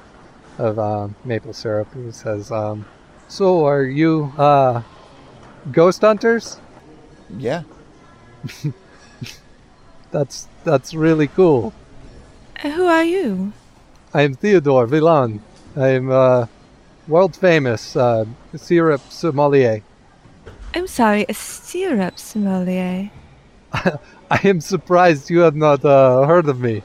[0.58, 2.84] of uh, maple syrup, he says, um,
[3.34, 4.82] "So are you uh,
[5.72, 6.60] ghost hunters?
[7.36, 7.64] Yeah.
[10.12, 11.72] That's that's really cool.
[12.62, 13.52] Uh, Who are you?
[14.14, 15.40] I'm Theodore Villan.
[15.74, 16.46] I'm uh,
[17.08, 18.24] world famous uh,
[18.54, 19.82] syrup sommelier.
[20.72, 23.10] I'm sorry, a syrup sommelier.
[23.72, 26.84] I am surprised you have not uh, heard of me.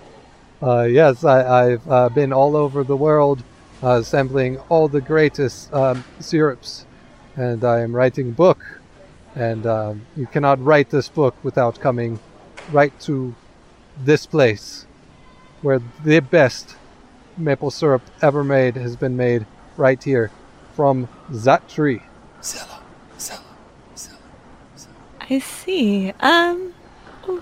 [0.63, 3.43] Uh, yes, I, I've uh, been all over the world
[3.81, 6.85] uh, sampling all the greatest um, syrups,
[7.35, 8.81] and I am writing a book.
[9.35, 12.19] And um, you cannot write this book without coming
[12.71, 13.35] right to
[13.97, 14.85] this place.
[15.61, 16.75] where the best
[17.37, 19.45] maple syrup ever made has been made
[19.77, 20.31] right here
[20.75, 22.01] from that tree.
[22.43, 22.81] Zilla,
[23.19, 23.41] Zilla,
[23.97, 24.17] Zilla.
[25.29, 26.13] I see.
[26.19, 26.73] Um,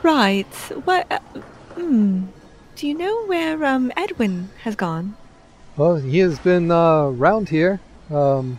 [0.03, 0.53] right.
[0.85, 1.07] What?
[1.11, 1.19] Uh,
[1.75, 2.25] hmm.
[2.75, 5.15] Do you know where um Edwin has gone?
[5.77, 7.79] Well, he has been uh, around here.
[8.09, 8.57] Um,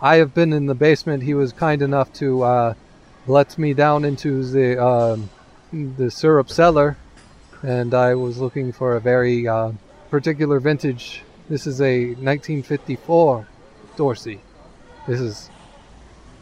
[0.00, 1.22] I have been in the basement.
[1.22, 2.74] He was kind enough to uh,
[3.26, 5.28] let me down into the um,
[5.70, 6.96] the syrup cellar,
[7.62, 9.72] and I was looking for a very uh,
[10.08, 11.24] particular vintage.
[11.50, 13.46] This is a 1954
[13.98, 14.40] Dorsey.
[15.06, 15.50] This is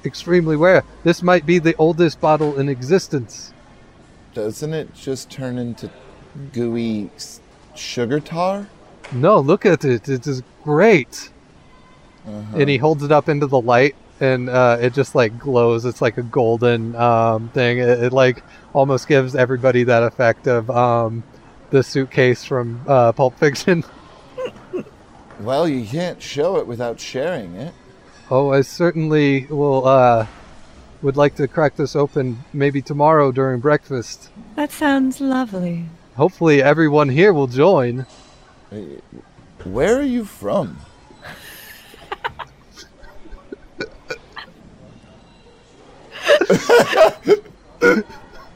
[0.04, 0.84] extremely rare.
[1.02, 3.52] This might be the oldest bottle in existence.
[4.32, 5.90] Doesn't it just turn into
[6.52, 7.10] gooey
[7.74, 8.68] sugar tar?
[9.14, 10.08] No, look at it.
[10.08, 11.30] It is great.
[12.26, 12.58] Uh-huh.
[12.58, 16.00] and he holds it up into the light and uh, it just like glows it's
[16.00, 18.42] like a golden um, thing it, it like
[18.72, 21.22] almost gives everybody that effect of um,
[21.68, 23.84] the suitcase from uh, pulp fiction
[25.40, 27.74] Well, you can't show it without sharing it.
[28.30, 30.26] oh i certainly will uh,
[31.02, 35.84] would like to crack this open maybe tomorrow during breakfast That sounds lovely.
[36.16, 38.06] hopefully everyone here will join
[39.64, 40.78] Where are you from?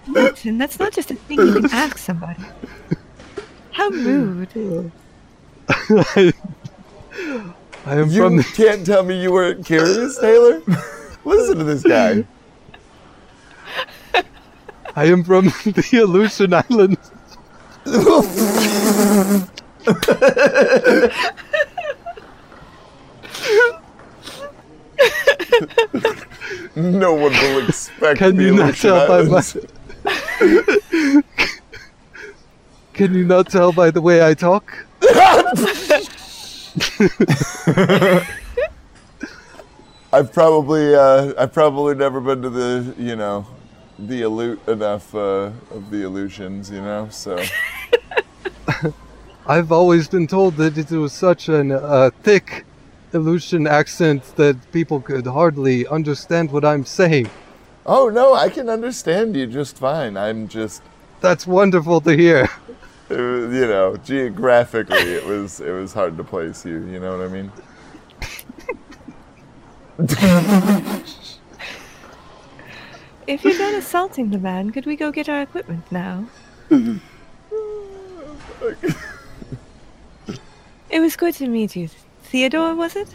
[0.07, 2.43] Martin, that's not just a thing you can ask somebody.
[3.73, 4.91] How rude.
[5.91, 6.33] i
[7.87, 10.63] am You from the, can't tell me you weren't curious, Taylor?
[11.25, 12.25] Listen to this guy.
[14.97, 17.13] i am from the aleutian islands
[26.77, 29.43] No one will expect Can you not tell by my
[32.93, 34.87] Can you not tell by the way I talk?
[40.13, 43.47] I've probably uh, I've probably never been to the you know
[43.99, 47.09] the Aleut enough uh, of the illusions you know.
[47.11, 47.43] So
[49.49, 52.67] I've always been told that it was such a uh, thick
[53.15, 57.31] Aleutian accent that people could hardly understand what I'm saying.
[57.87, 60.19] oh no, I can understand you just fine.
[60.19, 60.83] I'm just
[61.23, 62.51] That's wonderful to hear.
[63.09, 66.85] it was, you know geographically it was it was hard to place you.
[66.85, 67.51] You know what I mean?
[73.27, 76.27] If you're done assaulting the man, could we go get our equipment now?
[80.91, 81.89] It was good to meet you.
[82.25, 83.15] Theodore, was it?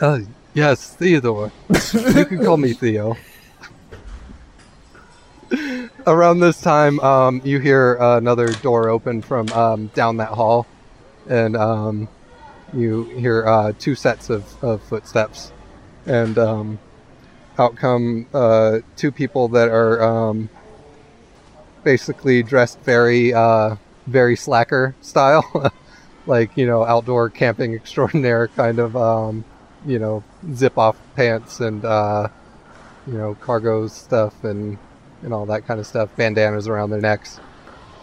[0.00, 0.20] Uh,
[0.54, 1.52] yes, Theodore.
[1.92, 3.16] you can call me Theo.
[6.06, 10.66] Around this time, um, you hear uh, another door open from um, down that hall,
[11.28, 12.08] and um,
[12.72, 15.52] you hear uh, two sets of, of footsteps,
[16.06, 16.78] and um,
[17.58, 20.48] out come uh, two people that are um,
[21.82, 25.72] basically dressed very, uh, very slacker style,
[26.30, 29.44] like you know, outdoor camping extraordinaire kind of, um,
[29.84, 30.24] you know,
[30.54, 32.28] zip off pants and uh,
[33.06, 34.78] you know, cargo stuff and
[35.22, 37.38] and all that kind of stuff, bandanas around their necks.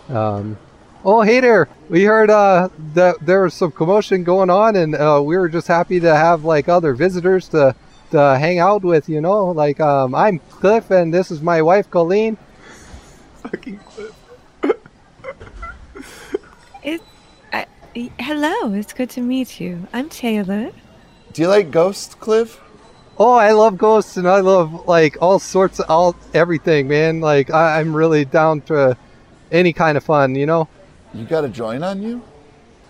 [0.09, 0.57] Um,
[1.03, 1.67] oh, hey there!
[1.89, 5.67] We heard uh, that there was some commotion going on, and uh, we were just
[5.67, 7.75] happy to have like other visitors to
[8.11, 9.09] to hang out with.
[9.09, 12.37] You know, like um, I'm Cliff, and this is my wife Colleen.
[13.41, 14.13] Fucking Cliff.
[16.83, 17.01] It.
[17.51, 17.86] I, y-
[18.19, 19.87] hello, it's good to meet you.
[19.91, 20.71] I'm Taylor.
[21.33, 22.61] Do you like Ghost Cliff?
[23.17, 27.19] Oh, I love ghosts, and I love like all sorts of all everything, man.
[27.19, 28.95] Like I, I'm really down to
[29.51, 30.67] any kind of fun, you know.
[31.13, 32.21] You got a joint on you?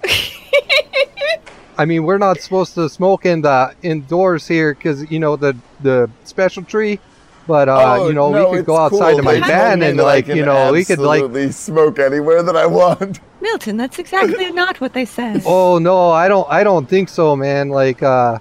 [1.77, 5.55] I mean, we're not supposed to smoke in the indoors here because you know the
[5.79, 6.99] the special tree.
[7.47, 9.17] But uh, Oh, you know, no, we could go outside cool.
[9.17, 11.23] to my van and like you know, we could like.
[11.53, 13.19] smoke anywhere that I want.
[13.41, 15.43] Milton, that's exactly not what they said.
[15.45, 16.47] Oh no, I don't.
[16.49, 17.69] I don't think so, man.
[17.69, 18.39] Like uh,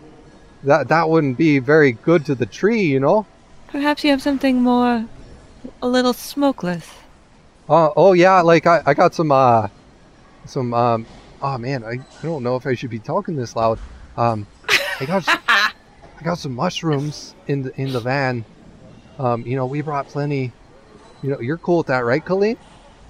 [0.64, 3.26] that that wouldn't be very good to the tree, you know.
[3.68, 5.04] Perhaps you have something more.
[5.82, 6.88] a little smokeless.
[7.68, 9.68] Uh, oh yeah, like I, I got some uh
[10.46, 11.06] some um
[11.42, 13.78] oh man, I, I don't know if I should be talking this loud.
[14.16, 14.46] Um
[15.00, 18.44] I got s- I got some mushrooms in the in the van.
[19.18, 20.52] Um, you know, we brought plenty.
[21.22, 22.56] You know, you're cool with that, right, Colleen?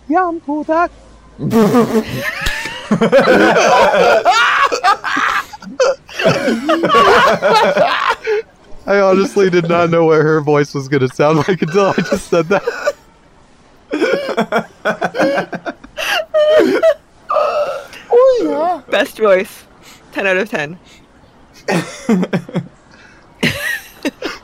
[0.08, 0.90] Yeah, I'm cool with that.
[8.86, 11.94] I honestly did not know what her voice was going to sound like until I
[11.94, 12.94] just said that.
[18.10, 18.82] oh yeah.
[18.90, 19.64] Best voice.
[20.12, 20.78] 10 out of 10.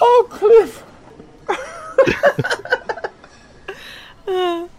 [0.00, 0.84] Oh, Cliff.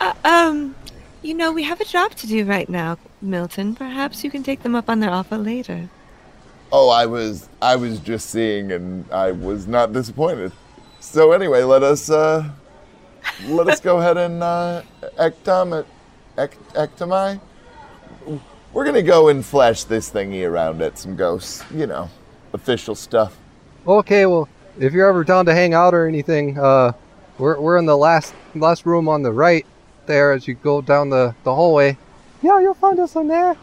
[0.00, 0.74] Uh, um,
[1.22, 3.74] you know, we have a job to do right now, Milton.
[3.74, 5.88] Perhaps you can take them up on their offer later.
[6.72, 10.52] Oh, I was I was just seeing, and I was not disappointed.
[11.00, 12.48] So anyway, let us uh,
[13.46, 14.82] let us go ahead and uh,
[15.18, 15.84] ectom
[16.38, 17.40] ect, ectomi.
[18.72, 21.64] We're gonna go and flash this thingy around at some ghosts.
[21.74, 22.08] You know,
[22.52, 23.36] official stuff.
[23.90, 24.48] Okay, well,
[24.78, 26.92] if you're ever down to hang out or anything, uh,
[27.38, 29.66] we're we're in the last last room on the right
[30.06, 31.98] there as you go down the the hallway.
[32.40, 33.56] Yeah, you'll find us in there.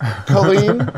[0.26, 0.88] Colleen,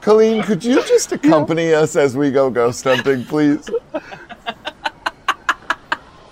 [0.00, 3.68] Colleen, could you just accompany us as we go ghost hunting, please?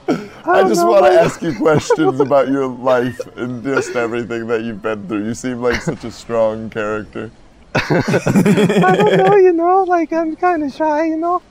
[0.08, 4.80] I just want to ask you questions about your life and just everything that you've
[4.80, 5.26] been through.
[5.26, 7.30] You seem like such a strong character.
[7.74, 11.42] I don't know, you know, like I'm kind of shy, you know.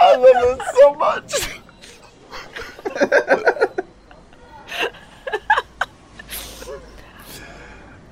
[0.00, 1.48] I love it so much.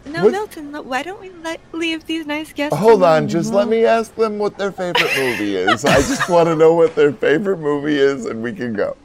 [0.05, 2.77] No, What- Milton, why don't we let leave these nice guests?
[2.77, 5.85] Hold on, just you let me ask them what their favorite movie is.
[5.85, 8.97] I just want to know what their favorite movie is, and we can go.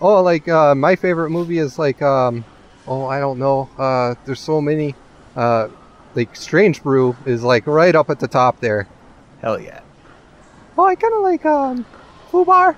[0.00, 2.44] Oh, like uh, my favorite movie is like um,
[2.86, 3.68] oh I don't know.
[3.78, 4.94] Uh, there's so many.
[5.36, 5.68] Uh,
[6.14, 8.88] like Strange Brew is like right up at the top there.
[9.40, 9.80] Hell yeah.
[10.76, 11.86] Oh, I kind of like um,
[12.30, 12.76] Fubar.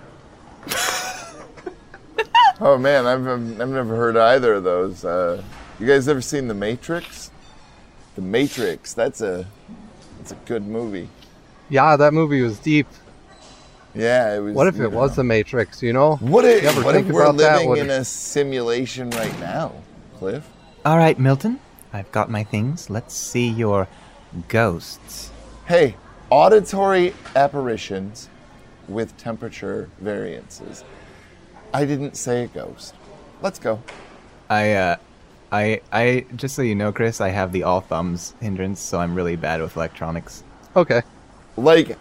[2.65, 5.05] Oh man, I've I've I've never heard either of those.
[5.05, 5.43] Uh,
[5.81, 7.33] you guys ever seen The Matrix?
[8.15, 8.95] The Matrix.
[8.95, 9.47] That's a
[10.19, 11.09] that's a good movie.
[11.69, 12.87] Yeah, that movie was deep.
[13.95, 14.55] Yeah, it was.
[14.55, 15.17] What if you it was.
[15.17, 15.83] The Matrix?
[15.83, 16.17] You know?
[16.17, 17.53] What if, You what if think we're about that?
[17.57, 19.73] living What- in a simulation right now,
[20.19, 20.49] Cliff?
[20.85, 21.61] All right, Milton.
[21.93, 22.89] I've got my things.
[22.89, 23.87] Let's see your
[24.49, 25.31] ghosts.
[25.67, 25.95] Hey,
[26.31, 28.29] auditory apparitions
[28.89, 30.85] with temperature variances.
[31.75, 32.95] I didn't say a ghost.
[33.43, 33.81] Let's go.
[34.49, 34.97] I, uh,
[35.53, 39.15] I, I, just so you know, Chris, I have the all thumbs hindrance, so I'm
[39.15, 40.43] really bad with electronics.
[40.75, 41.03] Okay.
[41.57, 41.99] Like,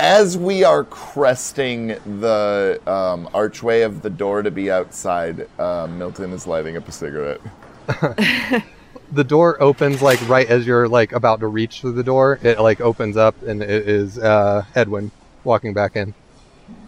[0.00, 1.88] as we are cresting
[2.20, 6.92] the um, archway of the door to be outside, uh, Milton is lighting up a
[6.92, 7.40] cigarette.
[9.12, 12.38] The door opens like right as you're like about to reach through the door.
[12.42, 15.10] It like opens up and it is uh, Edwin
[15.42, 16.14] walking back in.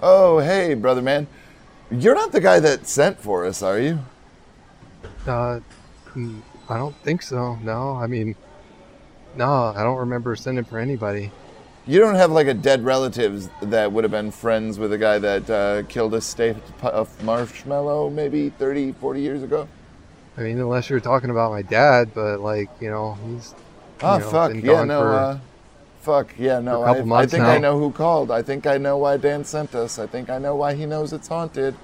[0.00, 1.26] Oh, hey, brother man.
[1.90, 3.98] You're not the guy that sent for us, are you?
[5.26, 5.60] Uh,
[6.14, 7.56] mm, I don't think so.
[7.56, 8.36] No, I mean,
[9.34, 11.32] no, I don't remember sending for anybody.
[11.86, 15.18] You don't have like a dead relatives that would have been friends with a guy
[15.18, 19.66] that uh, killed a state of marshmallow maybe 30, 40 years ago?
[20.36, 23.54] I mean, unless you're talking about my dad, but like, you know, he's
[24.00, 24.52] Oh, know, fuck.
[24.52, 25.38] been Yeah, gone no, for- uh,
[26.00, 26.34] fuck.
[26.38, 26.82] Yeah, no.
[26.82, 28.30] a couple I, I months think I know who called.
[28.30, 29.98] I think I know why Dan sent us.
[29.98, 31.74] I think I know why he knows it's haunted.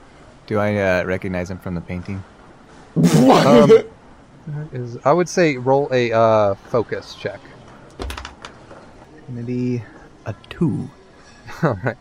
[0.47, 2.23] Do I uh, recognize him from the painting?
[2.97, 3.71] Um,
[4.73, 7.39] is I would say roll a uh, focus check.
[9.29, 9.83] Maybe
[10.27, 10.89] a two.
[11.63, 11.97] All right.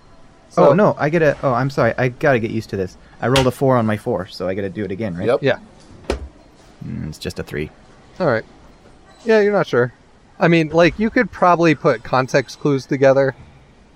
[0.58, 1.38] oh no, I get a.
[1.44, 1.94] Oh, I'm sorry.
[1.98, 2.98] I gotta get used to this.
[3.22, 5.28] I rolled a four on my four, so I gotta do it again, right?
[5.28, 5.44] Yep.
[5.44, 5.60] Yeah.
[6.86, 7.70] Mm, it's just a three.
[8.20, 8.46] All right.
[9.26, 9.94] Yeah, you're not sure.
[10.40, 13.36] I mean, like you could probably put context clues together,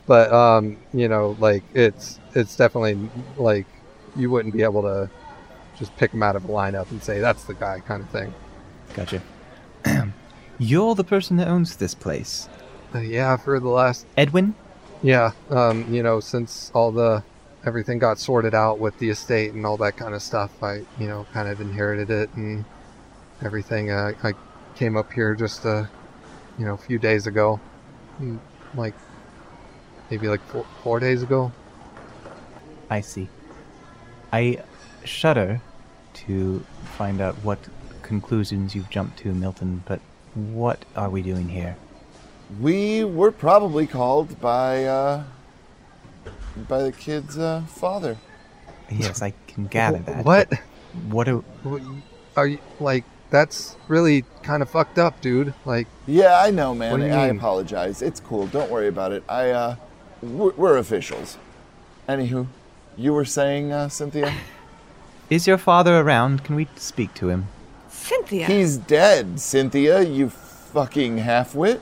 [0.08, 3.68] but um, you know, like it's it's definitely like
[4.16, 5.10] you wouldn't be able to
[5.78, 8.34] just pick him out of a lineup and say that's the guy kind of thing.
[8.94, 9.22] Gotcha.
[10.60, 12.48] You're the person that owns this place,
[13.02, 14.56] yeah, for the last Edwin.
[15.02, 17.24] yeah, um, you know, since all the
[17.66, 21.08] everything got sorted out with the estate and all that kind of stuff, I you
[21.08, 22.66] know kind of inherited it and
[23.44, 23.92] everything.
[23.92, 24.34] Uh, I
[24.76, 25.86] came up here just uh,
[26.58, 27.60] you know a few days ago,
[28.22, 28.40] Mm,
[28.76, 28.94] like
[30.10, 31.52] maybe like four, four days ago.
[32.90, 33.30] I see.
[34.32, 34.64] I
[35.06, 35.62] shudder
[36.14, 36.64] to
[36.98, 37.58] find out what
[38.02, 39.84] conclusions you've jumped to, Milton.
[39.86, 40.02] But
[40.36, 41.78] what are we doing here?
[42.60, 45.24] We were probably called by uh,
[46.68, 48.18] by the kid's uh, father.
[48.90, 50.26] Yes, I can gather that.
[50.26, 50.52] What?
[51.10, 51.44] What are
[52.36, 53.06] Are you like?
[53.30, 55.54] That's really kind of fucked up, dude.
[55.64, 56.92] Like, Yeah, I know, man.
[56.92, 57.38] What I mean?
[57.38, 58.02] apologize.
[58.02, 58.48] It's cool.
[58.48, 59.24] Don't worry about it.
[59.30, 59.76] I uh,
[60.22, 61.38] we're, we're officials.
[62.10, 62.48] Anywho,
[62.98, 64.34] you were saying, uh, Cynthia?
[65.30, 66.44] Is your father around?
[66.44, 67.48] Can we speak to him?
[67.88, 68.48] Cynthia.
[68.48, 70.02] He's dead, Cynthia.
[70.02, 71.80] You fucking halfwit.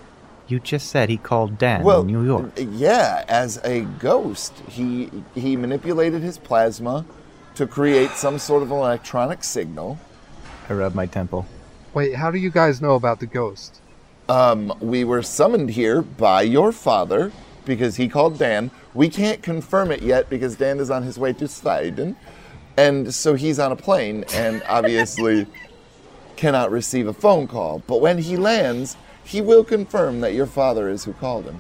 [0.50, 2.52] You just said he called Dan well, in New York.
[2.58, 7.06] Yeah, as a ghost, he he manipulated his plasma
[7.54, 10.00] to create some sort of electronic signal.
[10.68, 11.46] I rub my temple.
[11.94, 13.80] Wait, how do you guys know about the ghost?
[14.28, 17.32] Um, we were summoned here by your father
[17.66, 18.72] because he called Dan.
[18.96, 22.16] We can't confirm it yet because Dan is on his way to Sweden,
[22.76, 25.46] and so he's on a plane and obviously
[26.38, 27.84] cannot receive a phone call.
[27.86, 28.98] But when he lands,
[29.30, 31.60] he will confirm that your father is who called him.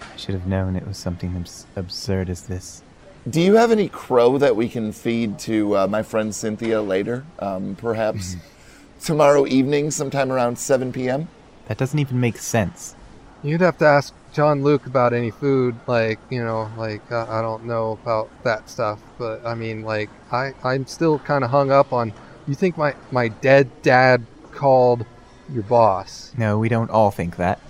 [0.00, 2.82] I should have known it was something abs- absurd as this.
[3.28, 7.26] Do you have any crow that we can feed to uh, my friend Cynthia later?
[7.38, 8.36] Um, perhaps
[9.00, 11.28] tomorrow evening, sometime around 7 p.m.?
[11.68, 12.96] That doesn't even make sense.
[13.42, 17.42] You'd have to ask Jean Luc about any food, like you know, like uh, I
[17.42, 21.70] don't know about that stuff, but I mean, like I I'm still kind of hung
[21.70, 22.12] up on.
[22.46, 25.04] You think my my dead dad called
[25.50, 26.32] your boss?
[26.36, 27.60] No, we don't all think that.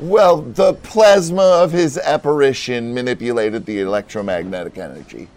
[0.00, 5.28] Well, the plasma of his apparition manipulated the electromagnetic energy.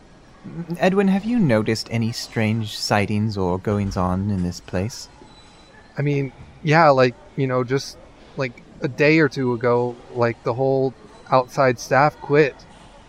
[0.80, 5.10] Edwin, have you noticed any strange sightings or goings on in this place?
[5.98, 6.32] I mean,
[6.64, 7.98] yeah, like you know, just
[8.38, 10.94] like a day or two ago, like the whole
[11.32, 12.56] outside staff quit.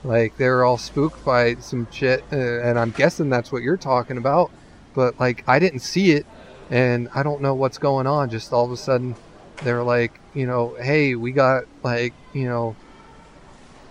[0.02, 3.76] Like they were all spooked by some shit, uh, and I'm guessing that's what you're
[3.76, 4.50] talking about.
[4.94, 6.26] But like I didn't see it,
[6.74, 8.30] and I don't know what's going on.
[8.30, 9.14] Just all of a sudden,
[9.62, 12.74] they're like, you know, hey, we got like, you know,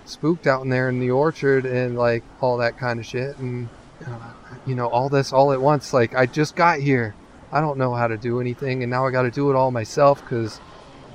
[0.06, 3.70] spooked out in there in the orchard, and like all that kind of shit, and
[4.06, 4.20] uh,
[4.66, 5.94] you know, all this all at once.
[5.94, 7.16] Like I just got here.
[7.54, 9.72] I don't know how to do anything, and now I got to do it all
[9.72, 10.60] myself because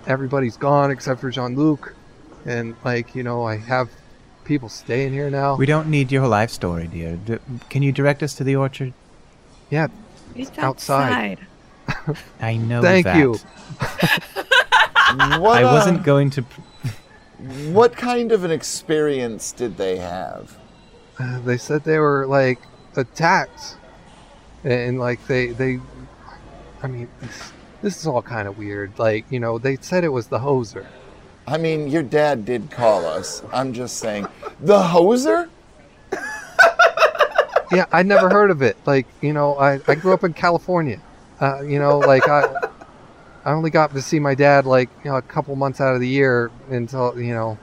[0.07, 1.95] everybody's gone except for Jean Luc,
[2.47, 3.91] and like you know, I have
[4.45, 5.57] people staying here now.
[5.57, 7.17] We don't need your life story, dear.
[7.17, 7.39] D-
[7.69, 8.95] can you direct us to the orchard?
[9.69, 9.89] yeah,
[10.35, 11.11] It's outside.
[11.13, 11.48] outside.
[12.41, 13.17] I know Thank that.
[13.17, 13.39] you.
[15.39, 16.45] What, I uh, wasn't going to.
[17.71, 20.59] What kind of an experience did they have?
[21.19, 22.59] Uh, they said they were like
[22.97, 23.77] attacked,
[24.65, 25.81] and like they they,
[26.83, 28.99] I mean, this, this is all kind of weird.
[28.99, 30.85] Like you know, they said it was the hoser.
[31.47, 33.43] I mean, your dad did call us.
[33.51, 34.27] I'm just saying.
[34.61, 35.49] The hoser?
[37.73, 38.77] yeah, I never heard of it.
[38.85, 41.01] Like, you know, I, I grew up in California.
[41.41, 42.45] Uh, you know, like I
[43.45, 46.01] I only got to see my dad like, you know, a couple months out of
[46.01, 47.57] the year until, you know,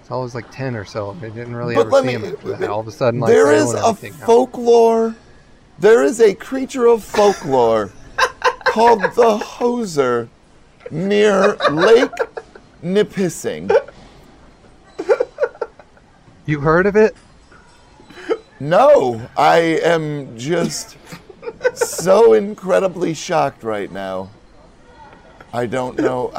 [0.00, 1.16] until I was like 10 or so.
[1.22, 2.68] I didn't really But ever let see me- him after that.
[2.70, 5.14] All of a sudden, like, there is a folklore.
[5.78, 7.92] There is a creature of folklore
[8.64, 10.28] called the hoser
[10.90, 12.10] near Lake
[12.82, 13.70] Nipissing.
[16.46, 17.14] You heard of it?
[18.58, 20.96] No, I am just
[21.74, 24.30] so incredibly shocked right now.
[25.52, 26.32] I don't know.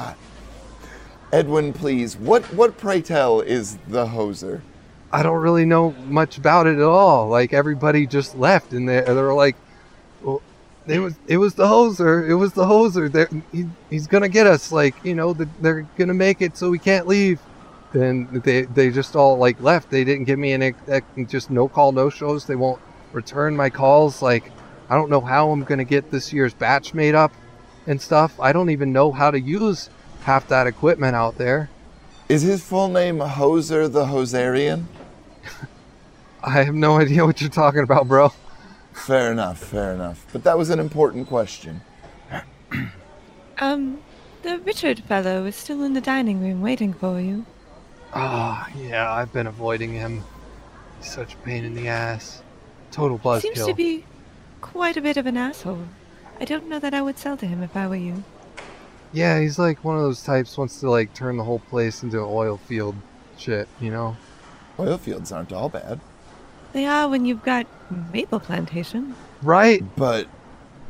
[1.32, 4.62] Edwin, please, what what pray tell is the hoser?
[5.12, 7.28] I don't really know much about it at all.
[7.28, 9.56] Like everybody just left, and they they were like,
[10.22, 10.42] "Well,
[10.88, 12.28] it was it was the hoser.
[12.28, 13.12] It was the hoser.
[13.12, 14.72] They're, he, he's gonna get us.
[14.72, 17.40] Like you know, the, they're gonna make it so we can't leave."
[17.92, 19.90] Then they they just all like left.
[19.90, 22.46] They didn't give me an ex- ex- just no call no shows.
[22.46, 22.82] They won't
[23.14, 24.22] return my calls.
[24.22, 24.52] Like
[24.90, 27.32] I don't know how I'm gonna get this year's batch made up
[27.86, 28.40] and stuff.
[28.40, 29.90] I don't even know how to use
[30.22, 31.70] half that equipment out there.
[32.28, 34.88] Is his full name Hoser the Hoserian?
[36.44, 38.32] I have no idea what you're talking about, bro.
[38.94, 40.26] Fair enough, fair enough.
[40.32, 41.82] But that was an important question.
[43.62, 44.00] Um,
[44.44, 47.46] the Richard fellow is still in the dining room waiting for you.
[48.14, 50.24] Ah, yeah, I've been avoiding him.
[50.98, 52.42] He's such a pain in the ass.
[52.92, 53.42] Total buzzkill.
[53.42, 53.68] Seems buzzkill.
[53.68, 54.06] to be
[54.72, 55.86] quite a bit of an asshole.
[56.40, 58.24] I don't know that I would sell to him if I were you.
[59.12, 62.20] Yeah, he's like one of those types wants to like turn the whole place into
[62.20, 62.96] an oil field
[63.38, 64.16] shit, you know?
[64.78, 66.00] Oil fields aren't all bad,
[66.74, 67.66] They are when you've got
[68.14, 69.16] maple plantation.
[69.42, 69.84] Right?
[69.96, 70.28] but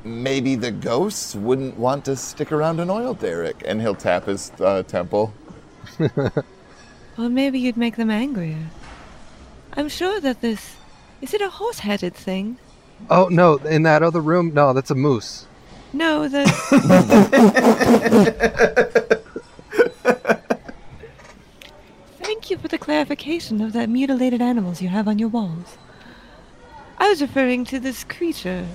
[0.04, 3.64] maybe the ghosts wouldn't want to stick around an oil derrick.
[3.66, 5.34] And he'll tap his uh, temple.
[7.18, 8.68] Well, maybe you'd make them angrier.
[9.74, 10.78] I'm sure that this.
[11.20, 12.58] Is it a horse headed thing?
[13.10, 15.46] Oh no, in that other room, no, that's a moose.
[15.94, 16.46] No, the.
[22.22, 25.78] Thank you for the clarification of the mutilated animals you have on your walls.
[26.98, 28.68] I was referring to this creature.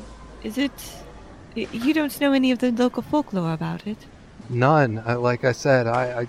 [0.42, 0.72] Is it.
[1.55, 3.98] You don't know any of the local folklore about it?
[4.51, 5.01] None.
[5.06, 6.28] I, like I said, I, I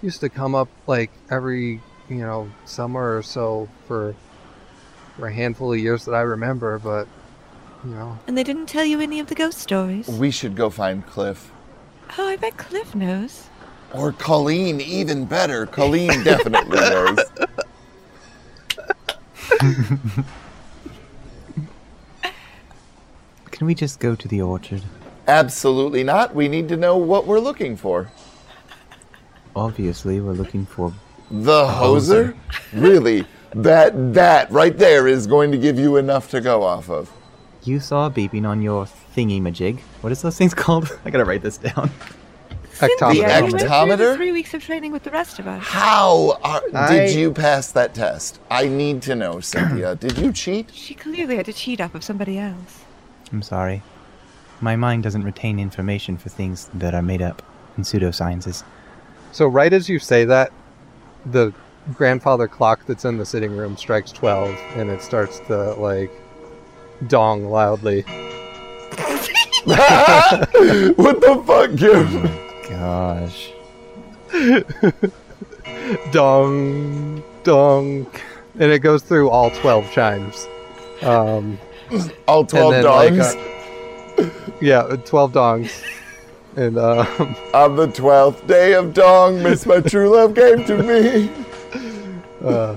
[0.00, 4.14] used to come up like every, you know, summer or so for
[5.16, 7.06] for a handful of years that I remember, but
[7.84, 10.08] you know, And they didn't tell you any of the ghost stories?
[10.08, 11.50] We should go find Cliff.
[12.18, 13.48] Oh, I bet Cliff knows.
[13.92, 15.66] Or Colleen, even better.
[15.66, 17.18] Colleen definitely knows.
[23.50, 24.82] Can we just go to the orchard?
[25.28, 26.34] Absolutely not.
[26.34, 28.10] We need to know what we're looking for.
[29.54, 30.92] Obviously, we're looking for.
[31.30, 32.34] The hoser?
[32.72, 33.26] really?
[33.54, 37.10] That that right there is going to give you enough to go off of.
[37.64, 39.78] You saw beeping on your thingy majig.
[40.00, 40.96] What is those things called?
[41.04, 41.90] I gotta write this down.
[42.78, 43.10] Hectometer.
[43.12, 43.96] The Yeah, you went through ectometer?
[43.98, 45.62] the three weeks of training with the rest of us.
[45.62, 48.40] How are, I- did you pass that test?
[48.50, 49.94] I need to know, Cynthia.
[50.00, 50.74] Did you cheat?
[50.74, 52.80] She clearly had to cheat off of somebody else.
[53.30, 53.82] I'm sorry.
[54.60, 57.42] My mind doesn't retain information for things that are made up
[57.76, 58.64] in pseudosciences.
[59.32, 60.52] So right as you say that,
[61.26, 61.52] the
[61.94, 66.10] grandfather clock that's in the sitting room strikes 12 and it starts to like
[67.08, 68.02] dong loudly.
[69.64, 72.28] what the fuck, Kim?
[72.68, 73.52] Gosh.
[76.12, 78.06] Dong, dong.
[78.58, 80.46] And it goes through all 12 chimes.
[81.02, 81.58] Um,
[82.28, 83.34] All 12 then, like, uh,
[84.60, 85.82] yeah, 12 dongs.
[86.56, 87.06] And um,
[87.54, 91.30] on the 12th day of dong, Miss My True Love came to me.
[92.44, 92.76] uh,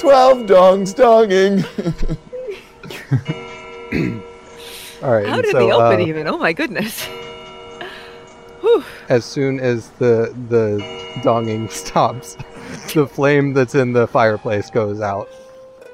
[0.00, 1.62] 12 dongs donging.
[5.02, 5.26] all right.
[5.26, 6.26] How did so, they open uh, even?
[6.26, 7.06] Oh my goodness.
[8.60, 8.84] Whew.
[9.08, 10.78] as soon as the the
[11.22, 12.36] donging stops,
[12.94, 15.28] the flame that's in the fireplace goes out,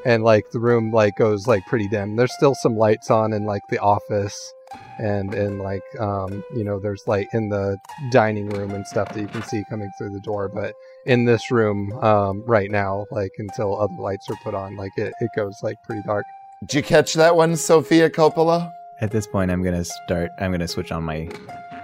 [0.05, 2.15] and like the room like goes like pretty dim.
[2.16, 4.55] There's still some lights on in like the office,
[4.99, 7.77] and in like um you know there's light in the
[8.11, 10.74] dining room and stuff that you can see coming through the door, but
[11.07, 15.12] in this room um right now like until other lights are put on like it,
[15.20, 16.24] it goes like pretty dark.
[16.62, 18.73] Did you catch that one, Sofia Coppola?
[19.01, 20.31] At this point, I'm gonna start.
[20.39, 21.28] I'm gonna switch on my.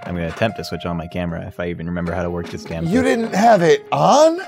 [0.04, 2.48] I'm gonna attempt to switch on my camera if I even remember how to work
[2.48, 2.86] this damn.
[2.86, 3.20] You thing.
[3.20, 4.40] didn't have it on?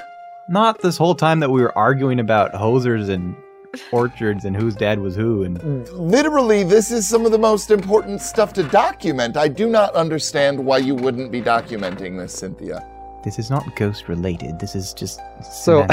[0.48, 3.36] Not this whole time that we were arguing about hosers and
[3.92, 5.62] orchards and whose dad was who and.
[5.90, 9.36] Literally, this is some of the most important stuff to document.
[9.36, 12.82] I do not understand why you wouldn't be documenting this, Cynthia.
[13.24, 14.58] This is not ghost related.
[14.58, 15.20] This is just
[15.50, 15.82] So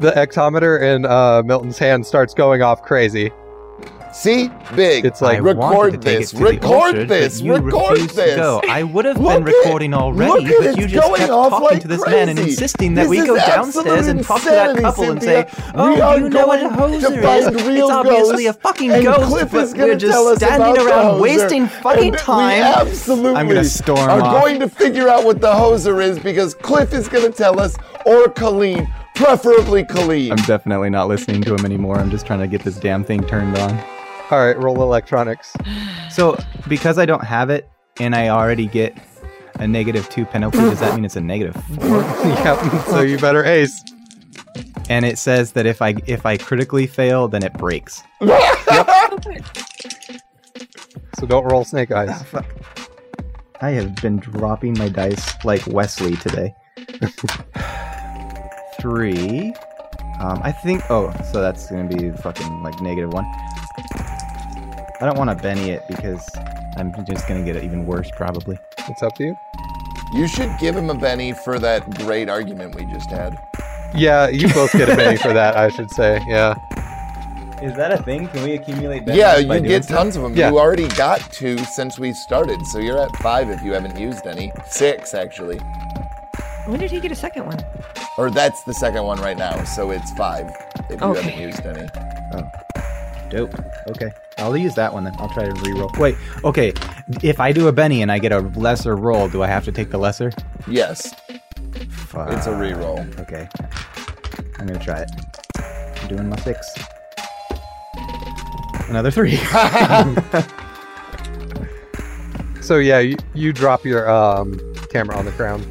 [0.00, 3.30] the ectometer in uh, Milton's hand starts going off crazy.
[4.18, 4.50] See?
[4.74, 5.04] Big.
[5.04, 6.32] It's like, I wanted to record take this.
[6.32, 7.40] it to the Record this.
[7.40, 8.30] But you Record refused this.
[8.34, 8.60] To go.
[8.68, 11.20] I would have Look been at- recording already, look at but you it's just going
[11.20, 14.24] kept off talking like to this man and insisting that This we go downstairs and
[14.24, 17.38] talk to that insanity, couple and say, "Oh, We you know what a going hoser
[17.38, 17.46] is?
[17.78, 22.60] It's obviously a fucking and ghost, Cliff but we're just standing around wasting fucking time."
[22.62, 24.42] Absolutely I'm gonna storm We are off.
[24.42, 27.76] going to figure out what the hoser is because Cliff is going to tell us,
[28.04, 30.32] or Colleen, preferably Colleen.
[30.32, 31.98] I'm definitely not listening to him anymore.
[31.98, 33.78] I'm just trying to get this damn thing turned on.
[34.30, 35.54] All right, roll electronics.
[36.10, 36.38] So,
[36.68, 37.68] because I don't have it
[37.98, 38.96] and I already get
[39.54, 42.00] a negative two penalty, does that mean it's a negative four?
[42.24, 42.58] yep.
[42.86, 43.82] So you better ace.
[44.90, 48.02] And it says that if I if I critically fail, then it breaks.
[51.18, 52.22] So don't roll snake eyes.
[53.60, 56.54] I have been dropping my dice like Wesley today.
[58.80, 59.52] Three.
[60.20, 60.88] Um, I think.
[60.90, 63.26] Oh, so that's gonna be fucking like negative one.
[65.00, 66.28] I don't want to Benny it because
[66.76, 68.58] I'm just gonna get it even worse probably.
[68.88, 69.36] It's up to you.
[70.12, 73.38] You should give him a Benny for that great argument we just had.
[73.94, 76.20] Yeah, you both get a Benny for that, I should say.
[76.26, 76.54] Yeah.
[77.62, 78.28] Is that a thing?
[78.28, 79.04] Can we accumulate?
[79.04, 79.18] Benny?
[79.18, 80.34] Yeah, you get tons of them.
[80.36, 80.50] Yeah.
[80.50, 84.26] You already got two since we started, so you're at five if you haven't used
[84.26, 84.52] any.
[84.66, 85.58] Six, actually.
[86.66, 87.58] When did he get a second one?
[88.16, 90.50] Or that's the second one right now, so it's five
[90.90, 91.22] if you Okay.
[91.22, 91.88] haven't used any.
[92.34, 92.50] Oh.
[93.30, 93.54] Dope.
[93.90, 94.10] Okay.
[94.38, 95.14] I'll use that one then.
[95.18, 95.96] I'll try to reroll.
[95.98, 96.16] Wait.
[96.44, 96.72] Okay.
[97.22, 99.72] If I do a Benny and I get a lesser roll, do I have to
[99.72, 100.32] take the lesser?
[100.66, 101.12] Yes,
[101.90, 102.30] Fuck.
[102.32, 103.18] it's a reroll.
[103.20, 103.48] Okay.
[104.58, 105.10] I'm gonna try it.
[106.02, 106.66] I'm doing my six.
[108.88, 109.38] Another three.
[112.60, 114.60] So yeah, you, you drop your um,
[114.92, 115.64] camera on the ground.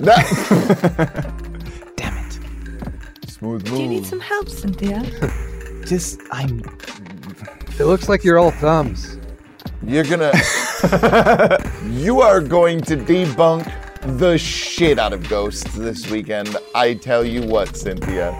[0.00, 1.32] That-
[1.96, 2.38] Damn it.
[3.30, 5.02] Smooth Do you need some help, Cynthia?
[5.86, 6.60] Just I'm.
[7.78, 9.18] It looks like you're all thumbs.
[9.82, 10.32] You're gonna.
[11.84, 13.70] you are going to debunk
[14.18, 16.56] the shit out of ghosts this weekend.
[16.74, 18.30] I tell you what, Cynthia.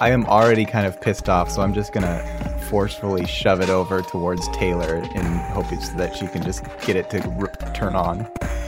[0.00, 2.22] I am already kind of pissed off, so I'm just gonna
[2.70, 7.22] forcefully shove it over towards Taylor in hopes that she can just get it to
[7.40, 8.20] r- turn on.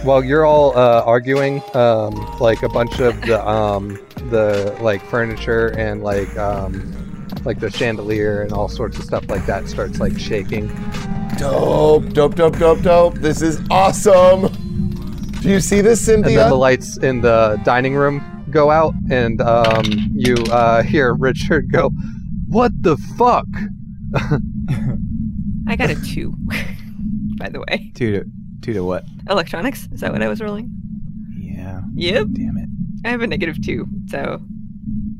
[0.02, 3.98] While you're all uh, arguing, um, like a bunch of the um,
[4.30, 7.05] the like furniture and like um,
[7.46, 10.66] like the chandelier and all sorts of stuff like that starts like shaking.
[11.38, 13.14] Dope, dope, dope, dope, dope.
[13.14, 14.48] This is awesome.
[15.40, 16.28] Do you see this, Cynthia?
[16.30, 21.14] and then the lights in the dining room go out, and um, you uh, hear
[21.18, 21.90] Richard go,
[22.48, 23.46] "What the fuck?"
[25.68, 26.34] I got a two,
[27.38, 27.92] by the way.
[27.94, 28.24] Two to
[28.62, 29.04] two to what?
[29.28, 29.88] Electronics?
[29.92, 30.70] Is that what I was rolling?
[31.38, 31.82] Yeah.
[31.94, 32.26] Yep.
[32.32, 32.68] Damn it.
[33.04, 34.40] I have a negative two, so.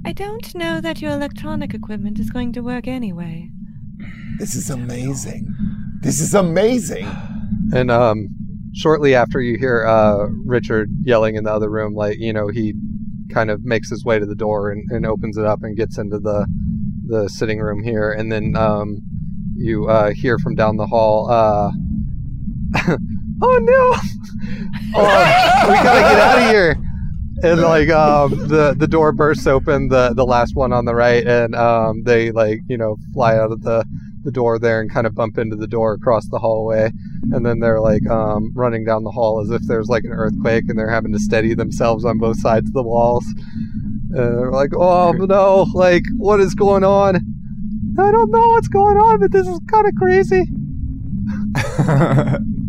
[0.06, 3.50] I don't know that your electronic equipment is going to work anyway.
[4.38, 5.52] This is amazing.
[6.00, 7.08] This is amazing.
[7.74, 8.28] And um,
[8.72, 12.74] shortly after you hear uh, Richard yelling in the other room, like you know, he
[13.34, 15.98] kind of makes his way to the door and, and opens it up and gets
[15.98, 16.46] into the
[17.08, 19.00] the sitting room here, and then um,
[19.56, 21.28] you uh, hear from down the hall.
[21.28, 21.72] Uh,
[23.42, 23.96] oh no!
[24.94, 26.85] oh, we gotta get out of here!
[27.42, 31.26] And like um, the the door bursts open, the the last one on the right,
[31.26, 33.84] and um, they like you know fly out of the
[34.24, 36.90] the door there and kind of bump into the door across the hallway.
[37.32, 40.64] And then they're like um, running down the hall as if there's like an earthquake
[40.68, 43.24] and they're having to steady themselves on both sides of the walls.
[43.26, 47.16] And they're like oh no like what is going on?
[47.98, 50.44] I don't know what's going on but this is kind of crazy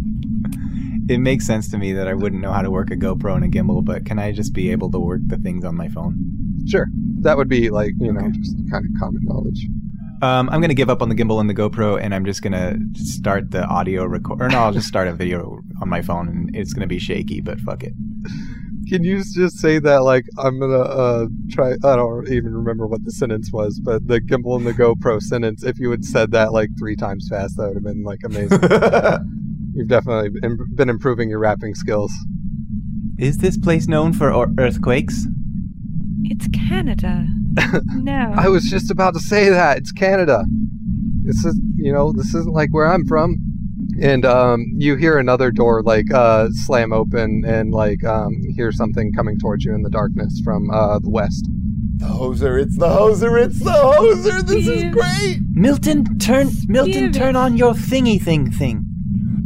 [1.10, 3.46] it makes sense to me that I wouldn't know how to work a GoPro and
[3.46, 6.16] a gimbal, but can I just be able to work the things on my phone?
[6.68, 6.88] sure
[7.22, 9.68] that would be like you know just kind of common knowledge
[10.22, 12.76] Um, I'm gonna give up on the gimbal and the GoPro, and I'm just gonna
[12.96, 14.42] start the audio record.
[14.42, 17.40] Or no, I'll just start a video on my phone, and it's gonna be shaky.
[17.40, 17.94] But fuck it.
[18.90, 23.04] Can you just say that like i'm gonna uh try i don't even remember what
[23.04, 26.54] the sentence was but the gimbal and the gopro sentence if you had said that
[26.54, 28.60] like three times fast that would have been like amazing
[29.74, 32.12] you've definitely been been improving your rapping skills
[33.18, 35.26] Is this place known for earthquakes?
[36.24, 37.26] It's Canada.
[37.96, 38.32] no.
[38.36, 40.44] I was just about to say that it's Canada.
[41.24, 43.38] This is, you know, this isn't like where I'm from.
[44.02, 49.12] And um, you hear another door like uh, slam open, and like um, hear something
[49.14, 51.48] coming towards you in the darkness from uh, the west.
[51.98, 54.46] The hoser, it's the hoser, it's the hoser.
[54.46, 55.40] This is great.
[55.52, 58.86] Milton, turn, Milton, turn on your thingy thing thing.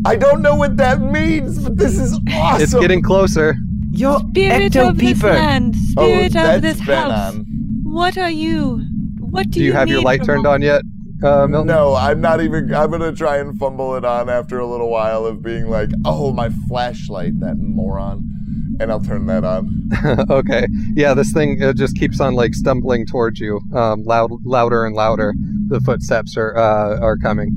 [0.06, 2.62] I don't know what that means, but this is awesome.
[2.62, 3.56] It's getting closer.
[3.92, 5.34] Your Spirit ecto of this peeper.
[5.34, 7.36] land, oh, spirit that's of this been house.
[7.36, 7.46] on.
[7.84, 8.86] What are you?
[9.20, 10.82] What do, Do you have your light turned on yet,
[11.24, 11.68] uh, Milton?
[11.68, 12.74] No, I'm not even.
[12.74, 16.34] I'm gonna try and fumble it on after a little while of being like, "Oh,
[16.34, 19.90] my flashlight, that moron," and I'll turn that on.
[20.30, 20.68] okay.
[20.94, 24.96] Yeah, this thing uh, just keeps on like stumbling towards you, um, loud, louder and
[24.96, 25.34] louder.
[25.68, 27.56] The footsteps are uh, are coming.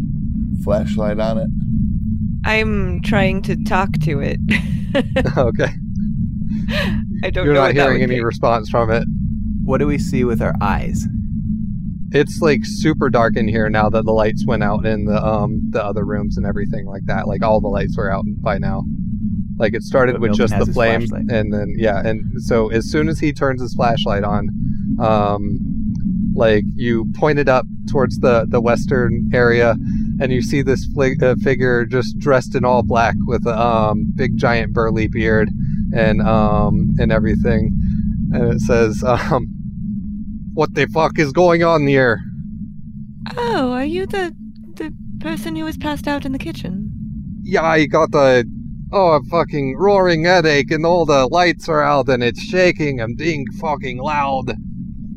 [0.62, 1.48] Flashlight on it.
[2.44, 4.38] I'm trying to talk to it.
[5.36, 5.70] okay.
[7.24, 8.24] I don't You're know not what that hearing would any be.
[8.24, 9.04] response from it.
[9.64, 11.06] What do we see with our eyes?
[12.14, 15.60] It's like super dark in here now that the lights went out in the um
[15.70, 17.26] the other rooms and everything like that.
[17.26, 18.84] Like all the lights were out by now.
[19.58, 22.90] Like it started But with Milton just the flame, and then yeah, and so as
[22.90, 24.48] soon as he turns his flashlight on,
[25.00, 25.58] um,
[26.34, 29.76] like you pointed up towards the the western area,
[30.20, 34.36] and you see this uh, figure just dressed in all black with a um big
[34.36, 35.50] giant burly beard
[35.92, 37.70] and um and everything,
[38.32, 39.63] and it says um.
[40.54, 42.20] What the fuck is going on here?
[43.36, 44.34] Oh, are you the
[44.74, 46.90] the person who was passed out in the kitchen?
[47.42, 48.44] yeah, I got the
[48.92, 53.16] oh a fucking roaring headache and all the lights are out and it's shaking and
[53.16, 54.54] being fucking loud.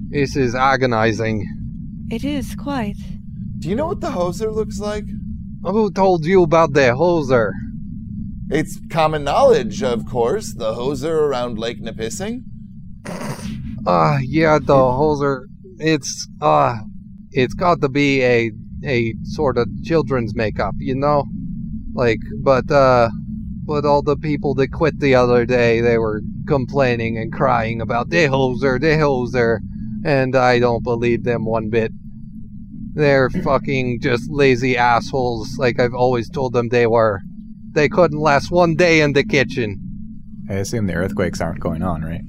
[0.09, 1.45] This is agonizing.
[2.09, 2.97] It is quite.
[3.59, 5.05] Do you know what the hoser looks like?
[5.63, 7.51] Who told you about the hoser?
[8.49, 10.53] It's common knowledge, of course.
[10.53, 12.43] The hoser around Lake Nipissing.
[13.87, 15.45] Ah, yeah, the hoser.
[15.79, 16.75] It's uh,
[17.31, 18.51] it's got to be a
[18.83, 21.25] a sort of children's makeup, you know,
[21.93, 23.09] like but uh.
[23.63, 28.09] But all the people that quit the other day, they were complaining and crying about
[28.09, 29.59] the hoser, the hoser,
[30.05, 31.91] and I don't believe them one bit.
[32.93, 37.19] They're fucking just lazy assholes, like I've always told them they were.
[37.73, 39.81] They couldn't last one day in the kitchen.
[40.49, 42.21] I assume the earthquakes aren't going on, right?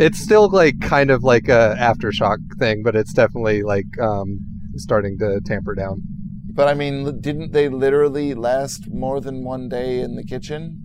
[0.00, 4.40] It's still like kind of like a aftershock thing, but it's definitely like um
[4.76, 6.00] starting to tamper down.
[6.54, 10.80] But I mean, didn't they literally last more than one day in the kitchen?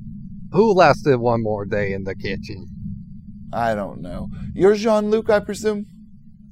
[0.51, 2.67] Who lasted one more day in the kitchen?
[3.53, 4.27] I don't know.
[4.53, 5.85] You're Jean Luc, I presume?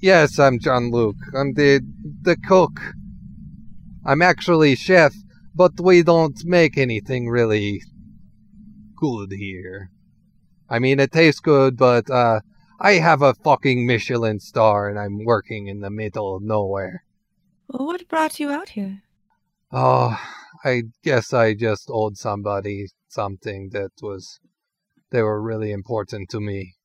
[0.01, 1.17] Yes, I'm Jean Luc.
[1.35, 1.81] I'm the
[2.21, 2.79] the cook.
[4.05, 5.13] I'm actually chef,
[5.53, 7.83] but we don't make anything really
[8.95, 9.89] good here.
[10.69, 12.39] I mean, it tastes good, but uh,
[12.83, 17.05] I have a fucking Michelin star, and I'm working in the middle of nowhere.
[17.69, 19.03] Well, what brought you out here?
[19.71, 20.19] Oh,
[20.65, 24.41] I guess I just owed somebody something that was
[25.11, 26.75] They were really important to me.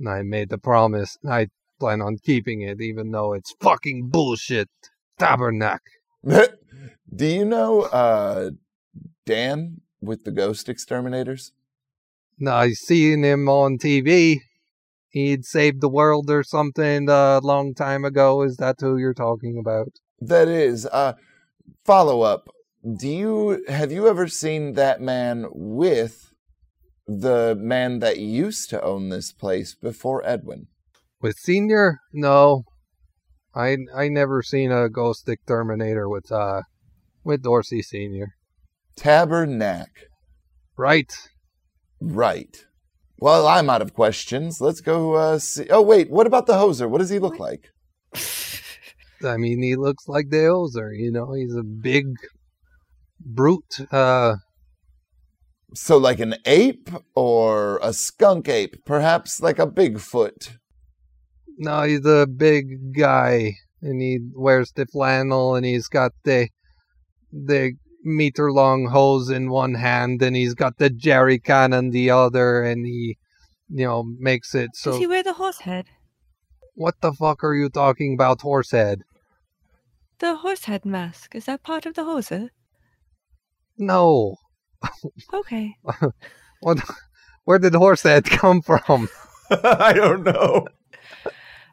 [0.00, 1.46] And I made the promise, and I
[1.78, 4.68] plan on keeping it, even though it's fucking bullshit.
[5.16, 5.78] Tabernacle.
[6.24, 8.50] Do you know uh,
[9.26, 11.52] Dan with the Ghost Exterminators?
[12.36, 14.40] No, I seen him on TV.
[15.10, 18.42] He'd saved the world or something a long time ago.
[18.42, 19.88] Is that who you're talking about?
[20.20, 20.86] That is.
[20.86, 21.14] Uh,
[21.84, 22.48] follow up.
[22.98, 26.32] Do you have you ever seen that man with
[27.06, 30.68] the man that used to own this place before Edwin?
[31.20, 31.98] With Senior?
[32.12, 32.64] No.
[33.52, 36.62] I I never seen a ghost exterminator with uh
[37.24, 38.34] with Dorsey Senior.
[38.96, 40.06] Tabernacle.
[40.76, 41.12] Right.
[42.00, 42.64] Right.
[43.20, 44.60] Well, I'm out of questions.
[44.60, 45.66] Let's go uh, see.
[45.70, 46.10] Oh, wait.
[46.10, 46.88] What about the hoser?
[46.88, 47.68] What does he look like?
[49.24, 51.34] I mean, he looks like the Ozer, you know.
[51.34, 52.06] He's a big
[53.20, 53.80] brute.
[53.92, 54.36] Uh,
[55.74, 58.84] So, like an ape or a skunk ape?
[58.84, 60.56] Perhaps like a Bigfoot?
[61.58, 63.52] no, he's a big guy,
[63.82, 66.48] and he wears the flannel, and he's got the
[67.32, 72.10] the meter long hose in one hand, and he's got the jerry can in the
[72.10, 73.18] other, and he,
[73.68, 74.92] you know, makes it so.
[74.92, 75.86] Does he wear the horse head?
[76.74, 79.02] What the fuck are you talking about, horse head?
[80.18, 81.34] The horse head mask.
[81.34, 82.50] Is that part of the hose?
[83.76, 84.36] No.
[85.32, 85.76] Okay.
[86.60, 86.78] What?
[87.44, 89.08] Where did horse head come from?
[89.50, 90.66] I don't know.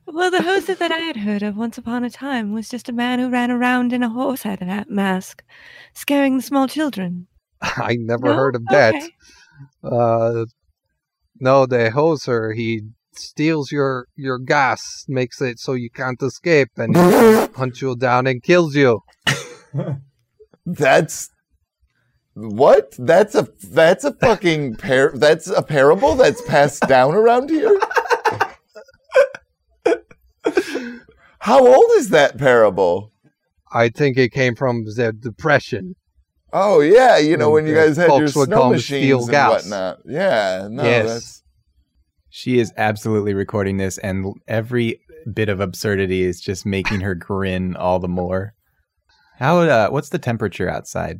[0.08, 2.94] Well, the hoser that I had heard of once upon a time was just a
[2.94, 5.44] man who ran around in a horse head ha- mask,
[5.94, 7.28] scaring the small children.
[7.62, 8.34] I never No?
[8.34, 8.96] heard of that.
[8.96, 9.10] Okay.
[9.84, 10.46] Uh,
[11.40, 12.82] no, the hoser he
[13.14, 18.28] steals your your gas, makes it so you can't escape, and he hunts you down
[18.28, 19.02] and kills you.
[20.66, 21.30] That's
[22.34, 22.96] what?
[22.98, 25.12] That's a that's a fucking par.
[25.16, 27.78] That's a parable that's passed down around here.
[31.40, 33.12] How old is that parable?
[33.72, 35.96] I think it came from the depression.
[36.54, 39.04] Oh yeah, you know when you guys had your Folks would snow call 'em machines
[39.04, 39.52] steel and gas.
[39.64, 40.00] whatnot.
[40.06, 41.06] Yeah, no, Yes.
[41.08, 41.44] that's
[42.30, 45.02] She is absolutely recording this, and every
[45.34, 48.54] bit of absurdity is just making her grin all the more.
[49.40, 49.60] How?
[49.60, 51.20] Uh, what's the temperature outside?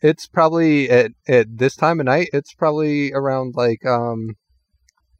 [0.00, 2.28] It's probably at at this time of night.
[2.32, 4.36] It's probably around like um,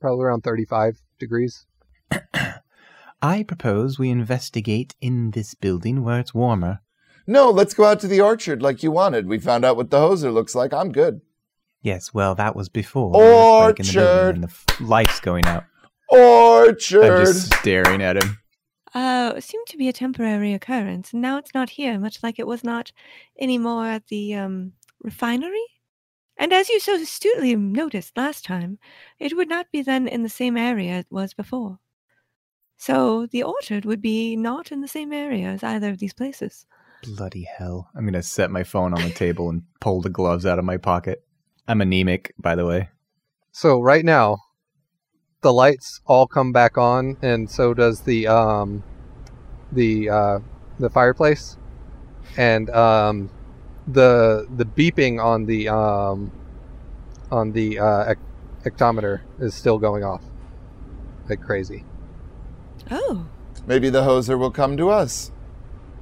[0.00, 1.66] probably around thirty five degrees.
[3.22, 6.80] I propose we investigate in this building where it's warmer.
[7.26, 7.50] no.
[7.50, 9.26] Let's go out to the orchard like you wanted.
[9.26, 10.72] We found out what the hoser looks like.
[10.72, 11.20] I'm good.
[11.82, 13.12] Yes, well, that was before.
[13.12, 14.34] the earthquake in the Orchard.
[14.34, 15.64] And the f- lights going out.
[16.08, 17.04] Orchard.
[17.04, 18.38] I'm just staring at him.
[18.94, 22.38] Uh, it seemed to be a temporary occurrence, and now it's not here, much like
[22.38, 22.92] it was not
[23.38, 24.72] anymore at the um,
[25.02, 25.64] refinery.
[26.38, 28.78] And as you so astutely noticed last time,
[29.18, 31.78] it would not be then in the same area it was before.
[32.76, 36.66] So the orchard would be not in the same area as either of these places.
[37.02, 37.88] Bloody hell.
[37.94, 40.64] I'm going to set my phone on the table and pull the gloves out of
[40.64, 41.22] my pocket.
[41.68, 42.90] I'm anemic, by the way.
[43.52, 44.38] So right now,
[45.40, 48.82] the lights all come back on, and so does the um,
[49.72, 50.38] the uh,
[50.78, 51.56] the fireplace,
[52.36, 53.30] and um,
[53.86, 56.32] the the beeping on the um,
[57.30, 58.18] on the uh, ec-
[58.64, 60.22] ectometer is still going off
[61.28, 61.85] like crazy.
[62.90, 63.26] Oh,
[63.66, 65.32] Maybe the hoser will come to us.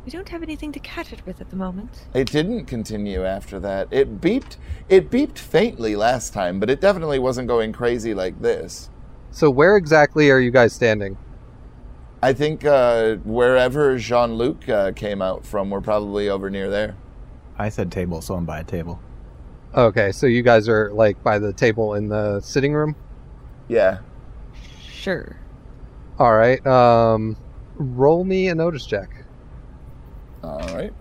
[0.04, 2.04] we don't have anything to catch it with at the moment.
[2.12, 3.88] It didn't continue after that.
[3.90, 4.56] It beeped.
[4.90, 8.90] It beeped faintly last time, but it definitely wasn't going crazy like this.
[9.30, 11.16] So where exactly are you guys standing?
[12.22, 16.96] I think uh, wherever Jean Luc uh, came out from, we're probably over near there.
[17.58, 19.00] I said table, so I'm by a table.
[19.74, 22.94] Okay, so you guys are like by the table in the sitting room.
[23.68, 23.98] Yeah.
[24.92, 25.36] Sure.
[26.18, 26.64] All right.
[26.66, 27.36] Um,
[27.74, 29.24] roll me a notice check.
[30.42, 30.92] All right.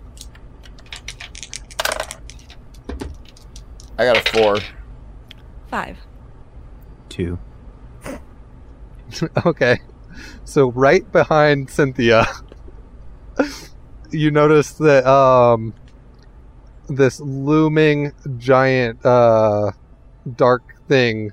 [3.96, 4.58] I got a four.
[5.68, 5.98] Five.
[7.08, 7.38] Two.
[9.46, 9.78] okay.
[10.44, 12.26] So right behind Cynthia,
[14.10, 15.74] you notice that um
[16.88, 19.70] this looming giant uh
[20.36, 21.30] dark thing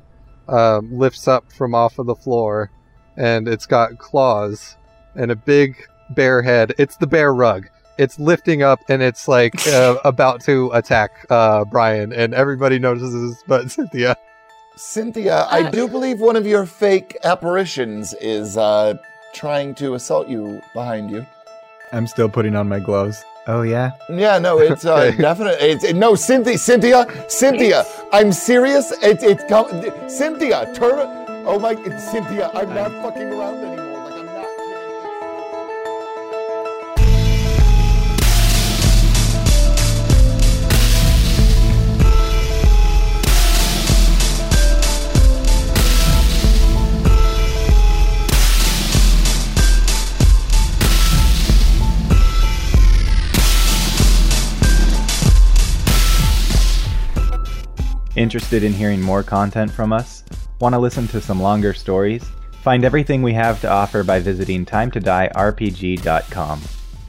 [0.47, 2.69] um, lifts up from off of the floor
[3.17, 4.77] and it's got claws
[5.15, 5.75] and a big
[6.11, 6.73] bear head.
[6.77, 7.67] It's the bear rug.
[7.97, 13.43] It's lifting up and it's like uh, about to attack uh Brian and everybody notices
[13.47, 14.15] but Cynthia.
[14.77, 18.95] Cynthia, I do believe one of your fake apparitions is uh,
[19.33, 21.25] trying to assault you behind you.
[21.91, 23.21] I'm still putting on my gloves.
[23.47, 23.91] Oh yeah.
[24.09, 25.17] Yeah, no, it's uh, Okay.
[25.17, 25.67] definitely.
[25.67, 27.85] It's it, no, Cynthia, Cynthia, Cynthia.
[28.13, 28.91] I'm serious.
[29.03, 30.71] It's it's com- Cynthia.
[30.73, 31.20] Turn.
[31.43, 32.51] Oh my, it's Cynthia.
[32.53, 34.09] I'm not fucking around anymore.
[34.09, 34.67] Like I'm not kidding.
[58.15, 60.23] Interested in hearing more content from us?
[60.61, 62.23] Want to listen to some longer stories?
[62.61, 66.61] Find everything we have to offer by visiting timetodierpg.com.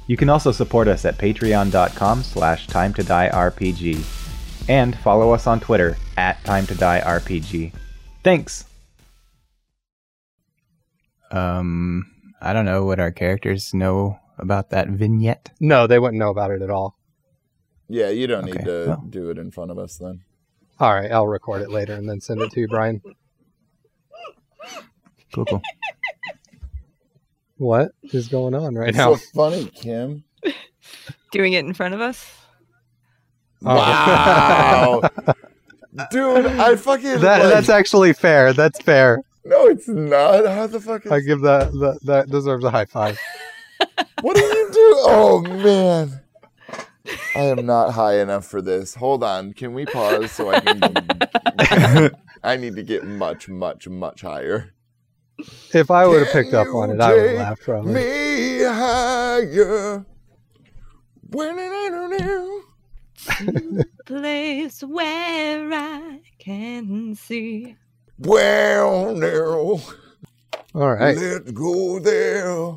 [0.07, 6.43] You can also support us at patreon.com slash timetodierpg and follow us on Twitter at
[6.45, 7.75] timetodierpg.
[8.25, 8.65] Thanks!
[11.31, 12.11] Um,
[12.41, 15.51] I don't know what our characters know about that vignette.
[15.61, 16.97] No, they wouldn't know about it at all.
[17.87, 19.05] Yeah, you don't need to well.
[19.11, 20.23] do it in front of us then.
[20.81, 23.03] All right, I'll record it later and then send it to you, Brian.
[25.35, 25.63] Cool, cool.
[27.57, 29.15] What is going on right It's now?
[29.15, 30.25] so funny, Kim.
[31.31, 32.31] Doing it in front of us.
[33.65, 35.03] Oh.
[35.95, 38.53] Wow, dude, I fucking That, like- that's actually fair.
[38.55, 39.19] That's fair.
[39.45, 40.47] no, it's not.
[40.47, 43.21] How the fuck is I give that that that deserves a high five.
[44.23, 44.95] What do you do?
[45.07, 46.21] Oh man.
[47.37, 48.95] I am not high enough for this.
[48.95, 49.53] Hold on.
[49.53, 52.11] Can we pause so I can
[52.43, 54.73] I need to get much, much, much higher.
[55.73, 57.95] If I would have picked up on it, I would have take laughed probably.
[57.95, 60.05] Me higher.
[61.31, 61.83] When it
[64.07, 67.77] Place where I can see.
[68.19, 69.81] Well now,
[70.75, 71.17] All right.
[71.17, 72.77] let's go there.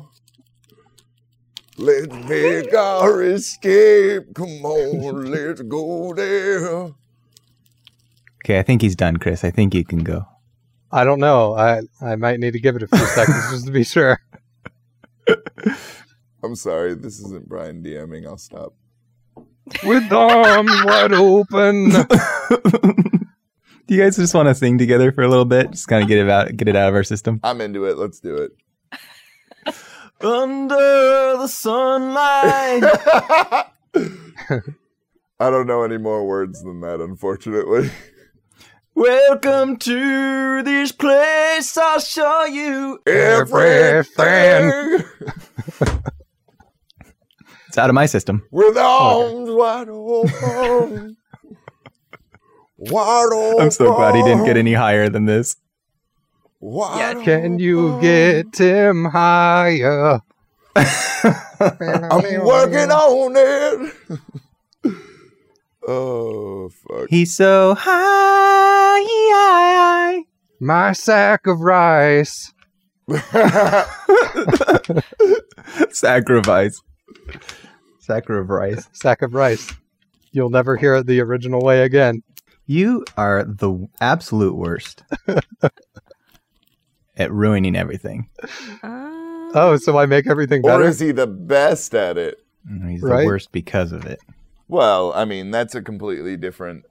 [1.78, 4.34] Let's make our escape.
[4.34, 6.94] Come on, let's go there.
[8.44, 9.44] Okay, I think he's done, Chris.
[9.44, 10.26] I think you can go.
[10.96, 11.54] I don't know.
[11.54, 14.18] I I might need to give it a few seconds just to be sure.
[16.42, 18.26] I'm sorry, this isn't Brian DMing.
[18.26, 18.72] I'll stop.
[19.84, 21.90] With arms wide open.
[23.86, 25.70] Do you guys just want to sing together for a little bit?
[25.72, 27.40] Just kind of get it out, get it out of our system.
[27.44, 27.98] I'm into it.
[27.98, 28.52] Let's do it.
[30.22, 32.84] Under the sunlight.
[35.38, 37.90] I don't know any more words than that, unfortunately.
[38.96, 41.76] Welcome to this place.
[41.76, 42.98] I'll show you.
[43.06, 44.72] Everything.
[47.68, 48.42] It's out of my system.
[48.50, 51.18] with oh, arms wide open.
[52.78, 53.60] wide open.
[53.64, 55.56] I'm so glad he didn't get any higher than this.
[56.58, 60.20] Wide Can you get him higher?
[60.74, 63.92] I'm working on it.
[65.86, 67.08] Oh fuck.
[67.08, 69.02] He's so high.
[70.60, 72.52] My sack of rice.
[75.90, 76.80] Sacrifice.
[78.00, 78.88] Sacrifice.
[78.92, 79.72] Sack of rice.
[80.32, 82.22] You'll never hear it the original way again.
[82.66, 85.02] You are the absolute worst
[87.16, 88.28] at ruining everything.
[88.82, 89.12] Uh,
[89.54, 90.74] Oh, so I make everything better?
[90.74, 90.90] or better?
[90.90, 92.38] is he the best at it?
[92.88, 93.20] He's Right?
[93.20, 94.18] the worst because of it.
[94.68, 96.84] Well, I mean, that's a completely different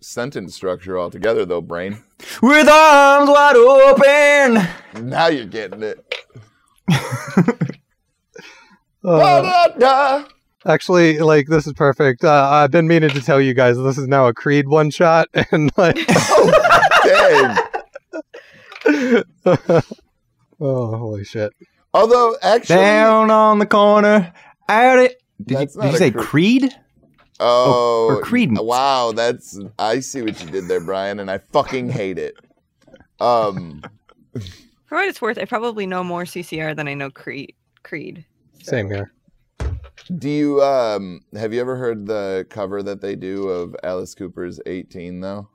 [0.00, 2.02] sentence structure altogether, though, brain.
[2.42, 5.08] With arms wide open.
[5.08, 6.14] Now you're getting it.
[9.04, 10.24] Uh,
[10.66, 12.24] actually, like, this is perfect.
[12.24, 15.28] Uh, I've been meaning to tell you guys this is now a Creed one shot,
[15.52, 15.94] and like,
[17.04, 17.58] Dang.
[20.60, 21.52] oh, holy shit.
[21.94, 24.32] Although, actually, Down on the corner.
[24.68, 25.22] Out it.
[25.42, 26.74] Did you, did you say cre- Creed?
[27.40, 28.64] Oh, or Creedence.
[28.64, 32.34] Wow, that's I see what you did there, Brian, and I fucking hate it.
[33.20, 33.82] Um,
[34.86, 37.54] for what it's worth, I probably know more CCR than I know Creed.
[37.84, 38.24] Creed.
[38.62, 39.12] Same here.
[40.18, 44.60] do you um have you ever heard the cover that they do of Alice Cooper's
[44.66, 45.48] 18 though?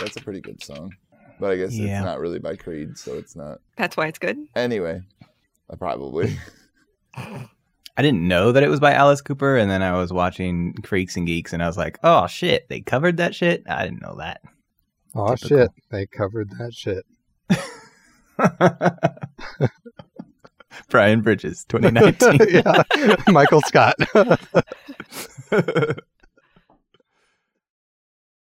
[0.00, 0.92] That's a pretty good song.
[1.40, 1.98] But I guess Yeah.
[2.00, 3.58] it's not really by Creed, so it's not.
[3.76, 4.38] That's why it's good.
[4.56, 5.00] Anyway,
[5.70, 6.36] uh, probably.
[7.98, 11.16] I didn't know that it was by Alice Cooper, and then I was watching Freaks
[11.16, 14.14] and Geeks, and I was like, "Oh shit, they covered that shit." I didn't know
[14.18, 14.40] that.
[15.16, 15.58] Oh Typical.
[15.58, 17.04] shit, they covered that shit.
[20.90, 22.38] Brian Bridges, 2019.
[22.50, 22.84] yeah,
[23.28, 23.96] Michael Scott.